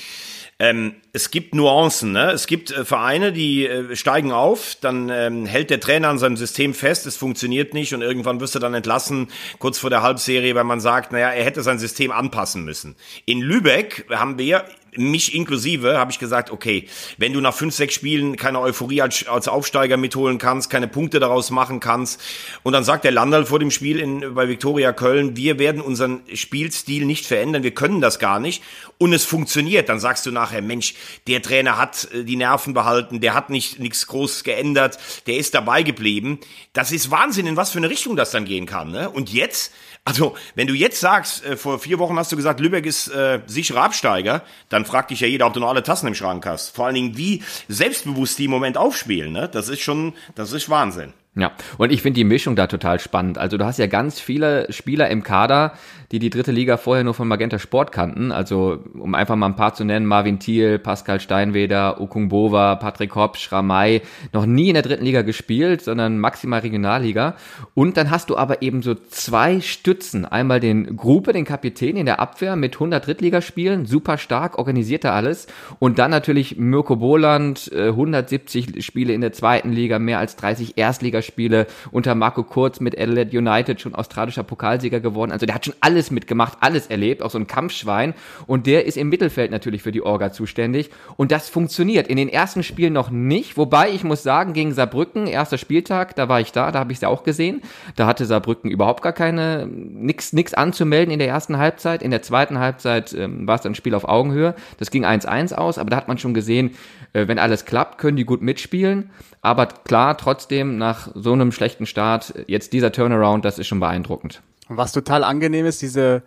Ähm, 0.61 0.96
es 1.14 1.30
gibt 1.30 1.54
Nuancen. 1.54 2.12
Ne? 2.12 2.33
Es 2.33 2.46
gibt 2.46 2.70
äh, 2.70 2.85
Vereine, 2.85 3.33
die 3.33 3.66
äh, 3.66 3.96
steigen 3.96 4.30
auf, 4.30 4.76
dann 4.78 5.09
ähm, 5.09 5.46
hält 5.46 5.70
der 5.70 5.80
Trainer 5.80 6.09
an 6.09 6.18
seinem 6.18 6.37
System 6.37 6.74
fest, 6.74 7.06
es 7.06 7.16
funktioniert 7.16 7.72
nicht 7.72 7.94
und 7.94 8.02
irgendwann 8.02 8.40
wirst 8.40 8.54
du 8.54 8.59
dann 8.59 8.74
entlassen, 8.74 9.28
kurz 9.59 9.78
vor 9.78 9.88
der 9.88 10.02
Halbserie, 10.02 10.54
weil 10.54 10.64
man 10.64 10.80
sagt, 10.80 11.12
naja, 11.12 11.30
er 11.30 11.44
hätte 11.44 11.62
sein 11.62 11.78
System 11.78 12.11
anpassen 12.11 12.62
müssen. 12.62 12.94
In 13.24 13.40
Lübeck 13.40 14.04
haben 14.11 14.38
wir 14.38 14.66
mich 14.96 15.35
inklusive, 15.35 15.98
habe 15.98 16.11
ich 16.11 16.18
gesagt, 16.18 16.50
okay, 16.50 16.88
wenn 17.18 17.33
du 17.33 17.40
nach 17.40 17.55
fünf, 17.55 17.74
sechs 17.74 17.94
Spielen 17.94 18.37
keine 18.37 18.61
Euphorie 18.61 19.03
als, 19.03 19.26
als 19.26 19.48
Aufsteiger 19.48 19.96
mitholen 19.96 20.38
kannst, 20.38 20.70
keine 20.70 20.88
Punkte 20.88 21.20
daraus 21.20 21.50
machen 21.50 21.81
kannst, 21.81 22.20
und 22.62 22.72
dann 22.72 22.85
sagt 22.85 23.05
der 23.05 23.12
Landal 23.12 23.46
vor 23.46 23.59
dem 23.59 23.70
Spiel 23.70 23.98
in, 24.00 24.35
bei 24.35 24.48
Viktoria 24.48 24.92
Köln, 24.92 25.37
wir 25.37 25.59
werden 25.59 25.81
unseren 25.81 26.20
Spielstil 26.35 27.05
nicht 27.05 27.26
verändern, 27.26 27.62
wir 27.62 27.74
können 27.74 28.00
das 28.00 28.18
gar 28.18 28.40
nicht, 28.40 28.62
und 28.98 29.12
es 29.12 29.24
funktioniert, 29.24 29.88
dann 29.88 30.00
sagst 30.00 30.26
du 30.26 30.31
nachher, 30.31 30.62
Mensch, 30.62 30.94
der 31.26 31.42
Trainer 31.42 31.79
hat 31.79 32.09
äh, 32.12 32.24
die 32.24 32.37
Nerven 32.37 32.74
behalten, 32.74 33.20
der 33.20 33.35
hat 33.35 33.50
nicht 33.50 33.79
nichts 33.79 34.07
groß 34.07 34.44
geändert, 34.44 34.98
der 35.26 35.37
ist 35.37 35.55
dabei 35.55 35.83
geblieben. 35.83 36.38
Das 36.72 36.92
ist 36.92 37.11
Wahnsinn, 37.11 37.46
in 37.46 37.57
was 37.57 37.70
für 37.70 37.79
eine 37.79 37.90
Richtung 37.90 38.16
das 38.16 38.31
dann 38.31 38.44
gehen 38.44 38.66
kann. 38.66 38.90
Ne? 38.90 39.11
Und 39.11 39.33
jetzt 39.33 39.72
also, 40.10 40.34
wenn 40.56 40.66
du 40.66 40.74
jetzt 40.74 40.98
sagst, 40.98 41.44
äh, 41.44 41.56
vor 41.56 41.78
vier 41.78 42.00
Wochen 42.00 42.18
hast 42.18 42.32
du 42.32 42.36
gesagt, 42.36 42.58
Lübeck 42.58 42.84
ist 42.84 43.06
äh, 43.08 43.38
sicherer 43.46 43.82
Absteiger, 43.82 44.42
dann 44.68 44.84
fragt 44.84 45.12
dich 45.12 45.20
ja 45.20 45.28
jeder, 45.28 45.46
ob 45.46 45.52
du 45.52 45.60
noch 45.60 45.68
alle 45.68 45.84
Tassen 45.84 46.08
im 46.08 46.16
Schrank 46.16 46.44
hast. 46.46 46.74
Vor 46.74 46.86
allen 46.86 46.96
Dingen, 46.96 47.16
wie 47.16 47.44
selbstbewusst 47.68 48.36
die 48.40 48.46
im 48.46 48.50
Moment 48.50 48.76
aufspielen, 48.76 49.32
ne? 49.32 49.48
Das 49.48 49.68
ist 49.68 49.82
schon, 49.82 50.14
das 50.34 50.52
ist 50.52 50.68
Wahnsinn. 50.68 51.12
Ja, 51.36 51.52
und 51.78 51.92
ich 51.92 52.02
finde 52.02 52.16
die 52.16 52.24
Mischung 52.24 52.56
da 52.56 52.66
total 52.66 52.98
spannend. 52.98 53.38
Also 53.38 53.56
du 53.56 53.64
hast 53.64 53.78
ja 53.78 53.86
ganz 53.86 54.18
viele 54.18 54.66
Spieler 54.72 55.08
im 55.10 55.22
Kader, 55.22 55.74
die 56.10 56.18
die 56.18 56.28
dritte 56.28 56.50
Liga 56.50 56.76
vorher 56.76 57.04
nur 57.04 57.14
von 57.14 57.28
Magenta 57.28 57.60
Sport 57.60 57.92
kannten. 57.92 58.32
Also 58.32 58.80
um 58.98 59.14
einfach 59.14 59.36
mal 59.36 59.46
ein 59.46 59.54
paar 59.54 59.72
zu 59.72 59.84
nennen, 59.84 60.06
Marvin 60.06 60.40
Thiel, 60.40 60.80
Pascal 60.80 61.20
Steinweder, 61.20 62.00
Okung 62.00 62.30
Bova, 62.30 62.74
Patrick 62.74 63.14
Hopsch, 63.14 63.52
Ramay, 63.52 64.02
noch 64.32 64.44
nie 64.44 64.70
in 64.70 64.74
der 64.74 64.82
dritten 64.82 65.04
Liga 65.04 65.22
gespielt, 65.22 65.82
sondern 65.82 66.18
maximal 66.18 66.60
Regionalliga. 66.60 67.36
Und 67.74 67.96
dann 67.96 68.10
hast 68.10 68.28
du 68.30 68.36
aber 68.36 68.60
eben 68.60 68.82
so 68.82 68.96
zwei 68.96 69.60
Stützen. 69.60 70.24
Einmal 70.24 70.58
den 70.58 70.96
Gruppe, 70.96 71.32
den 71.32 71.44
Kapitän 71.44 71.96
in 71.96 72.06
der 72.06 72.18
Abwehr 72.18 72.56
mit 72.56 72.74
100 72.74 73.06
Drittligaspielen, 73.06 73.86
super 73.86 74.18
stark, 74.18 74.58
organisiert 74.58 75.04
er 75.04 75.14
alles. 75.14 75.46
Und 75.78 76.00
dann 76.00 76.10
natürlich 76.10 76.56
Mirko 76.56 76.96
Boland, 76.96 77.70
170 77.72 78.78
äh, 78.78 78.82
Spiele 78.82 79.12
in 79.12 79.20
der 79.20 79.32
zweiten 79.32 79.70
Liga, 79.70 80.00
mehr 80.00 80.18
als 80.18 80.34
30 80.34 80.76
Erstligaspiele 80.76 81.19
Bundesligaspiele 81.20 81.66
unter 81.90 82.14
Marco 82.14 82.42
Kurz 82.42 82.80
mit 82.80 82.98
Adelaide 82.98 83.37
United 83.37 83.80
schon 83.80 83.94
australischer 83.94 84.42
Pokalsieger 84.42 85.00
geworden. 85.00 85.33
Also 85.33 85.46
der 85.46 85.54
hat 85.54 85.64
schon 85.64 85.74
alles 85.80 86.11
mitgemacht, 86.11 86.59
alles 86.61 86.87
erlebt, 86.87 87.22
auch 87.22 87.30
so 87.30 87.38
ein 87.38 87.46
Kampfschwein. 87.46 88.14
Und 88.46 88.66
der 88.66 88.87
ist 88.87 88.96
im 88.96 89.09
Mittelfeld 89.09 89.50
natürlich 89.50 89.83
für 89.83 89.92
die 89.92 90.02
Orga 90.02 90.33
zuständig. 90.33 90.90
Und 91.16 91.30
das 91.30 91.48
funktioniert. 91.48 92.09
In 92.09 92.16
den 92.16 92.28
ersten 92.28 92.62
Spielen 92.62 92.92
noch 92.92 93.11
nicht. 93.11 93.56
Wobei 93.56 93.90
ich 93.90 94.04
muss 94.04 94.22
sagen, 94.22 94.52
gegen 94.52 94.72
Saarbrücken, 94.72 95.26
erster 95.26 95.59
Spieltag, 95.59 96.16
da 96.16 96.28
war 96.28 96.40
ich 96.40 96.52
da, 96.52 96.72
da 96.72 96.80
habe 96.80 96.92
ich 96.92 96.96
es 96.96 97.02
ja 97.02 97.09
auch 97.09 97.22
gesehen. 97.22 97.62
Da 97.96 98.06
hatte 98.06 98.24
Saarbrücken 98.24 98.70
überhaupt 98.70 99.02
gar 99.02 99.12
keine, 99.12 99.66
nix, 99.66 100.33
nix 100.33 100.54
anzumelden 100.54 101.12
in 101.12 101.18
der 101.18 101.28
ersten 101.28 101.59
Halbzeit. 101.59 102.02
In 102.02 102.11
der 102.11 102.22
zweiten 102.22 102.59
Halbzeit 102.59 103.12
ähm, 103.12 103.46
war 103.46 103.56
es 103.56 103.62
dann 103.62 103.72
ein 103.72 103.76
Spiel 103.76 103.94
auf 103.94 104.09
Augenhöhe. 104.09 104.54
Das 104.78 104.90
ging 104.90 105.04
1-1 105.04 105.54
aus, 105.54 105.78
aber 105.78 105.90
da 105.90 105.96
hat 105.96 106.09
man 106.09 106.18
schon 106.18 106.35
gesehen, 106.35 106.76
äh, 107.12 107.28
wenn 107.28 107.38
alles 107.38 107.64
klappt, 107.64 107.98
können 107.98 108.16
die 108.16 108.24
gut 108.24 108.42
mitspielen. 108.42 109.11
Aber 109.42 109.66
klar, 109.66 110.18
trotzdem 110.18 110.76
nach 110.76 111.09
so 111.14 111.32
einem 111.32 111.52
schlechten 111.52 111.86
Start, 111.86 112.34
jetzt 112.46 112.72
dieser 112.72 112.92
Turnaround, 112.92 113.44
das 113.44 113.58
ist 113.58 113.66
schon 113.66 113.80
beeindruckend. 113.80 114.42
was 114.68 114.92
total 114.92 115.24
angenehm 115.24 115.66
ist, 115.66 115.82
diese, 115.82 116.22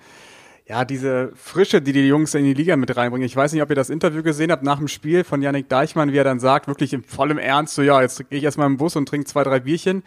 ja, 0.65 0.85
diese 0.85 1.31
Frische, 1.35 1.81
die 1.81 1.91
die 1.91 2.07
Jungs 2.07 2.33
in 2.35 2.45
die 2.45 2.53
Liga 2.53 2.75
mit 2.77 2.95
reinbringen. 2.95 3.25
Ich 3.25 3.35
weiß 3.35 3.51
nicht, 3.51 3.61
ob 3.61 3.69
ihr 3.69 3.75
das 3.75 3.89
Interview 3.89 4.23
gesehen 4.23 4.51
habt 4.51 4.63
nach 4.63 4.77
dem 4.77 4.87
Spiel 4.87 5.23
von 5.23 5.41
Yannick 5.41 5.67
Deichmann, 5.67 6.13
wie 6.13 6.17
er 6.17 6.23
dann 6.23 6.39
sagt, 6.39 6.67
wirklich 6.67 6.93
in 6.93 7.03
vollem 7.03 7.37
Ernst, 7.37 7.75
so 7.75 7.81
ja, 7.81 8.01
jetzt 8.01 8.29
gehe 8.29 8.37
ich 8.37 8.43
erstmal 8.43 8.67
im 8.67 8.77
Bus 8.77 8.95
und 8.95 9.07
trinke 9.07 9.25
zwei, 9.27 9.43
drei 9.43 9.59
Bierchen. 9.59 10.03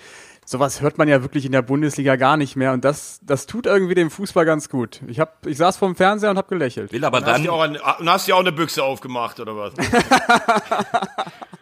Sowas 0.46 0.80
hört 0.80 0.96
man 0.96 1.08
ja 1.08 1.22
wirklich 1.22 1.44
in 1.44 1.52
der 1.52 1.62
Bundesliga 1.62 2.16
gar 2.16 2.36
nicht 2.36 2.56
mehr 2.56 2.72
und 2.72 2.84
das, 2.84 3.18
das 3.22 3.46
tut 3.46 3.66
irgendwie 3.66 3.94
dem 3.94 4.10
Fußball 4.10 4.44
ganz 4.44 4.68
gut. 4.68 5.02
Ich 5.08 5.18
hab, 5.20 5.44
ich 5.44 5.58
saß 5.58 5.76
vorm 5.76 5.96
Fernseher 5.96 6.30
und 6.30 6.38
habe 6.38 6.48
gelächelt. 6.48 6.92
Will 6.92 7.04
aber 7.04 7.20
dann. 7.20 7.34
Hast 7.34 7.44
du, 7.44 7.52
auch 7.52 7.62
ein, 7.62 7.78
hast 7.82 8.28
du 8.28 8.34
auch 8.34 8.40
eine 8.40 8.52
Büchse 8.52 8.82
aufgemacht 8.82 9.40
oder 9.40 9.56
was? 9.56 9.74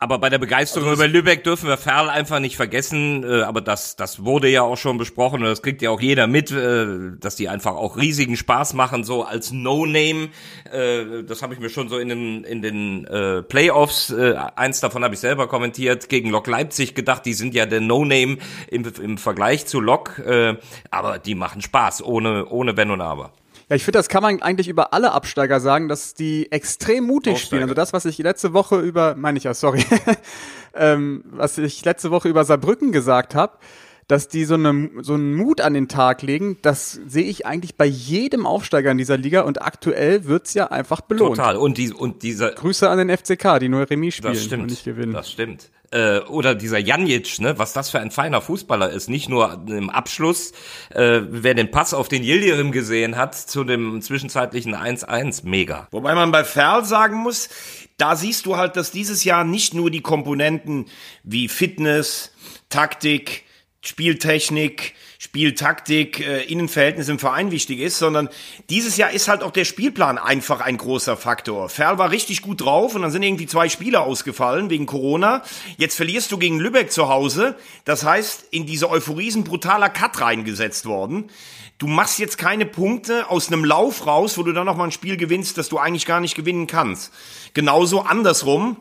Aber 0.00 0.18
bei 0.18 0.28
der 0.28 0.38
Begeisterung 0.38 0.90
also 0.90 1.02
über 1.02 1.12
Lübeck 1.12 1.42
dürfen 1.42 1.68
wir 1.68 1.76
Ferl 1.76 2.08
einfach 2.08 2.38
nicht 2.38 2.56
vergessen. 2.56 3.24
Äh, 3.24 3.42
aber 3.42 3.60
das, 3.60 3.96
das 3.96 4.24
wurde 4.24 4.48
ja 4.48 4.62
auch 4.62 4.76
schon 4.76 4.96
besprochen 4.96 5.42
und 5.42 5.48
das 5.48 5.60
kriegt 5.60 5.82
ja 5.82 5.90
auch 5.90 6.00
jeder 6.00 6.28
mit, 6.28 6.52
äh, 6.52 6.86
dass 7.18 7.34
die 7.34 7.48
einfach 7.48 7.74
auch 7.74 7.96
riesigen 7.96 8.36
Spaß 8.36 8.74
machen, 8.74 9.02
so 9.02 9.24
als 9.24 9.50
No-Name. 9.50 10.28
Äh, 10.70 11.24
das 11.26 11.42
habe 11.42 11.54
ich 11.54 11.60
mir 11.60 11.68
schon 11.68 11.88
so 11.88 11.98
in 11.98 12.10
den, 12.10 12.44
in 12.44 12.62
den 12.62 13.06
äh, 13.06 13.42
Playoffs, 13.42 14.10
äh, 14.10 14.36
eins 14.54 14.78
davon 14.78 15.02
habe 15.02 15.14
ich 15.14 15.20
selber 15.20 15.48
kommentiert, 15.48 16.08
gegen 16.08 16.30
Lok 16.30 16.46
Leipzig 16.46 16.94
gedacht, 16.94 17.26
die 17.26 17.34
sind 17.34 17.54
ja 17.54 17.66
der 17.66 17.80
No-Name 17.80 18.38
im, 18.68 18.92
im 19.02 19.18
Vergleich 19.18 19.66
zu 19.66 19.80
Lok. 19.80 20.20
Äh, 20.20 20.56
aber 20.92 21.18
die 21.18 21.34
machen 21.34 21.60
Spaß, 21.60 22.04
ohne, 22.04 22.46
ohne 22.46 22.76
Wenn 22.76 22.92
und 22.92 23.00
Aber. 23.00 23.32
Ja, 23.68 23.76
ich 23.76 23.84
finde, 23.84 23.98
das 23.98 24.08
kann 24.08 24.22
man 24.22 24.40
eigentlich 24.40 24.68
über 24.68 24.94
alle 24.94 25.12
Absteiger 25.12 25.60
sagen, 25.60 25.88
dass 25.88 26.14
die 26.14 26.50
extrem 26.50 27.04
mutig 27.04 27.34
Aufsteiger. 27.34 27.46
spielen. 27.46 27.62
Also 27.64 27.74
das, 27.74 27.92
was 27.92 28.06
ich 28.06 28.16
letzte 28.18 28.54
Woche 28.54 28.80
über, 28.80 29.14
meine 29.14 29.36
ich 29.36 29.44
ja, 29.44 29.52
sorry, 29.52 29.84
ähm, 30.74 31.22
was 31.30 31.58
ich 31.58 31.84
letzte 31.84 32.10
Woche 32.10 32.28
über 32.28 32.44
Saarbrücken 32.44 32.92
gesagt 32.92 33.34
habe, 33.34 33.58
dass 34.08 34.28
die 34.28 34.44
so, 34.44 34.54
eine, 34.54 34.90
so 35.02 35.14
einen 35.14 35.34
Mut 35.34 35.60
an 35.60 35.74
den 35.74 35.86
Tag 35.86 36.22
legen, 36.22 36.56
das 36.62 36.92
sehe 37.06 37.24
ich 37.24 37.46
eigentlich 37.46 37.76
bei 37.76 37.84
jedem 37.84 38.46
Aufsteiger 38.46 38.90
in 38.90 38.98
dieser 38.98 39.16
Liga 39.16 39.42
und 39.42 39.62
aktuell 39.62 40.24
wird's 40.24 40.54
ja 40.54 40.68
einfach 40.68 41.02
belohnt. 41.02 41.36
Total. 41.36 41.56
Und, 41.56 41.78
die, 41.78 41.92
und 41.92 42.22
dieser 42.22 42.50
Grüße 42.50 42.88
an 42.88 42.98
den 42.98 43.16
FCK, 43.16 43.60
die 43.60 43.68
nur 43.68 43.88
Remis 43.88 44.16
spielen 44.16 44.34
das 44.34 44.42
stimmt, 44.42 44.62
und 44.62 44.70
nicht 44.70 44.84
gewinnen. 44.84 45.12
Das 45.12 45.30
stimmt 45.30 45.70
äh, 45.90 46.20
oder 46.20 46.54
dieser 46.54 46.78
Janic, 46.78 47.40
ne, 47.40 47.58
was 47.58 47.72
das 47.72 47.90
für 47.90 48.00
ein 48.00 48.10
feiner 48.10 48.40
Fußballer 48.40 48.90
ist. 48.90 49.08
Nicht 49.08 49.28
nur 49.28 49.64
im 49.68 49.90
Abschluss, 49.90 50.52
äh, 50.90 51.20
wer 51.28 51.54
den 51.54 51.70
Pass 51.70 51.94
auf 51.94 52.08
den 52.08 52.22
Yildirim 52.22 52.72
gesehen 52.72 53.16
hat 53.16 53.34
zu 53.34 53.64
dem 53.64 54.00
zwischenzeitlichen 54.02 54.74
1-1, 54.74 55.46
mega. 55.46 55.88
Wobei 55.90 56.14
man 56.14 56.30
bei 56.30 56.44
Ferl 56.44 56.84
sagen 56.84 57.16
muss, 57.16 57.48
da 57.96 58.16
siehst 58.16 58.46
du 58.46 58.56
halt, 58.56 58.76
dass 58.76 58.90
dieses 58.90 59.24
Jahr 59.24 59.44
nicht 59.44 59.74
nur 59.74 59.90
die 59.90 60.02
Komponenten 60.02 60.86
wie 61.24 61.48
Fitness, 61.48 62.32
Taktik, 62.68 63.44
Spieltechnik, 63.88 64.92
Spieltaktik, 65.18 66.20
äh, 66.20 66.42
Innenverhältnis 66.42 67.08
im 67.08 67.18
Verein 67.18 67.50
wichtig 67.50 67.80
ist, 67.80 67.98
sondern 67.98 68.28
dieses 68.68 68.98
Jahr 68.98 69.12
ist 69.12 69.28
halt 69.28 69.42
auch 69.42 69.50
der 69.50 69.64
Spielplan 69.64 70.18
einfach 70.18 70.60
ein 70.60 70.76
großer 70.76 71.16
Faktor. 71.16 71.70
Ferl 71.70 71.96
war 71.96 72.10
richtig 72.10 72.42
gut 72.42 72.60
drauf 72.60 72.94
und 72.94 73.00
dann 73.00 73.10
sind 73.10 73.22
irgendwie 73.22 73.46
zwei 73.46 73.70
Spieler 73.70 74.02
ausgefallen 74.02 74.68
wegen 74.68 74.84
Corona. 74.84 75.42
Jetzt 75.78 75.96
verlierst 75.96 76.30
du 76.30 76.36
gegen 76.36 76.60
Lübeck 76.60 76.92
zu 76.92 77.08
Hause. 77.08 77.56
Das 77.86 78.04
heißt, 78.04 78.48
in 78.50 78.66
diese 78.66 78.90
Euphorie 78.90 79.28
ist 79.28 79.36
ein 79.36 79.44
brutaler 79.44 79.88
Cut 79.88 80.20
reingesetzt 80.20 80.84
worden. 80.84 81.30
Du 81.78 81.86
machst 81.86 82.18
jetzt 82.18 82.36
keine 82.36 82.66
Punkte 82.66 83.30
aus 83.30 83.48
einem 83.48 83.64
Lauf 83.64 84.06
raus, 84.06 84.36
wo 84.36 84.42
du 84.42 84.52
dann 84.52 84.66
nochmal 84.66 84.88
ein 84.88 84.92
Spiel 84.92 85.16
gewinnst, 85.16 85.56
das 85.56 85.70
du 85.70 85.78
eigentlich 85.78 86.04
gar 86.04 86.20
nicht 86.20 86.34
gewinnen 86.34 86.66
kannst. 86.66 87.10
Genauso 87.54 88.02
andersrum, 88.02 88.76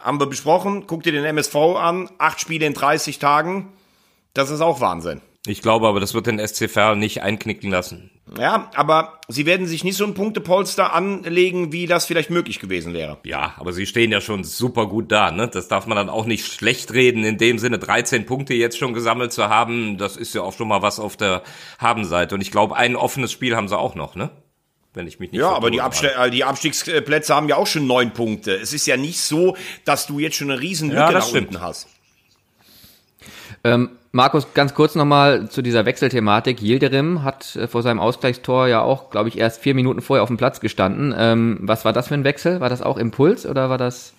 haben 0.00 0.18
wir 0.18 0.26
besprochen, 0.26 0.88
guck 0.88 1.04
dir 1.04 1.12
den 1.12 1.24
MSV 1.24 1.54
an, 1.54 2.10
acht 2.18 2.40
Spiele 2.40 2.66
in 2.66 2.74
30 2.74 3.20
Tagen, 3.20 3.72
das 4.34 4.50
ist 4.50 4.60
auch 4.60 4.80
Wahnsinn. 4.80 5.20
Ich 5.46 5.62
glaube 5.62 5.86
aber, 5.86 5.98
das 5.98 6.14
wird 6.14 6.26
den 6.26 6.46
SC 6.46 6.68
Verl 6.68 6.96
nicht 6.96 7.22
einknicken 7.22 7.70
lassen. 7.70 8.10
Ja, 8.38 8.70
aber 8.74 9.20
sie 9.28 9.46
werden 9.46 9.66
sich 9.66 9.84
nicht 9.84 9.96
so 9.96 10.04
ein 10.04 10.12
Punktepolster 10.12 10.92
anlegen, 10.92 11.72
wie 11.72 11.86
das 11.86 12.04
vielleicht 12.04 12.28
möglich 12.28 12.60
gewesen 12.60 12.92
wäre. 12.92 13.18
Ja, 13.24 13.54
aber 13.56 13.72
sie 13.72 13.86
stehen 13.86 14.12
ja 14.12 14.20
schon 14.20 14.44
super 14.44 14.86
gut 14.86 15.10
da, 15.10 15.30
ne? 15.30 15.48
Das 15.48 15.68
darf 15.68 15.86
man 15.86 15.96
dann 15.96 16.10
auch 16.10 16.26
nicht 16.26 16.52
schlecht 16.52 16.92
reden, 16.92 17.24
in 17.24 17.38
dem 17.38 17.58
Sinne 17.58 17.78
13 17.78 18.26
Punkte 18.26 18.52
jetzt 18.52 18.76
schon 18.76 18.92
gesammelt 18.92 19.32
zu 19.32 19.48
haben, 19.48 19.96
das 19.96 20.16
ist 20.16 20.34
ja 20.34 20.42
auch 20.42 20.52
schon 20.52 20.68
mal 20.68 20.82
was 20.82 21.00
auf 21.00 21.16
der 21.16 21.42
Habenseite. 21.78 22.34
Und 22.34 22.42
ich 22.42 22.50
glaube, 22.50 22.76
ein 22.76 22.96
offenes 22.96 23.32
Spiel 23.32 23.56
haben 23.56 23.68
sie 23.68 23.78
auch 23.78 23.94
noch, 23.94 24.14
ne? 24.14 24.30
Wenn 24.92 25.06
ich 25.06 25.20
mich 25.20 25.32
nicht 25.32 25.40
Ja, 25.40 25.50
aber 25.52 25.70
die, 25.70 25.80
Abste 25.80 26.14
äh, 26.14 26.30
die 26.30 26.44
Abstiegsplätze 26.44 27.34
haben 27.34 27.48
ja 27.48 27.56
auch 27.56 27.66
schon 27.66 27.86
neun 27.86 28.12
Punkte. 28.12 28.54
Es 28.56 28.72
ist 28.72 28.86
ja 28.86 28.96
nicht 28.96 29.20
so, 29.20 29.56
dass 29.84 30.06
du 30.06 30.18
jetzt 30.18 30.36
schon 30.36 30.50
eine 30.50 30.60
riesen 30.60 30.88
Lücke 30.88 31.00
ja, 31.00 31.12
nach 31.12 31.26
stimmt. 31.26 31.48
unten 31.48 31.60
hast. 31.62 31.88
Ähm, 33.64 33.90
Markus, 34.12 34.54
ganz 34.54 34.74
kurz 34.74 34.94
nochmal 34.94 35.50
zu 35.50 35.60
dieser 35.60 35.84
Wechselthematik. 35.84 36.62
Yildirim 36.62 37.22
hat 37.24 37.56
äh, 37.56 37.68
vor 37.68 37.82
seinem 37.82 38.00
Ausgleichstor 38.00 38.66
ja 38.66 38.80
auch, 38.80 39.10
glaube 39.10 39.28
ich, 39.28 39.38
erst 39.38 39.60
vier 39.60 39.74
Minuten 39.74 40.00
vorher 40.00 40.22
auf 40.22 40.28
dem 40.28 40.38
Platz 40.38 40.60
gestanden. 40.60 41.14
Ähm, 41.16 41.58
was 41.60 41.84
war 41.84 41.92
das 41.92 42.08
für 42.08 42.14
ein 42.14 42.24
Wechsel? 42.24 42.60
War 42.60 42.70
das 42.70 42.80
auch 42.80 42.96
Impuls 42.96 43.44
oder 43.46 43.68
war 43.68 43.78
das? 43.78 44.14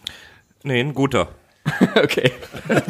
Nee, 0.63 0.80
ein 0.80 0.93
guter. 0.93 1.30
okay. 1.95 2.32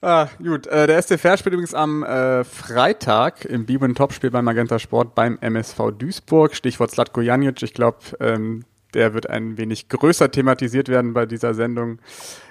ah, 0.00 0.28
gut. 0.42 0.66
Äh, 0.68 0.86
der 0.86 1.02
SCFR 1.02 1.36
spielt 1.36 1.52
übrigens 1.52 1.74
am 1.74 2.02
äh, 2.04 2.44
Freitag 2.44 3.44
im 3.44 3.66
Bibel 3.66 3.92
Topspiel 3.94 4.30
beim 4.30 4.46
Magenta 4.46 4.78
Sport 4.78 5.14
beim 5.14 5.38
MSV 5.40 5.92
Duisburg. 5.98 6.54
Stichwort 6.54 6.90
Slatko 6.90 7.20
Janic. 7.20 7.62
Ich 7.62 7.74
glaube, 7.74 7.98
ähm, 8.18 8.64
der 8.94 9.14
wird 9.14 9.28
ein 9.28 9.56
wenig 9.56 9.88
größer 9.88 10.30
thematisiert 10.30 10.88
werden 10.88 11.12
bei 11.14 11.26
dieser 11.26 11.54
Sendung. 11.54 11.98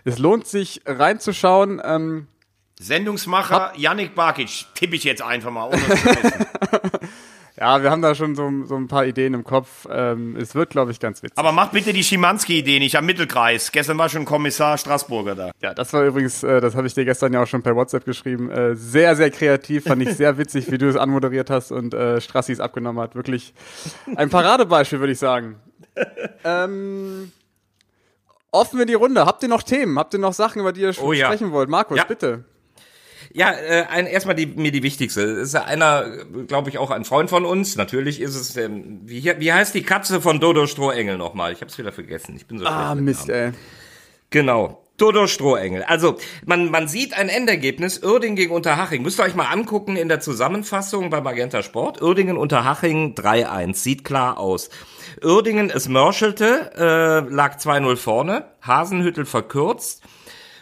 Es 0.03 0.17
lohnt 0.17 0.47
sich 0.47 0.81
reinzuschauen. 0.85 1.81
Ähm, 1.83 2.27
Sendungsmacher 2.79 3.73
Yannick 3.75 4.15
Barkic, 4.15 4.65
tippe 4.73 4.95
ich 4.95 5.03
jetzt 5.03 5.21
einfach 5.21 5.51
mal. 5.51 5.69
Ja, 7.61 7.83
wir 7.83 7.91
haben 7.91 8.01
da 8.01 8.15
schon 8.15 8.33
so, 8.33 8.49
so 8.65 8.75
ein 8.75 8.87
paar 8.87 9.05
Ideen 9.05 9.35
im 9.35 9.43
Kopf. 9.43 9.87
Ähm, 9.87 10.35
es 10.35 10.55
wird, 10.55 10.71
glaube 10.71 10.89
ich, 10.89 10.99
ganz 10.99 11.21
witzig. 11.21 11.37
Aber 11.37 11.51
mach 11.51 11.69
bitte 11.69 11.93
die 11.93 12.03
Schimanski-Idee 12.03 12.79
nicht 12.79 12.95
am 12.95 13.05
Mittelkreis. 13.05 13.71
Gestern 13.71 13.99
war 13.99 14.09
schon 14.09 14.25
Kommissar 14.25 14.79
Straßburger 14.79 15.35
da. 15.35 15.51
Ja, 15.61 15.75
das 15.75 15.93
war 15.93 16.03
übrigens, 16.03 16.41
äh, 16.41 16.59
das 16.59 16.75
habe 16.75 16.87
ich 16.87 16.95
dir 16.95 17.05
gestern 17.05 17.33
ja 17.33 17.43
auch 17.43 17.45
schon 17.45 17.61
per 17.61 17.75
WhatsApp 17.75 18.03
geschrieben, 18.03 18.49
äh, 18.49 18.75
sehr, 18.75 19.15
sehr 19.15 19.29
kreativ, 19.29 19.83
fand 19.83 20.01
ich 20.01 20.15
sehr 20.15 20.39
witzig, 20.39 20.71
wie 20.71 20.79
du 20.79 20.89
es 20.89 20.95
anmoderiert 20.95 21.51
hast 21.51 21.71
und 21.71 21.93
äh, 21.93 22.19
Strassi 22.19 22.53
es 22.53 22.59
abgenommen 22.59 22.99
hat. 22.99 23.13
Wirklich 23.13 23.53
ein 24.15 24.31
Paradebeispiel, 24.31 24.99
würde 24.99 25.13
ich 25.13 25.19
sagen. 25.19 25.57
ähm, 26.43 27.31
offen 28.51 28.79
in 28.81 28.87
die 28.87 28.93
Runde. 28.93 29.25
Habt 29.25 29.43
ihr 29.43 29.49
noch 29.49 29.63
Themen? 29.63 29.97
Habt 29.99 30.13
ihr 30.13 30.19
noch 30.19 30.33
Sachen, 30.33 30.59
über 30.61 30.73
die 30.73 30.81
ihr 30.81 30.93
Oh 31.01 31.13
ja. 31.13 31.27
sprechen 31.27 31.51
wollt? 31.51 31.69
Markus, 31.69 31.97
Ja. 31.97 32.03
bitte. 32.05 32.45
Ja, 33.33 33.51
äh, 33.53 33.85
ein, 33.89 34.07
erstmal 34.07 34.35
die, 34.35 34.45
mir 34.45 34.71
die 34.73 34.83
wichtigste. 34.83 35.21
Ist 35.21 35.53
ja 35.53 35.63
einer, 35.63 36.25
glaube 36.47 36.69
ich, 36.69 36.77
auch 36.77 36.91
ein 36.91 37.05
Freund 37.05 37.29
von 37.29 37.45
uns. 37.45 37.77
Natürlich 37.77 38.19
ist 38.19 38.35
es, 38.35 38.57
ähm, 38.57 38.99
wie, 39.05 39.23
wie 39.23 39.53
heißt 39.53 39.73
die 39.73 39.83
Katze 39.83 40.19
von 40.19 40.41
Dodo 40.41 40.67
Strohengel 40.67 41.17
nochmal? 41.17 41.53
Ich 41.53 41.61
habe 41.61 41.71
es 41.71 41.77
wieder 41.77 41.93
vergessen. 41.93 42.35
Ich 42.35 42.45
bin 42.45 42.59
so 42.59 42.65
Ah, 42.65 42.93
Mist, 42.95 43.29
Namen. 43.29 43.53
ey. 43.53 43.59
Genau. 44.31 44.83
Dodo 45.01 45.25
Strohengel. 45.25 45.81
Also, 45.81 46.17
man, 46.45 46.69
man 46.69 46.87
sieht 46.87 47.17
ein 47.17 47.27
Endergebnis, 47.27 48.03
Uerdingen 48.03 48.35
gegen 48.35 48.53
Unterhaching. 48.53 49.01
Müsst 49.01 49.19
ihr 49.19 49.23
euch 49.23 49.33
mal 49.33 49.47
angucken 49.47 49.95
in 49.95 50.09
der 50.09 50.19
Zusammenfassung 50.19 51.09
bei 51.09 51.21
Magenta 51.21 51.63
Sport. 51.63 52.03
Uerdingen 52.03 52.37
Unterhaching 52.37 53.15
3-1. 53.15 53.73
Sieht 53.73 54.03
klar 54.03 54.37
aus. 54.37 54.69
Uerdingen, 55.23 55.71
es 55.71 55.89
mörschelte, 55.89 56.71
äh, 56.77 57.33
lag 57.33 57.57
2-0 57.57 57.95
vorne. 57.95 58.45
Hasenhüttel 58.61 59.25
verkürzt. 59.25 60.03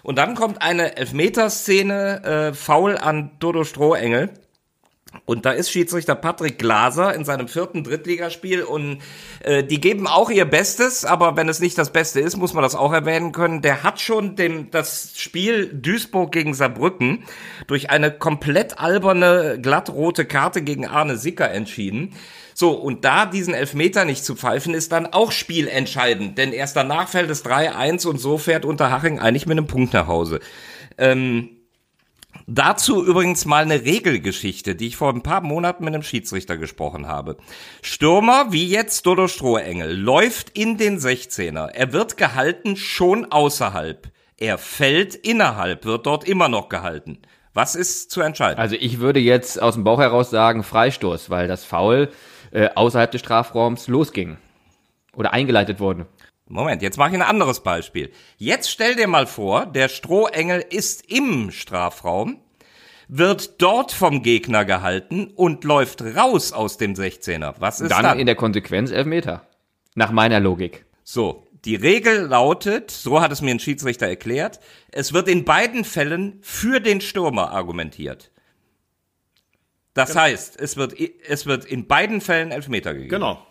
Und 0.04 0.17
dann 0.17 0.36
kommt 0.36 0.62
eine 0.62 0.95
Elfmeterszene, 0.95 2.23
äh, 2.23 2.54
Foul 2.54 2.98
an 2.98 3.31
Dodo 3.40 3.65
Strohengel. 3.65 4.29
Und 5.25 5.45
da 5.45 5.51
ist 5.51 5.71
Schiedsrichter 5.71 6.15
Patrick 6.15 6.60
Glaser 6.60 7.13
in 7.15 7.25
seinem 7.25 7.47
vierten 7.47 7.83
Drittligaspiel 7.83 8.63
und 8.63 8.99
äh, 9.41 9.63
die 9.63 9.81
geben 9.81 10.07
auch 10.07 10.29
ihr 10.29 10.45
Bestes, 10.45 11.05
aber 11.05 11.35
wenn 11.35 11.49
es 11.49 11.60
nicht 11.60 11.77
das 11.77 11.91
Beste 11.91 12.19
ist, 12.19 12.37
muss 12.37 12.53
man 12.53 12.63
das 12.63 12.75
auch 12.75 12.93
erwähnen 12.93 13.31
können. 13.31 13.62
Der 13.62 13.83
hat 13.83 13.99
schon 13.99 14.35
dem, 14.35 14.69
das 14.71 15.13
Spiel 15.15 15.67
Duisburg 15.73 16.31
gegen 16.31 16.53
Saarbrücken 16.53 17.23
durch 17.67 17.89
eine 17.89 18.12
komplett 18.12 18.79
alberne, 18.79 19.60
glattrote 19.62 20.25
Karte 20.25 20.62
gegen 20.62 20.85
Arne 20.85 21.17
Sicker 21.17 21.49
entschieden. 21.49 22.13
So, 22.53 22.71
und 22.71 23.05
da 23.05 23.25
diesen 23.25 23.53
Elfmeter 23.53 24.05
nicht 24.05 24.25
zu 24.25 24.35
pfeifen, 24.35 24.73
ist 24.73 24.91
dann 24.91 25.07
auch 25.07 25.31
spielentscheidend, 25.31 26.37
denn 26.37 26.51
erst 26.51 26.75
danach 26.75 27.07
fällt 27.07 27.29
es 27.29 27.45
3-1 27.45 28.05
und 28.05 28.17
so 28.17 28.37
fährt 28.37 28.65
Unterhaching 28.65 29.17
eigentlich 29.19 29.45
mit 29.45 29.57
einem 29.57 29.67
Punkt 29.67 29.93
nach 29.93 30.07
Hause. 30.07 30.39
Ähm, 30.97 31.58
Dazu 32.52 33.06
übrigens 33.06 33.45
mal 33.45 33.62
eine 33.62 33.85
Regelgeschichte, 33.85 34.75
die 34.75 34.87
ich 34.87 34.97
vor 34.97 35.13
ein 35.13 35.21
paar 35.21 35.41
Monaten 35.41 35.83
mit 35.83 35.93
einem 35.93 36.02
Schiedsrichter 36.02 36.58
gesprochen 36.58 37.08
habe. 37.08 37.37
Stürmer, 37.83 38.47
wie 38.50 38.67
jetzt 38.67 39.06
Dodo 39.06 39.27
Strohengel, 39.27 39.95
läuft 39.95 40.58
in 40.58 40.75
den 40.75 40.97
16er. 40.97 41.67
Er 41.67 41.93
wird 41.93 42.17
gehalten 42.17 42.75
schon 42.75 43.31
außerhalb. 43.31 44.12
Er 44.35 44.58
fällt 44.58 45.13
innerhalb, 45.13 45.85
wird 45.85 46.08
dort 46.08 46.27
immer 46.27 46.50
noch 46.50 46.69
gehalten. 46.69 47.19
Was 47.54 47.75
ist 47.75 48.10
zu 48.10 48.21
entscheiden? 48.21 48.58
Also 48.58 48.75
ich 48.79 49.00
würde 49.00 49.19
jetzt 49.19 49.62
aus 49.62 49.75
dem 49.75 49.83
Bauch 49.83 50.00
heraus 50.00 50.31
sagen 50.31 50.63
Freistoß, 50.63 51.29
weil 51.29 51.47
das 51.47 51.65
Foul 51.65 52.10
äh, 52.50 52.69
außerhalb 52.73 53.12
des 53.12 53.21
Strafraums 53.21 53.87
losging. 53.87 54.37
Oder 55.13 55.33
eingeleitet 55.33 55.79
wurde. 55.79 56.08
Moment, 56.50 56.81
jetzt 56.81 56.97
mache 56.97 57.10
ich 57.10 57.15
ein 57.15 57.21
anderes 57.21 57.62
Beispiel. 57.62 58.12
Jetzt 58.37 58.71
stell 58.71 58.95
dir 58.95 59.08
mal 59.08 59.27
vor, 59.27 59.67
der 59.67 59.87
Strohengel 59.87 60.65
ist 60.67 61.10
im 61.12 61.52
Strafraum, 61.52 62.41
wird 63.08 63.62
dort 63.62 63.91
vom 63.91 64.23
Gegner 64.23 64.65
gehalten 64.65 65.27
und 65.27 65.63
läuft 65.63 66.02
raus 66.02 66.52
aus 66.52 66.77
dem 66.77 66.95
16er. 66.95 67.54
Was 67.60 67.81
ist 67.81 67.91
Dann, 67.91 68.04
dann? 68.04 68.19
in 68.19 68.25
der 68.25 68.35
Konsequenz 68.35 68.89
Elfmeter. 68.89 69.47
Nach 69.93 70.12
meiner 70.12 70.39
Logik. 70.39 70.85
So, 71.04 71.45
die 71.65 71.75
Regel 71.75 72.25
lautet, 72.25 72.89
so 72.89 73.21
hat 73.21 73.31
es 73.31 73.41
mir 73.41 73.52
ein 73.52 73.60
Schiedsrichter 73.60 74.08
erklärt, 74.08 74.60
es 74.91 75.13
wird 75.13 75.27
in 75.27 75.45
beiden 75.45 75.85
Fällen 75.85 76.39
für 76.41 76.79
den 76.79 77.00
Stürmer 77.00 77.52
argumentiert. 77.52 78.31
Das 79.93 80.15
heißt, 80.15 80.60
es 80.60 80.77
wird, 80.77 80.95
es 81.27 81.45
wird 81.45 81.65
in 81.65 81.85
beiden 81.87 82.21
Fällen 82.21 82.52
Elfmeter 82.52 82.93
gegeben. 82.93 83.10
Genau. 83.10 83.45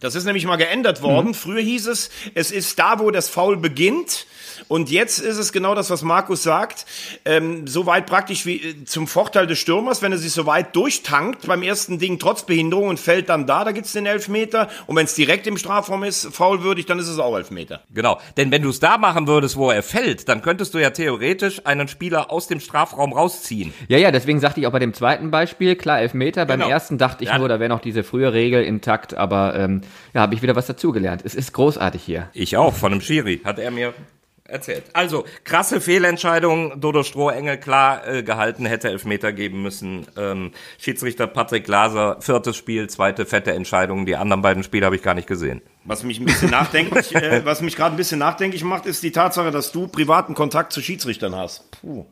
Das 0.00 0.14
ist 0.14 0.24
nämlich 0.24 0.44
mal 0.46 0.56
geändert 0.56 1.02
worden. 1.02 1.34
Früher 1.34 1.60
hieß 1.62 1.86
es, 1.86 2.10
es 2.34 2.50
ist 2.52 2.78
da, 2.78 2.98
wo 2.98 3.10
das 3.10 3.28
Foul 3.28 3.56
beginnt. 3.56 4.26
Und 4.68 4.90
jetzt 4.90 5.18
ist 5.18 5.36
es 5.36 5.52
genau 5.52 5.74
das, 5.74 5.90
was 5.90 6.02
Markus 6.02 6.42
sagt. 6.42 6.86
Ähm, 7.26 7.66
so 7.66 7.84
weit 7.84 8.06
praktisch 8.06 8.46
wie 8.46 8.56
äh, 8.56 8.84
zum 8.84 9.06
Vorteil 9.06 9.46
des 9.46 9.58
Stürmers, 9.58 10.00
wenn 10.00 10.12
er 10.12 10.18
sich 10.18 10.32
so 10.32 10.46
weit 10.46 10.74
durchtankt 10.74 11.46
beim 11.46 11.62
ersten 11.62 11.98
Ding 11.98 12.18
trotz 12.18 12.44
Behinderung 12.46 12.88
und 12.88 12.98
fällt 12.98 13.28
dann 13.28 13.46
da, 13.46 13.64
da 13.64 13.72
gibt's 13.72 13.92
den 13.92 14.06
Elfmeter. 14.06 14.68
Und 14.86 14.96
wenn 14.96 15.04
es 15.04 15.14
direkt 15.14 15.46
im 15.46 15.58
Strafraum 15.58 16.04
ist, 16.04 16.34
faulwürdig, 16.34 16.86
dann 16.86 16.98
ist 16.98 17.08
es 17.08 17.18
auch 17.18 17.36
Elfmeter. 17.36 17.80
Genau. 17.92 18.18
Denn 18.38 18.50
wenn 18.50 18.62
du 18.62 18.70
es 18.70 18.80
da 18.80 18.96
machen 18.96 19.26
würdest, 19.26 19.56
wo 19.56 19.70
er 19.70 19.82
fällt, 19.82 20.28
dann 20.28 20.40
könntest 20.40 20.72
du 20.72 20.78
ja 20.78 20.88
theoretisch 20.90 21.66
einen 21.66 21.86
Spieler 21.88 22.30
aus 22.30 22.46
dem 22.46 22.60
Strafraum 22.60 23.12
rausziehen. 23.12 23.74
Ja, 23.88 23.98
ja, 23.98 24.10
deswegen 24.10 24.40
sagte 24.40 24.60
ich 24.60 24.66
auch 24.66 24.72
bei 24.72 24.78
dem 24.78 24.94
zweiten 24.94 25.30
Beispiel, 25.30 25.76
klar, 25.76 26.00
Elfmeter. 26.00 26.46
Beim 26.46 26.60
Genau. 26.60 26.70
ersten 26.70 26.96
dachte 26.96 27.24
ich 27.24 27.30
Ja. 27.30 27.38
nur, 27.38 27.48
da 27.48 27.60
wäre 27.60 27.68
noch 27.68 27.80
diese 27.80 28.02
frühe 28.04 28.32
Regel 28.32 28.64
intakt, 28.64 29.12
aber 29.14 29.54
ähm, 29.54 29.82
ja, 30.14 30.20
habe 30.22 30.34
ich 30.34 30.42
wieder 30.42 30.56
was 30.56 30.66
dazugelernt. 30.66 31.22
Es 31.24 31.34
ist 31.34 31.52
großartig 31.52 32.02
hier. 32.02 32.28
Ich 32.32 32.56
auch, 32.56 32.74
von 32.74 32.92
einem 32.92 33.00
Schiri, 33.00 33.40
hat 33.44 33.58
er 33.58 33.70
mir 33.70 33.94
erzählt. 34.48 34.84
Also, 34.92 35.24
krasse 35.42 35.80
Fehlentscheidung, 35.80 36.80
Dodo 36.80 37.02
Strohengel 37.02 37.56
klar 37.58 38.06
äh, 38.06 38.22
gehalten, 38.22 38.64
hätte 38.64 38.88
Elfmeter 38.88 39.32
geben 39.32 39.60
müssen. 39.62 40.06
Ähm, 40.16 40.52
Schiedsrichter 40.78 41.26
Patrick 41.26 41.64
Glaser, 41.64 42.18
viertes 42.20 42.56
Spiel, 42.56 42.88
zweite 42.88 43.26
fette 43.26 43.52
Entscheidung. 43.52 44.06
Die 44.06 44.14
anderen 44.14 44.42
beiden 44.42 44.62
Spiele 44.62 44.86
habe 44.86 44.94
ich 44.94 45.02
gar 45.02 45.14
nicht 45.14 45.26
gesehen. 45.26 45.62
Was 45.84 46.04
mich 46.04 46.20
ein 46.20 46.26
bisschen 46.26 46.50
nachdenklich, 46.50 47.12
äh, 47.16 47.44
was 47.44 47.60
mich 47.60 47.74
gerade 47.74 47.94
ein 47.94 47.96
bisschen 47.96 48.20
nachdenklich 48.20 48.62
macht, 48.62 48.86
ist 48.86 49.02
die 49.02 49.10
Tatsache, 49.12 49.50
dass 49.50 49.72
du 49.72 49.88
privaten 49.88 50.34
Kontakt 50.34 50.72
zu 50.72 50.80
Schiedsrichtern 50.80 51.34
hast. 51.34 51.68
Puh. 51.72 52.06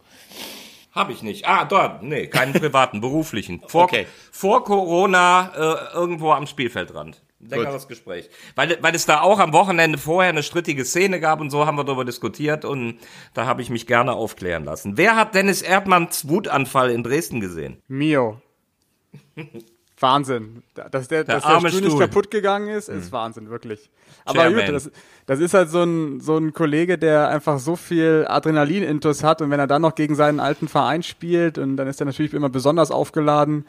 Habe 0.91 1.13
ich 1.13 1.23
nicht. 1.23 1.47
Ah, 1.47 1.65
dort, 1.65 2.03
nee, 2.05 2.27
keinen 2.29 2.53
privaten, 2.53 3.01
beruflichen. 3.01 3.63
Vor, 3.67 3.85
Okay. 3.85 4.07
vor 4.31 4.65
Corona 4.65 5.53
äh, 5.57 5.95
irgendwo 5.95 6.31
am 6.33 6.47
Spielfeldrand. 6.47 7.21
Längeres 7.49 7.89
Gespräch. 7.89 8.31
Weil, 8.55 8.79
weil 8.81 8.95
es 8.95 9.07
da 9.07 9.21
auch 9.21 9.39
am 9.39 9.53
Wochenende 9.53 9.99
vorher 9.99 10.31
eine 10.31 10.43
strittige 10.43 10.85
Szene 10.85 11.21
gab 11.21 11.41
und 11.41 11.51
so 11.51 11.67
haben 11.67 11.77
wir 11.77 11.85
darüber 11.85 12.05
diskutiert 12.05 12.65
und 12.65 12.99
da 13.35 13.47
habe 13.47 13.63
ich 13.63 13.71
mich 13.71 13.87
gerne 13.87 14.13
aufklären 14.13 14.65
lassen. 14.65 14.97
Wer 14.97 15.17
hat 15.17 15.35
Dennis 15.35 15.63
Erdmanns 15.63 16.29
Wutanfall 16.29 16.91
in 16.91 17.03
Dresden 17.03 17.41
gesehen? 17.41 17.79
Mio. 17.89 18.41
Wahnsinn. 20.01 20.63
Dass 20.75 21.09
der, 21.09 21.25
Der 21.25 21.41
dass 21.41 21.63
der 21.63 21.69
Stuhl 21.69 21.81
nicht 21.81 21.99
kaputt 21.99 22.31
gegangen 22.31 22.69
ist, 22.69 22.89
ist 22.89 23.13
Wahnsinn, 23.13 23.49
wirklich. 23.49 23.91
Aber 24.25 24.41
Chairman. 24.41 24.67
gut, 24.67 24.75
das, 24.75 24.91
das 25.27 25.41
ist 25.41 25.55
halt 25.55 25.71
so 25.71 25.83
ein, 25.83 26.21
so 26.21 26.37
ein 26.37 26.53
Kollege, 26.53 26.99
der 26.99 27.29
einfach 27.29 27.59
so 27.59 27.77
viel 27.77 28.27
Adrenalin-Intus 28.29 29.23
hat 29.23 29.41
und 29.41 29.51
wenn 29.51 29.61
er 29.61 29.67
dann 29.67 29.83
noch 29.83 29.95
gegen 29.95 30.15
seinen 30.15 30.41
alten 30.41 30.69
Verein 30.69 31.03
spielt 31.03 31.59
und 31.59 31.77
dann 31.77 31.89
ist 31.89 32.01
er 32.01 32.07
natürlich 32.07 32.35
immer 32.35 32.49
besonders 32.49 32.91
aufgeladen, 32.91 33.67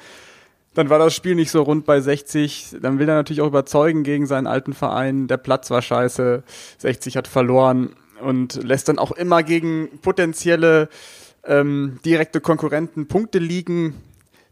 dann 0.76 0.90
war 0.90 1.00
das 1.00 1.16
Spiel 1.16 1.36
nicht 1.36 1.50
so 1.52 1.64
rund 1.64 1.86
bei 1.86 2.00
60. 2.02 2.76
Dann 2.82 3.00
will 3.00 3.10
er 3.10 3.16
natürlich 3.16 3.42
auch 3.42 3.48
überzeugen 3.48 4.04
gegen 4.04 4.28
seinen 4.28 4.46
alten 4.48 4.74
Verein. 4.74 5.28
Der 5.28 5.38
Platz 5.38 5.72
war 5.72 5.82
scheiße. 5.82 6.44
60 6.78 7.18
hat 7.18 7.28
verloren 7.28 7.96
und 8.22 8.62
lässt 8.64 8.88
dann 8.90 9.00
auch 9.00 9.12
immer 9.12 9.42
gegen 9.44 9.90
potenzielle 10.02 10.90
ähm, 11.46 12.00
direkte 12.06 12.42
Konkurrenten 12.42 13.08
Punkte 13.08 13.40
liegen. 13.40 13.96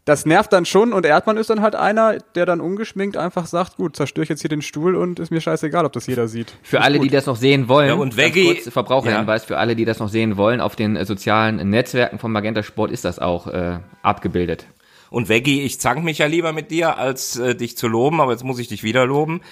Das 0.06 0.26
nervt 0.26 0.52
dann 0.52 0.66
schon 0.66 0.92
und 0.92 1.06
Erdmann 1.06 1.38
ist 1.38 1.48
dann 1.48 1.62
halt 1.62 1.74
einer, 1.74 2.18
der 2.34 2.44
dann 2.44 2.60
ungeschminkt 2.60 3.16
einfach 3.16 3.46
sagt, 3.46 3.76
gut, 3.78 3.96
zerstöre 3.96 4.24
ich 4.24 4.28
jetzt 4.28 4.42
hier 4.42 4.50
den 4.50 4.60
Stuhl 4.60 4.96
und 4.96 5.18
ist 5.18 5.30
mir 5.30 5.40
scheißegal, 5.40 5.86
ob 5.86 5.94
das 5.94 6.06
jeder 6.06 6.28
sieht. 6.28 6.52
Für 6.62 6.82
alle, 6.82 6.98
die 6.98 7.08
das 7.08 7.24
noch 7.24 7.36
sehen 7.36 7.68
wollen, 7.68 7.88
Ja, 7.88 7.94
und 7.94 8.14
Veggie- 8.14 8.44
kurz 8.44 8.68
Verbraucherhinweis, 8.68 9.46
für 9.46 9.56
alle, 9.56 9.74
die 9.74 9.86
das 9.86 10.00
noch 10.00 10.10
sehen 10.10 10.36
wollen, 10.36 10.60
auf 10.60 10.76
den 10.76 10.96
äh, 10.96 11.06
sozialen 11.06 11.56
Netzwerken 11.70 12.18
von 12.18 12.32
Magenta 12.32 12.62
Sport 12.62 12.90
ist 12.90 13.06
das 13.06 13.18
auch 13.18 13.46
äh, 13.46 13.78
abgebildet. 14.02 14.66
Und 15.10 15.28
Veggie, 15.28 15.62
ich 15.62 15.80
zank 15.80 16.02
mich 16.02 16.18
ja 16.18 16.26
lieber 16.26 16.52
mit 16.52 16.70
dir, 16.70 16.98
als 16.98 17.36
äh, 17.36 17.54
dich 17.54 17.76
zu 17.76 17.86
loben, 17.86 18.20
aber 18.20 18.32
jetzt 18.32 18.44
muss 18.44 18.58
ich 18.58 18.68
dich 18.68 18.82
wieder 18.82 19.06
loben. 19.06 19.42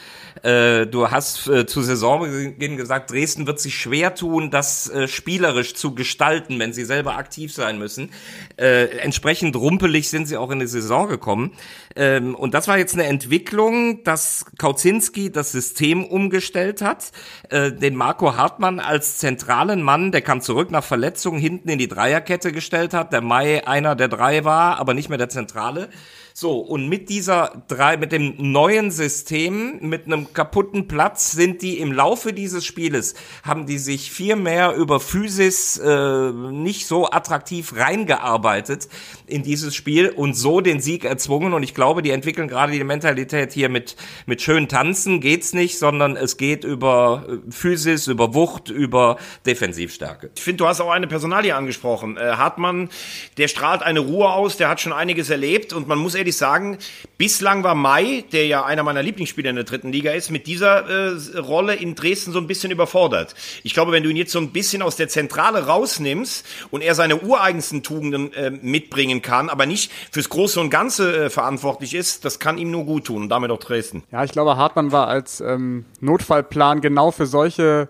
Äh, 0.42 0.86
du 0.86 1.10
hast 1.10 1.46
äh, 1.48 1.66
zu 1.66 1.82
Saisonbeginn 1.82 2.76
gesagt, 2.76 3.10
Dresden 3.12 3.46
wird 3.46 3.60
sich 3.60 3.76
schwer 3.76 4.14
tun, 4.14 4.50
das 4.50 4.88
äh, 4.88 5.06
spielerisch 5.06 5.74
zu 5.74 5.94
gestalten, 5.94 6.58
wenn 6.58 6.72
sie 6.72 6.84
selber 6.84 7.16
aktiv 7.16 7.52
sein 7.52 7.78
müssen. 7.78 8.10
Äh, 8.56 8.98
entsprechend 8.98 9.54
rumpelig 9.54 10.08
sind 10.08 10.26
sie 10.26 10.36
auch 10.36 10.50
in 10.50 10.58
die 10.58 10.66
Saison 10.66 11.08
gekommen. 11.08 11.52
Ähm, 11.94 12.34
und 12.34 12.54
das 12.54 12.66
war 12.66 12.78
jetzt 12.78 12.94
eine 12.94 13.04
Entwicklung, 13.04 14.02
dass 14.02 14.46
Kauzinski 14.58 15.30
das 15.30 15.52
System 15.52 16.04
umgestellt 16.04 16.82
hat, 16.82 17.12
äh, 17.50 17.70
den 17.70 17.94
Marco 17.94 18.36
Hartmann 18.36 18.80
als 18.80 19.18
zentralen 19.18 19.82
Mann, 19.82 20.10
der 20.10 20.22
kam 20.22 20.40
zurück 20.40 20.70
nach 20.70 20.84
Verletzung, 20.84 21.38
hinten 21.38 21.68
in 21.68 21.78
die 21.78 21.88
Dreierkette 21.88 22.50
gestellt 22.52 22.94
hat, 22.94 23.12
der 23.12 23.20
Mai 23.20 23.66
einer 23.66 23.94
der 23.94 24.08
drei 24.08 24.44
war, 24.44 24.78
aber 24.78 24.94
nicht 24.94 25.08
mehr 25.08 25.18
der 25.18 25.28
Zentrale. 25.28 25.51
Zentrale. 25.52 25.88
So, 26.34 26.58
und 26.58 26.88
mit 26.88 27.10
dieser 27.10 27.62
drei, 27.68 27.96
mit 27.96 28.12
dem 28.12 28.34
neuen 28.38 28.90
System, 28.90 29.78
mit 29.80 30.06
einem 30.06 30.32
kaputten 30.32 30.88
Platz, 30.88 31.32
sind 31.32 31.62
die 31.62 31.78
im 31.78 31.92
Laufe 31.92 32.32
dieses 32.32 32.64
Spieles, 32.64 33.14
haben 33.42 33.66
die 33.66 33.78
sich 33.78 34.10
viel 34.10 34.36
mehr 34.36 34.74
über 34.74 34.98
Physis 34.98 35.78
äh, 35.78 36.32
nicht 36.32 36.86
so 36.86 37.10
attraktiv 37.10 37.74
reingearbeitet 37.76 38.88
in 39.26 39.42
dieses 39.42 39.74
Spiel 39.74 40.08
und 40.08 40.34
so 40.34 40.60
den 40.60 40.80
Sieg 40.80 41.04
erzwungen. 41.04 41.52
Und 41.52 41.62
ich 41.62 41.74
glaube, 41.74 42.02
die 42.02 42.10
entwickeln 42.10 42.48
gerade 42.48 42.72
die 42.72 42.82
Mentalität 42.82 43.52
hier 43.52 43.68
mit, 43.68 43.96
mit 44.26 44.40
schön 44.40 44.68
tanzen 44.68 45.20
geht's 45.20 45.52
nicht, 45.52 45.78
sondern 45.78 46.16
es 46.16 46.38
geht 46.38 46.64
über 46.64 47.26
äh, 47.28 47.50
Physis, 47.50 48.06
über 48.06 48.32
Wucht, 48.34 48.70
über 48.70 49.18
Defensivstärke. 49.44 50.30
Ich 50.34 50.42
finde, 50.42 50.58
du 50.58 50.66
hast 50.66 50.80
auch 50.80 50.90
eine 50.90 51.06
Personalie 51.06 51.54
angesprochen. 51.54 52.16
Äh, 52.16 52.20
Hartmann, 52.36 52.88
der 53.36 53.48
strahlt 53.48 53.82
eine 53.82 54.00
Ruhe 54.00 54.30
aus, 54.30 54.56
der 54.56 54.68
hat 54.68 54.80
schon 54.80 54.92
einiges 54.92 55.28
erlebt 55.28 55.72
und 55.72 55.88
man 55.88 55.98
muss 55.98 56.14
ehrlich 56.22 56.36
sagen, 56.36 56.78
bislang 57.18 57.64
war 57.64 57.74
Mai, 57.74 58.24
der 58.32 58.46
ja 58.46 58.64
einer 58.64 58.82
meiner 58.82 59.02
Lieblingsspieler 59.02 59.50
in 59.50 59.56
der 59.56 59.64
dritten 59.64 59.90
Liga 59.90 60.12
ist, 60.12 60.30
mit 60.30 60.46
dieser 60.46 60.88
äh, 60.88 61.38
Rolle 61.38 61.74
in 61.74 61.94
Dresden 61.94 62.32
so 62.32 62.38
ein 62.38 62.46
bisschen 62.46 62.70
überfordert. 62.70 63.34
Ich 63.64 63.74
glaube, 63.74 63.92
wenn 63.92 64.04
du 64.04 64.08
ihn 64.08 64.16
jetzt 64.16 64.32
so 64.32 64.38
ein 64.38 64.50
bisschen 64.50 64.82
aus 64.82 64.96
der 64.96 65.08
Zentrale 65.08 65.66
rausnimmst 65.66 66.46
und 66.70 66.82
er 66.82 66.94
seine 66.94 67.20
ureigensten 67.20 67.82
Tugenden 67.82 68.32
äh, 68.34 68.50
mitbringen 68.50 69.20
kann, 69.20 69.50
aber 69.50 69.66
nicht 69.66 69.90
fürs 70.10 70.28
Große 70.28 70.60
und 70.60 70.70
Ganze 70.70 71.24
äh, 71.24 71.30
verantwortlich 71.30 71.94
ist, 71.94 72.24
das 72.24 72.38
kann 72.38 72.56
ihm 72.56 72.70
nur 72.70 72.84
gut 72.84 73.06
tun 73.06 73.22
und 73.22 73.28
damit 73.28 73.50
auch 73.50 73.58
Dresden. 73.58 74.04
Ja, 74.12 74.22
ich 74.22 74.30
glaube, 74.30 74.56
Hartmann 74.56 74.92
war 74.92 75.08
als 75.08 75.40
ähm, 75.40 75.84
Notfallplan 76.00 76.80
genau 76.80 77.10
für 77.10 77.26
solche 77.26 77.88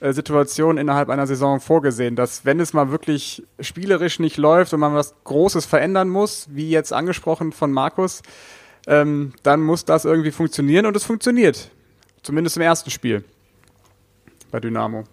Situationen 0.00 0.78
innerhalb 0.78 1.10
einer 1.10 1.26
Saison 1.26 1.60
vorgesehen, 1.60 2.16
dass 2.16 2.44
wenn 2.44 2.58
es 2.58 2.72
mal 2.72 2.90
wirklich 2.90 3.42
spielerisch 3.60 4.18
nicht 4.18 4.38
läuft 4.38 4.72
und 4.72 4.80
man 4.80 4.94
was 4.94 5.14
Großes 5.24 5.66
verändern 5.66 6.08
muss, 6.08 6.46
wie 6.50 6.70
jetzt 6.70 6.92
angesprochen 6.92 7.52
von 7.52 7.70
Markus, 7.70 8.22
ähm, 8.86 9.34
dann 9.42 9.60
muss 9.60 9.84
das 9.84 10.04
irgendwie 10.04 10.30
funktionieren 10.30 10.86
und 10.86 10.96
es 10.96 11.04
funktioniert. 11.04 11.70
Zumindest 12.22 12.56
im 12.56 12.62
ersten 12.62 12.90
Spiel 12.90 13.24
bei 14.50 14.60
Dynamo. 14.60 15.04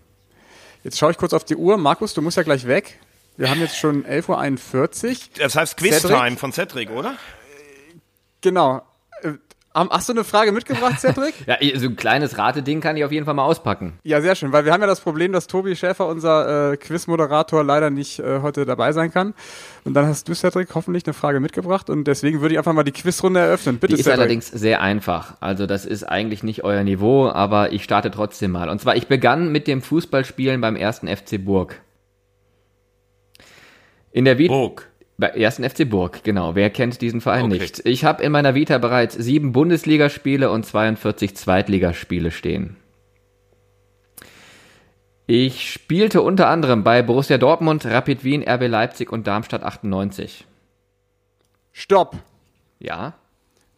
Jetzt 0.83 0.97
schaue 0.97 1.11
ich 1.11 1.17
kurz 1.17 1.33
auf 1.33 1.43
die 1.43 1.55
Uhr. 1.55 1.77
Markus, 1.77 2.13
du 2.13 2.21
musst 2.21 2.37
ja 2.37 2.43
gleich 2.43 2.65
weg. 2.65 2.99
Wir 3.35 3.49
haben 3.49 3.59
jetzt 3.59 3.77
schon 3.77 4.05
11.41 4.05 5.11
Uhr. 5.11 5.17
Das 5.37 5.55
heißt 5.55 5.77
Quiztime 5.77 6.37
von 6.37 6.51
Cedric, 6.51 6.89
oder? 6.89 7.15
Genau. 8.41 8.81
Hast 9.77 10.09
du 10.09 10.13
eine 10.13 10.23
Frage 10.23 10.51
mitgebracht, 10.51 10.99
Cedric? 10.99 11.35
ja, 11.45 11.57
so 11.79 11.85
ein 11.85 11.95
kleines 11.95 12.37
Rateding 12.37 12.81
kann 12.81 12.97
ich 12.97 13.05
auf 13.05 13.11
jeden 13.11 13.25
Fall 13.25 13.35
mal 13.35 13.45
auspacken. 13.45 13.99
Ja, 14.03 14.21
sehr 14.21 14.33
schön, 14.33 14.51
weil 14.51 14.65
wir 14.65 14.73
haben 14.73 14.81
ja 14.81 14.87
das 14.87 15.01
Problem, 15.01 15.31
dass 15.31 15.45
Tobi 15.45 15.75
Schäfer, 15.75 16.07
unser 16.07 16.71
äh, 16.71 16.77
Quizmoderator, 16.77 17.63
leider 17.63 17.91
nicht 17.91 18.17
äh, 18.17 18.39
heute 18.41 18.65
dabei 18.65 18.91
sein 18.91 19.11
kann. 19.11 19.35
Und 19.83 19.93
dann 19.93 20.07
hast 20.07 20.27
du, 20.27 20.33
Cedric, 20.33 20.73
hoffentlich 20.73 21.05
eine 21.05 21.13
Frage 21.13 21.39
mitgebracht 21.39 21.91
und 21.91 22.05
deswegen 22.05 22.41
würde 22.41 22.55
ich 22.55 22.57
einfach 22.57 22.73
mal 22.73 22.83
die 22.83 22.91
Quizrunde 22.91 23.39
eröffnen. 23.39 23.77
Bitte, 23.77 23.93
die 23.93 23.99
ist 23.99 24.05
Cedric. 24.05 24.19
allerdings 24.19 24.47
sehr 24.47 24.81
einfach. 24.81 25.35
Also 25.41 25.67
das 25.67 25.85
ist 25.85 26.03
eigentlich 26.03 26.41
nicht 26.41 26.63
euer 26.63 26.83
Niveau, 26.83 27.29
aber 27.29 27.71
ich 27.71 27.83
starte 27.83 28.09
trotzdem 28.09 28.51
mal. 28.51 28.69
Und 28.69 28.81
zwar, 28.81 28.95
ich 28.95 29.07
begann 29.07 29.51
mit 29.51 29.67
dem 29.67 29.83
Fußballspielen 29.83 30.59
beim 30.59 30.75
ersten 30.75 31.07
FC 31.07 31.43
Burg. 31.43 31.81
In 34.11 34.25
der 34.25 34.35
Burg. 34.35 34.89
Bei 35.19 35.33
1. 35.33 35.57
FC 35.57 35.89
Burg, 35.89 36.23
genau. 36.23 36.53
Wer 36.53 36.69
kennt 36.69 37.01
diesen 37.01 37.21
Verein 37.21 37.45
okay. 37.45 37.59
nicht? 37.59 37.85
Ich 37.85 38.05
habe 38.05 38.23
in 38.23 38.31
meiner 38.31 38.53
Vita 38.53 38.77
bereits 38.77 39.15
sieben 39.15 39.51
Bundesligaspiele 39.51 40.51
und 40.51 40.63
42 40.65 41.35
Zweitligaspiele 41.35 42.29
stehen. 42.29 42.77
Ich 45.25 45.71
spielte 45.73 46.21
unter 46.21 46.47
anderem 46.47 46.83
bei 46.83 47.01
Borussia 47.01 47.37
Dortmund, 47.37 47.85
Rapid 47.85 48.23
Wien, 48.23 48.47
RB 48.47 48.67
Leipzig 48.67 49.11
und 49.11 49.27
Darmstadt 49.27 49.63
98. 49.63 50.45
Stopp. 51.73 52.15
Ja. 52.79 53.15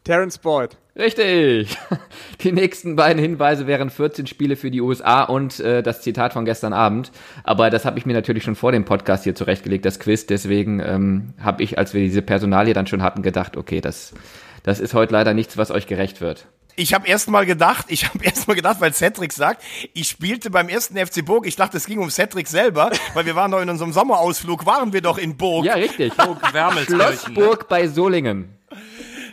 Terence 0.10 0.40
Boyd. 0.40 0.76
Richtig. 0.96 1.78
Die 2.42 2.52
nächsten 2.52 2.96
beiden 2.96 3.22
Hinweise 3.22 3.68
wären 3.68 3.92
14 3.92 4.26
Spiele 4.26 4.56
für 4.56 4.72
die 4.72 4.82
USA 4.82 5.22
und 5.22 5.60
äh, 5.60 5.84
das 5.84 6.02
Zitat 6.02 6.34
von 6.34 6.46
gestern 6.46 6.74
Abend. 6.74 7.12
Aber 7.44 7.70
das 7.70 7.86
habe 7.86 8.00
ich 8.00 8.08
mir 8.08 8.14
natürlich 8.14 8.44
schon 8.44 8.56
vor 8.56 8.72
dem 8.72 8.86
Podcast 8.86 9.24
hier 9.24 9.36
zurechtgelegt, 9.36 9.86
das 9.86 10.00
Quiz. 10.00 10.26
Deswegen 10.26 10.80
ähm, 10.80 11.36
habe 11.40 11.62
ich, 11.62 11.78
als 11.78 11.94
wir 11.94 12.02
diese 12.02 12.24
Personalie 12.24 12.74
dann 12.74 12.88
schon 12.88 13.04
hatten, 13.04 13.22
gedacht, 13.22 13.56
okay, 13.56 13.82
das, 13.82 14.16
das 14.64 14.80
ist 14.80 14.96
heute 14.96 15.14
leider 15.14 15.36
nichts, 15.36 15.58
was 15.58 15.70
euch 15.70 15.86
gerecht 15.86 16.22
wird. 16.22 16.48
Ich 16.76 16.96
habe 16.96 17.08
erst 17.08 17.30
mal 17.30 17.46
gedacht, 17.46 17.86
ich 17.90 18.10
habe 18.10 18.18
erst 18.24 18.48
mal 18.48 18.56
gedacht, 18.56 18.78
weil 18.82 18.92
Cedric 18.92 19.32
sagt, 19.32 19.62
ich 19.94 20.08
spielte 20.08 20.50
beim 20.50 20.70
ersten 20.70 20.98
FC 20.98 21.24
Burg. 21.24 21.46
Ich 21.46 21.56
dachte, 21.56 21.78
es 21.78 21.86
ging 21.86 22.00
um 22.00 22.10
Cedric 22.10 22.48
selber, 22.48 22.90
weil 23.14 23.28
wir 23.28 23.36
waren 23.36 23.52
doch 23.52 23.62
in 23.62 23.70
unserem 23.70 23.94
Sommerausflug, 23.94 24.66
waren 24.66 24.92
wir 24.92 25.02
doch 25.02 25.20
in 25.20 25.38
Burg. 25.38 25.66
Ja, 25.66 25.76
richtig. 25.76 26.18
Burg 26.18 26.40
Schlossburg 26.88 27.68
bei 27.68 27.88
Solingen. 27.88 28.59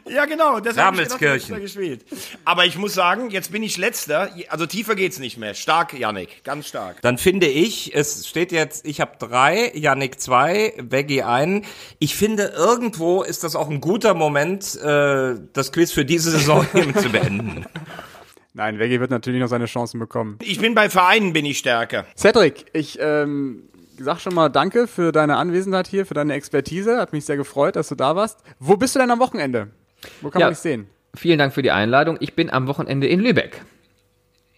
Ja, 0.08 0.24
genau. 0.24 0.60
Das 0.60 0.76
habe 0.76 1.02
ich 1.02 1.08
gedacht, 1.18 1.60
gespielt. 1.60 2.04
Aber 2.44 2.64
ich 2.64 2.78
muss 2.78 2.94
sagen, 2.94 3.30
jetzt 3.30 3.52
bin 3.52 3.62
ich 3.62 3.76
letzter. 3.76 4.30
Also 4.48 4.66
tiefer 4.66 4.94
geht's 4.94 5.18
nicht 5.18 5.36
mehr. 5.36 5.54
Stark, 5.54 5.98
Yannick. 5.98 6.44
Ganz 6.44 6.68
stark. 6.68 7.00
Dann 7.02 7.18
finde 7.18 7.46
ich, 7.46 7.94
es 7.94 8.26
steht 8.26 8.52
jetzt, 8.52 8.86
ich 8.86 9.00
habe 9.00 9.12
drei, 9.18 9.72
Yannick 9.74 10.20
zwei, 10.20 10.74
Veggie 10.78 11.22
ein. 11.22 11.64
Ich 11.98 12.14
finde, 12.14 12.52
irgendwo 12.56 13.22
ist 13.22 13.44
das 13.44 13.56
auch 13.56 13.68
ein 13.68 13.80
guter 13.80 14.14
Moment, 14.14 14.76
äh, 14.76 15.34
das 15.52 15.72
Quiz 15.72 15.92
für 15.92 16.04
diese 16.04 16.30
Saison 16.30 16.66
hiermit 16.72 17.00
zu 17.00 17.10
beenden. 17.10 17.66
Nein, 18.54 18.78
Veggie 18.78 19.00
wird 19.00 19.10
natürlich 19.10 19.40
noch 19.40 19.48
seine 19.48 19.66
Chancen 19.66 19.98
bekommen. 19.98 20.38
Ich 20.42 20.58
bin 20.58 20.74
bei 20.74 20.88
Vereinen 20.88 21.32
bin 21.32 21.44
ich 21.44 21.58
stärker. 21.58 22.06
Cedric, 22.16 22.66
ich 22.72 22.98
ähm, 23.00 23.64
sag 23.98 24.20
schon 24.20 24.34
mal 24.34 24.48
Danke 24.48 24.86
für 24.86 25.12
deine 25.12 25.36
Anwesenheit 25.36 25.88
hier, 25.88 26.06
für 26.06 26.14
deine 26.14 26.34
Expertise. 26.34 26.98
Hat 26.98 27.12
mich 27.12 27.24
sehr 27.26 27.36
gefreut, 27.36 27.76
dass 27.76 27.88
du 27.88 27.96
da 27.96 28.16
warst. 28.16 28.38
Wo 28.58 28.76
bist 28.76 28.94
du 28.94 28.98
denn 28.98 29.10
am 29.10 29.18
Wochenende? 29.18 29.70
Wo 30.20 30.30
kann 30.30 30.40
ja, 30.40 30.46
man 30.46 30.54
dich 30.54 30.60
sehen? 30.60 30.86
Vielen 31.14 31.38
Dank 31.38 31.54
für 31.54 31.62
die 31.62 31.70
Einladung. 31.70 32.16
Ich 32.20 32.34
bin 32.34 32.50
am 32.50 32.66
Wochenende 32.66 33.06
in 33.06 33.20
Lübeck 33.20 33.62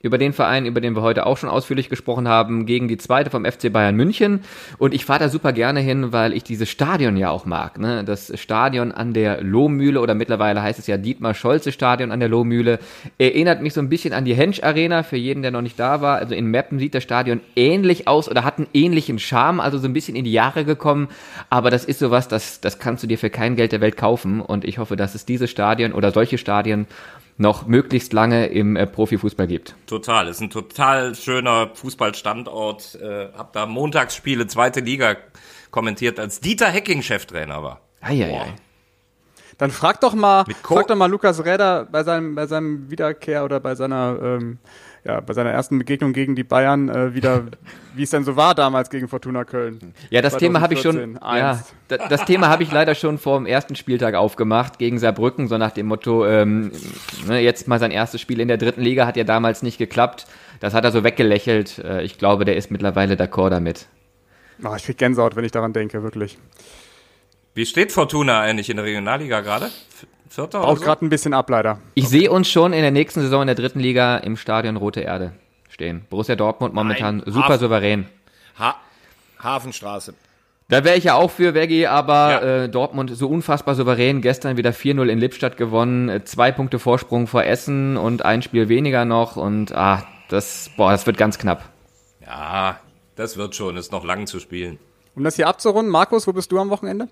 über 0.01 0.19
den 0.19 0.33
Verein, 0.33 0.67
über 0.67 0.81
den 0.81 0.95
wir 0.95 1.03
heute 1.03 1.27
auch 1.27 1.37
schon 1.37 1.49
ausführlich 1.49 1.89
gesprochen 1.89 2.29
haben, 2.29 2.67
gegen 2.67 2.89
die 2.89 2.99
zweite 2.99 3.31
vom 3.31 3.45
FC 3.45 3.73
Bayern 3.73 3.97
München. 3.97 4.41
Und 4.79 4.95
ich 4.95 5.05
fahre 5.05 5.21
da 5.21 5.29
super 5.29 5.53
gerne 5.53 5.81
hin, 5.81 6.13
weil 6.13 6.33
ich 6.33 6.45
dieses 6.45 6.69
Stadion 6.69 7.17
ja 7.17 7.31
auch 7.31 7.47
mag. 7.47 7.79
Ne? 7.79 8.05
Das 8.05 8.33
Stadion 8.39 8.93
an 8.93 9.13
der 9.13 9.43
Lohmühle 9.43 10.01
oder 10.01 10.15
mittlerweile 10.15 10.63
heißt 10.63 10.79
es 10.79 10.87
ja 10.87 10.97
Dietmar 10.97 11.35
Scholze 11.35 11.73
Stadion 11.73 12.13
an 12.13 12.21
der 12.21 12.29
Lohmühle. 12.29 12.79
Erinnert 13.19 13.61
mich 13.61 13.75
so 13.75 13.81
ein 13.81 13.89
bisschen 13.89 14.15
an 14.15 14.25
die 14.25 14.35
Hensch 14.35 14.63
Arena, 14.63 15.03
für 15.03 15.17
jeden, 15.17 15.43
der 15.43 15.51
noch 15.51 15.63
nicht 15.63 15.79
da 15.79 16.01
war. 16.01 16.19
Also 16.19 16.35
in 16.35 16.47
Meppen 16.47 16.79
sieht 16.79 16.95
das 16.95 17.03
Stadion 17.03 17.41
ähnlich 17.57 18.07
aus 18.07 18.29
oder 18.29 18.45
hat 18.45 18.59
einen 18.59 18.69
ähnlichen 18.75 19.19
Charme, 19.19 19.61
also 19.61 19.79
so 19.79 19.89
ein 19.89 19.93
bisschen 19.93 20.17
in 20.17 20.25
die 20.25 20.33
Jahre 20.33 20.65
gekommen. 20.65 21.09
Aber 21.51 21.71
das 21.71 21.85
ist 21.85 21.99
sowas, 21.99 22.29
das, 22.29 22.61
das 22.61 22.79
kannst 22.79 23.03
du 23.03 23.09
dir 23.09 23.19
für 23.19 23.31
kein 23.31 23.57
Geld 23.57 23.73
der 23.73 23.81
Welt 23.81 23.97
kaufen. 23.97 24.41
Und 24.41 24.65
ich 24.65 24.79
hoffe, 24.79 24.97
dass 24.97 25.15
es 25.15 25.25
dieses 25.25 25.51
Stadion 25.51 25.93
oder 25.93 26.13
solche 26.13 26.39
Stadien 26.39 26.87
noch 27.39 27.67
möglichst 27.67 28.13
lange 28.13 28.47
im 28.47 28.77
äh, 28.77 28.87
Profifußball 28.87 29.47
gibt. 29.47 29.75
Total, 29.87 30.29
ist 30.29 30.41
ein 30.41 30.51
total 30.51 31.15
schöner 31.15 31.71
Fußballstandort. 31.75 32.99
Äh, 33.01 33.29
hab 33.33 33.53
da 33.53 33.67
Montagsspiele, 33.67 34.47
zweite 34.49 34.81
Liga 34.81 35.17
kommentiert, 35.71 36.19
als 36.19 36.41
Dieter 36.41 36.67
Hecking 36.67 37.03
Cheftrainer 37.03 37.63
war. 37.63 37.81
Eieiei. 38.01 38.55
Dann 39.57 39.71
frag 39.73 40.01
doch 40.01 40.15
mal, 40.15 40.45
frag 40.63 40.87
doch 40.87 40.97
mal 40.97 41.11
Lukas 41.11 41.45
Räder 41.45 41.85
bei 41.91 42.05
seinem, 42.05 42.35
bei 42.37 42.47
seinem 42.47 42.91
Wiederkehr 42.91 43.45
oder 43.45 43.59
bei 43.59 43.75
seiner 43.75 44.19
ähm, 44.23 44.59
ja, 45.09 45.21
bei 45.21 45.33
seiner 45.33 45.51
ersten 45.51 45.79
Begegnung 45.79 46.13
gegen 46.13 46.37
die 46.37 46.45
Bayern 46.45 46.91
äh, 46.91 47.15
wieder, 47.15 47.47
wie 47.95 48.03
es 48.03 48.11
denn 48.11 48.25
so 48.25 48.37
war 48.37 48.55
damals 48.55 48.91
gegen 48.91 49.09
Fortuna 49.09 49.45
Köln. 49.45 49.95
Ja, 50.11 50.21
das 50.21 50.35
2014, 50.35 50.39
Thema 50.39 50.61
habe 50.61 50.75
ich 50.75 50.81
schon. 50.83 51.19
Ja, 51.23 52.09
das, 52.09 52.25
Thema 52.27 52.49
habe 52.49 52.63
ich 52.63 52.71
leider 52.71 52.95
schon 52.95 53.17
vor 53.17 53.39
dem 53.39 53.47
ersten 53.47 53.75
Spieltag 53.75 54.15
aufgemacht 54.15 54.79
gegen 54.79 54.99
Saarbrücken, 54.99 55.49
so 55.49 55.57
nach 55.57 55.71
dem 55.71 55.87
Motto, 55.87 56.27
ähm, 56.27 56.73
ne, 57.27 57.41
jetzt 57.41 57.67
mal 57.69 57.79
sein 57.79 57.91
erstes 57.91 58.21
Spiel 58.21 58.39
in 58.39 58.49
der 58.49 58.59
dritten 58.59 58.83
Liga 58.83 59.07
hat 59.07 59.17
ja 59.17 59.25
damals 59.25 59.63
nicht 59.63 59.79
geklappt. 59.79 60.27
Das 60.61 60.75
hat 60.75 60.85
er 60.85 60.93
so 60.93 61.05
weggelächelt. 61.05 61.79
Äh, 61.79 62.03
ich 62.03 62.19
glaube, 62.19 62.45
der 62.45 62.57
ist 62.57 62.71
mittlerweile 62.71 63.15
d'accord 63.15 63.49
damit. 63.49 63.87
Oh, 64.63 64.75
ich 64.77 64.85
krieg 64.85 64.99
Gänsehaut, 64.99 65.37
wenn 65.37 65.45
ich 65.45 65.53
daran 65.53 65.73
denke, 65.73 66.03
wirklich. 66.03 66.37
Wie 67.55 67.65
steht 67.65 67.93
Fortuna 67.93 68.41
eigentlich 68.41 68.69
in 68.69 68.77
der 68.77 68.85
Regionalliga 68.85 69.41
gerade? 69.41 69.71
Vierter 70.29 70.63
Auch 70.65 70.77
so? 70.77 70.85
gerade 70.85 71.05
ein 71.05 71.09
bisschen 71.09 71.35
ab, 71.35 71.49
leider. 71.51 71.79
Ich 71.95 72.05
okay. 72.05 72.19
sehe 72.19 72.31
uns 72.31 72.49
schon 72.49 72.73
in 72.73 72.83
der 72.83 72.91
nächsten 72.91 73.21
Saison 73.21 73.43
in 73.43 73.47
der 73.47 73.57
dritten 73.57 73.81
Liga 73.81 74.19
im 74.19 74.37
Stadion 74.37 74.77
Rote 74.77 75.01
Erde 75.01 75.33
stehen. 75.69 76.05
Borussia 76.11 76.37
Dortmund 76.37 76.75
momentan 76.75 77.19
Nein. 77.19 77.33
super 77.33 77.49
Hafen. 77.49 77.61
souverän. 77.61 78.07
Ha 78.59 78.77
Hafenstraße. 79.43 80.15
Da 80.71 80.85
wäre 80.85 80.97
ich 80.97 81.05
ja 81.05 81.15
auch 81.15 81.31
für 81.31 81.55
Veggie, 81.55 81.87
aber 81.87 82.31
ja. 82.31 82.65
äh, 82.65 82.69
Dortmund 82.69 83.17
so 83.17 83.29
unfassbar 83.29 83.75
souverän. 83.75 84.21
Gestern 84.21 84.59
wieder 84.59 84.71
4-0 84.71 85.07
in 85.09 85.19
Lippstadt 85.19 85.57
gewonnen, 85.57 86.11
äh, 86.11 86.25
zwei 86.25 86.53
Punkte 86.53 86.79
Vorsprung 86.79 87.27
vor 87.27 87.45
Essen 87.45 87.97
und 87.97 88.25
ein 88.25 88.43
Spiel 88.43 88.69
weniger 88.69 89.07
noch 89.07 89.37
und 89.37 89.73
ah, 89.73 90.07
das, 90.29 90.71
boah, 90.77 90.91
das 90.91 91.07
wird 91.07 91.17
ganz 91.17 91.39
knapp. 91.39 91.65
Ja, 92.27 92.79
das 93.17 93.39
wird 93.39 93.55
schon, 93.55 93.79
ist 93.79 93.93
noch 93.93 94.05
lang 94.05 94.27
zu 94.27 94.41
spielen. 94.41 94.79
Um 95.15 95.25
das 95.25 95.37
hier 95.37 95.49
abzurunden, 95.49 95.91
Markus, 95.91 96.27
wo 96.27 96.33
bist 96.33 96.53
du 96.53 96.59
am 96.59 96.69
Wochenende? 96.69 97.09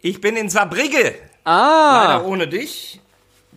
Ich 0.00 0.20
bin 0.20 0.36
in 0.36 0.48
Saarbrücke. 0.48 1.14
Ah. 1.44 2.04
Leider 2.06 2.26
ohne 2.26 2.48
dich. 2.48 3.00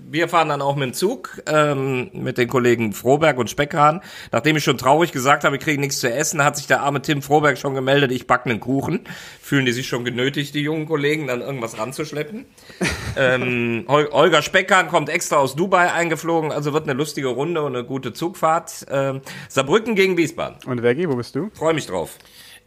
Wir 0.07 0.27
fahren 0.27 0.49
dann 0.49 0.61
auch 0.61 0.75
mit 0.75 0.89
dem 0.89 0.93
Zug 0.93 1.41
ähm, 1.47 2.11
mit 2.13 2.37
den 2.37 2.49
Kollegen 2.49 2.93
Froberg 2.93 3.37
und 3.37 3.49
Speckhahn. 3.49 4.01
Nachdem 4.31 4.57
ich 4.57 4.63
schon 4.63 4.77
traurig 4.77 5.11
gesagt 5.13 5.43
habe, 5.43 5.53
wir 5.53 5.59
kriegen 5.59 5.81
nichts 5.81 5.99
zu 5.99 6.11
essen, 6.11 6.43
hat 6.43 6.57
sich 6.57 6.67
der 6.67 6.81
arme 6.81 7.01
Tim 7.01 7.21
Froberg 7.21 7.57
schon 7.57 7.73
gemeldet, 7.73 8.11
ich 8.11 8.27
backe 8.27 8.49
einen 8.49 8.59
Kuchen. 8.59 9.01
Fühlen 9.41 9.65
die 9.65 9.71
sich 9.71 9.87
schon 9.87 10.03
genötigt, 10.03 10.53
die 10.53 10.61
jungen 10.61 10.85
Kollegen, 10.85 11.27
dann 11.27 11.41
irgendwas 11.41 11.79
ranzuschleppen. 11.79 12.45
ähm, 13.17 13.85
Hol 13.87 14.09
Holger 14.11 14.41
Speckhahn 14.41 14.89
kommt 14.89 15.09
extra 15.09 15.37
aus 15.37 15.55
Dubai 15.55 15.91
eingeflogen, 15.91 16.51
also 16.51 16.73
wird 16.73 16.83
eine 16.83 16.93
lustige 16.93 17.29
Runde 17.29 17.63
und 17.63 17.75
eine 17.75 17.85
gute 17.85 18.13
Zugfahrt. 18.13 18.85
Ähm, 18.91 19.21
Saarbrücken 19.47 19.95
gegen 19.95 20.17
Wiesbaden. 20.17 20.57
Und 20.65 20.81
Vergi, 20.81 21.09
wo 21.09 21.15
bist 21.15 21.35
du? 21.35 21.49
Freue 21.53 21.73
mich 21.73 21.87
drauf. 21.87 22.17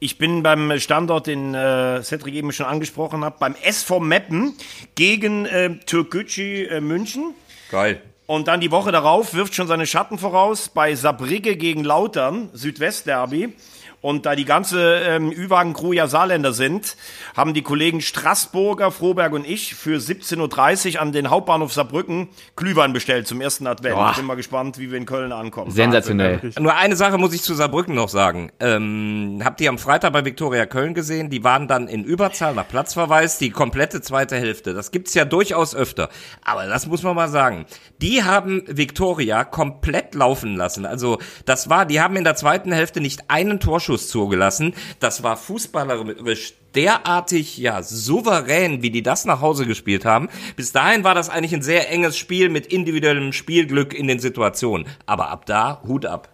Ich 0.01 0.17
bin 0.17 0.45
beim 0.45 0.79
Standort, 0.79 1.27
den 1.27 1.55
äh, 1.55 2.03
Cedric 2.05 2.35
eben 2.35 2.53
schon 2.53 2.67
angesprochen 2.67 3.25
hat, 3.25 3.41
beim 3.41 3.57
SV 3.61 3.99
Meppen 3.99 4.55
gegen 4.95 5.45
äh, 5.47 5.77
Türkgücü 5.87 6.67
äh, 6.67 6.81
München. 6.81 7.35
Geil. 7.69 8.01
Und 8.27 8.47
dann 8.47 8.61
die 8.61 8.71
Woche 8.71 8.93
darauf 8.93 9.35
wirft 9.35 9.57
schon 9.57 9.67
seine 9.67 9.87
Schatten 9.87 10.19
voraus 10.19 10.69
bei 10.69 10.95
Saarbrücke 10.95 11.57
gegen 11.57 11.83
Lautern, 11.83 12.51
Südwestderby. 12.53 13.55
Und 14.01 14.27
da 14.27 14.37
die 14.37 14.45
ganze 14.45 15.01
ähm, 15.01 15.33
Ü-Wagen-Crew 15.33 15.93
ja 15.93 16.07
Saarländer 16.07 16.53
sind, 16.53 16.97
haben 17.37 17.53
die 17.53 17.63
Kollegen 17.63 18.01
Straßburger, 18.01 18.93
Froberg 18.93 19.33
und 19.33 19.45
ich 19.45 19.75
für 19.75 19.99
17.30 19.99 20.95
Uhr 20.95 21.01
an 21.01 21.11
den 21.11 21.31
Hauptbahnhof 21.31 21.73
Saarbrücken 21.73 22.29
Glühwein 22.55 22.93
bestellt 22.93 23.27
zum 23.27 23.41
ersten 23.41 23.67
Advent. 23.67 23.97
Boah. 23.97 24.11
Ich 24.13 24.17
bin 24.17 24.27
mal 24.27 24.37
gespannt, 24.37 24.79
wie 24.79 24.93
wir 24.93 24.99
in 24.99 25.07
Köln 25.07 25.33
ankommen. 25.33 25.73
Sensationell. 25.73 26.53
Nur 26.61 26.77
eine 26.77 26.95
Sache 26.95 27.19
muss 27.19 27.35
ich 27.35 27.43
zu 27.43 27.55
Saarbrücken 27.55 27.97
noch 27.97 28.09
sagen. 28.09 28.53
Ähm, 28.61 29.41
habt 29.45 29.61
ihr 29.61 29.69
am 29.69 29.79
Freitag 29.79 30.13
bei 30.13 30.25
Viktoria 30.25 30.67
Köln 30.67 30.95
gesehen? 30.95 31.29
Die 31.29 31.43
waren 31.43 31.67
dann 31.67 31.89
in 31.89 32.05
Überzahl 32.05 32.55
nach 32.55 32.69
Platzverweis 32.69 33.39
die 33.39 33.51
komplette 33.51 34.01
zweite 34.01 34.37
Hälfte. 34.37 34.75
Das 34.75 34.93
gibt's 34.93 35.15
ja 35.15 35.25
durchaus 35.25 35.75
öfter. 35.75 36.09
Aber 36.45 36.67
das 36.67 36.87
muss 36.87 37.03
man 37.03 37.17
mal 37.17 37.29
sagen. 37.29 37.67
Die 38.01 38.23
haben 38.23 38.63
Viktoria 38.69 39.43
komplett 39.43 40.15
laufen 40.15 40.55
lassen. 40.55 40.87
Also 40.87 41.19
das 41.47 41.69
war, 41.69 41.85
die 41.85 42.01
haben 42.01 42.15
in 42.15 42.23
der 42.23 42.37
zweiten 42.37 42.71
Hälfte 42.71 43.01
nicht 43.01 43.29
einen 43.29 43.59
Torschuss 43.59 43.88
zugelassen. 43.97 44.75
Das 45.01 45.23
war 45.23 45.39
fußballerisch 45.39 46.53
derartig, 46.75 47.57
ja, 47.57 47.83
souverän, 47.83 48.83
wie 48.83 48.91
die 48.91 49.03
das 49.03 49.25
nach 49.25 49.41
Hause 49.41 49.67
gespielt 49.67 50.05
haben. 50.05 50.29
Bis 50.57 50.73
dahin 50.73 51.05
war 51.05 51.15
das 51.15 51.31
eigentlich 51.31 51.55
ein 51.55 51.63
sehr 51.63 51.91
enges 51.91 52.17
Spiel 52.17 52.51
mit 52.51 52.67
individuellem 52.67 53.33
Spielglück 53.33 53.95
in 53.95 54.07
den 54.07 54.19
Situationen. 54.19 54.87
Aber 55.07 55.31
ab 55.31 55.47
da, 55.47 55.83
Hut 55.87 56.07
ab. 56.07 56.29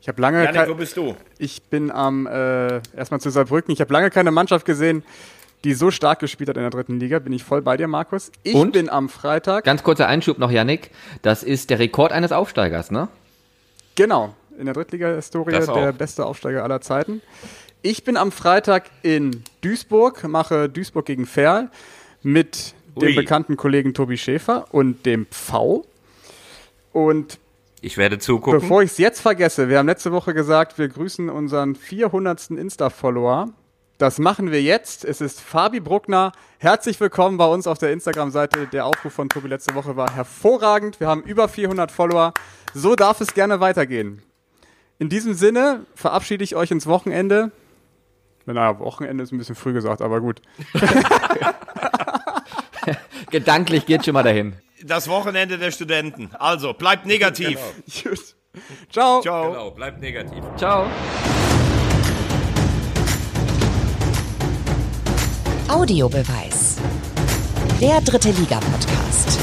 Ich 0.00 0.08
habe 0.08 0.20
lange 0.20 0.44
Janik, 0.44 0.68
wo 0.68 0.74
bist 0.74 0.96
du? 0.96 1.14
Ich 1.38 1.62
bin 1.62 1.90
am 1.90 2.26
äh, 2.26 2.80
erstmal 2.96 3.20
zu 3.20 3.30
Saarbrücken. 3.30 3.72
Ich 3.72 3.80
habe 3.80 3.92
lange 3.92 4.10
keine 4.10 4.30
Mannschaft 4.30 4.66
gesehen, 4.66 5.02
die 5.64 5.72
so 5.72 5.90
stark 5.90 6.18
gespielt 6.18 6.50
hat 6.50 6.56
in 6.56 6.62
der 6.62 6.70
dritten 6.70 7.00
Liga. 7.00 7.18
Bin 7.18 7.32
ich 7.32 7.42
voll 7.42 7.62
bei 7.62 7.76
dir, 7.76 7.88
Markus. 7.88 8.30
Ich 8.42 8.54
Und? 8.54 8.72
bin 8.72 8.90
am 8.90 9.08
Freitag. 9.08 9.64
Ganz 9.64 9.82
kurzer 9.82 10.06
Einschub 10.06 10.38
noch, 10.38 10.50
Yannick. 10.50 10.90
Das 11.22 11.42
ist 11.42 11.70
der 11.70 11.78
Rekord 11.78 12.12
eines 12.12 12.32
Aufsteigers, 12.32 12.90
ne? 12.90 13.08
Genau, 13.94 14.34
in 14.58 14.66
der 14.66 14.74
Drittliga-Historie 14.74 15.52
der 15.66 15.92
beste 15.92 16.24
Aufsteiger 16.26 16.62
aller 16.62 16.80
Zeiten. 16.80 17.22
Ich 17.82 18.04
bin 18.04 18.16
am 18.16 18.32
Freitag 18.32 18.90
in 19.02 19.42
Duisburg, 19.60 20.24
mache 20.26 20.68
Duisburg 20.68 21.04
gegen 21.06 21.26
Ferl 21.26 21.70
mit 22.22 22.74
dem 22.96 23.08
Ui. 23.08 23.14
bekannten 23.14 23.56
Kollegen 23.56 23.92
Tobi 23.92 24.16
Schäfer 24.16 24.66
und 24.70 25.04
dem 25.04 25.26
Pfau. 25.26 25.84
Und 26.92 27.38
Ich 27.80 27.98
werde 27.98 28.18
zugucken. 28.18 28.60
bevor 28.60 28.82
ich 28.82 28.92
es 28.92 28.98
jetzt 28.98 29.20
vergesse, 29.20 29.68
wir 29.68 29.78
haben 29.78 29.86
letzte 29.86 30.12
Woche 30.12 30.32
gesagt, 30.32 30.78
wir 30.78 30.88
grüßen 30.88 31.28
unseren 31.28 31.74
400. 31.74 32.50
Insta-Follower. 32.52 33.48
Das 33.98 34.18
machen 34.18 34.50
wir 34.50 34.60
jetzt. 34.62 35.04
Es 35.04 35.20
ist 35.20 35.40
Fabi 35.40 35.80
Bruckner. 35.80 36.32
Herzlich 36.58 36.98
willkommen 37.00 37.36
bei 37.36 37.46
uns 37.46 37.66
auf 37.66 37.78
der 37.78 37.92
Instagram-Seite. 37.92 38.66
Der 38.72 38.86
Aufruf 38.86 39.12
von 39.12 39.28
Tobi 39.28 39.48
letzte 39.48 39.74
Woche 39.74 39.96
war 39.96 40.14
hervorragend. 40.14 40.98
Wir 41.00 41.06
haben 41.06 41.22
über 41.22 41.48
400 41.48 41.92
Follower. 41.92 42.32
So 42.72 42.96
darf 42.96 43.20
es 43.20 43.34
gerne 43.34 43.60
weitergehen. 43.60 44.22
In 44.98 45.08
diesem 45.08 45.34
Sinne 45.34 45.86
verabschiede 45.94 46.44
ich 46.44 46.54
euch 46.54 46.70
ins 46.70 46.86
Wochenende. 46.86 47.50
Naja, 48.46 48.78
Wochenende 48.78 49.24
ist 49.24 49.32
ein 49.32 49.38
bisschen 49.38 49.54
früh 49.54 49.72
gesagt, 49.72 50.02
aber 50.02 50.20
gut. 50.20 50.40
Gedanklich 53.30 53.86
geht 53.86 54.04
schon 54.04 54.14
mal 54.14 54.22
dahin. 54.22 54.54
Das 54.84 55.08
Wochenende 55.08 55.58
der 55.58 55.70
Studenten. 55.70 56.30
Also, 56.38 56.74
bleibt 56.74 57.06
negativ. 57.06 57.58
Gut. 58.04 58.34
Ciao. 58.90 59.22
Ciao. 59.22 59.50
Genau, 59.50 59.70
bleibt 59.70 60.00
negativ. 60.00 60.44
Ciao. 60.56 60.86
Audiobeweis. 65.68 66.76
Der 67.80 68.00
dritte 68.02 68.30
Liga-Podcast. 68.30 69.38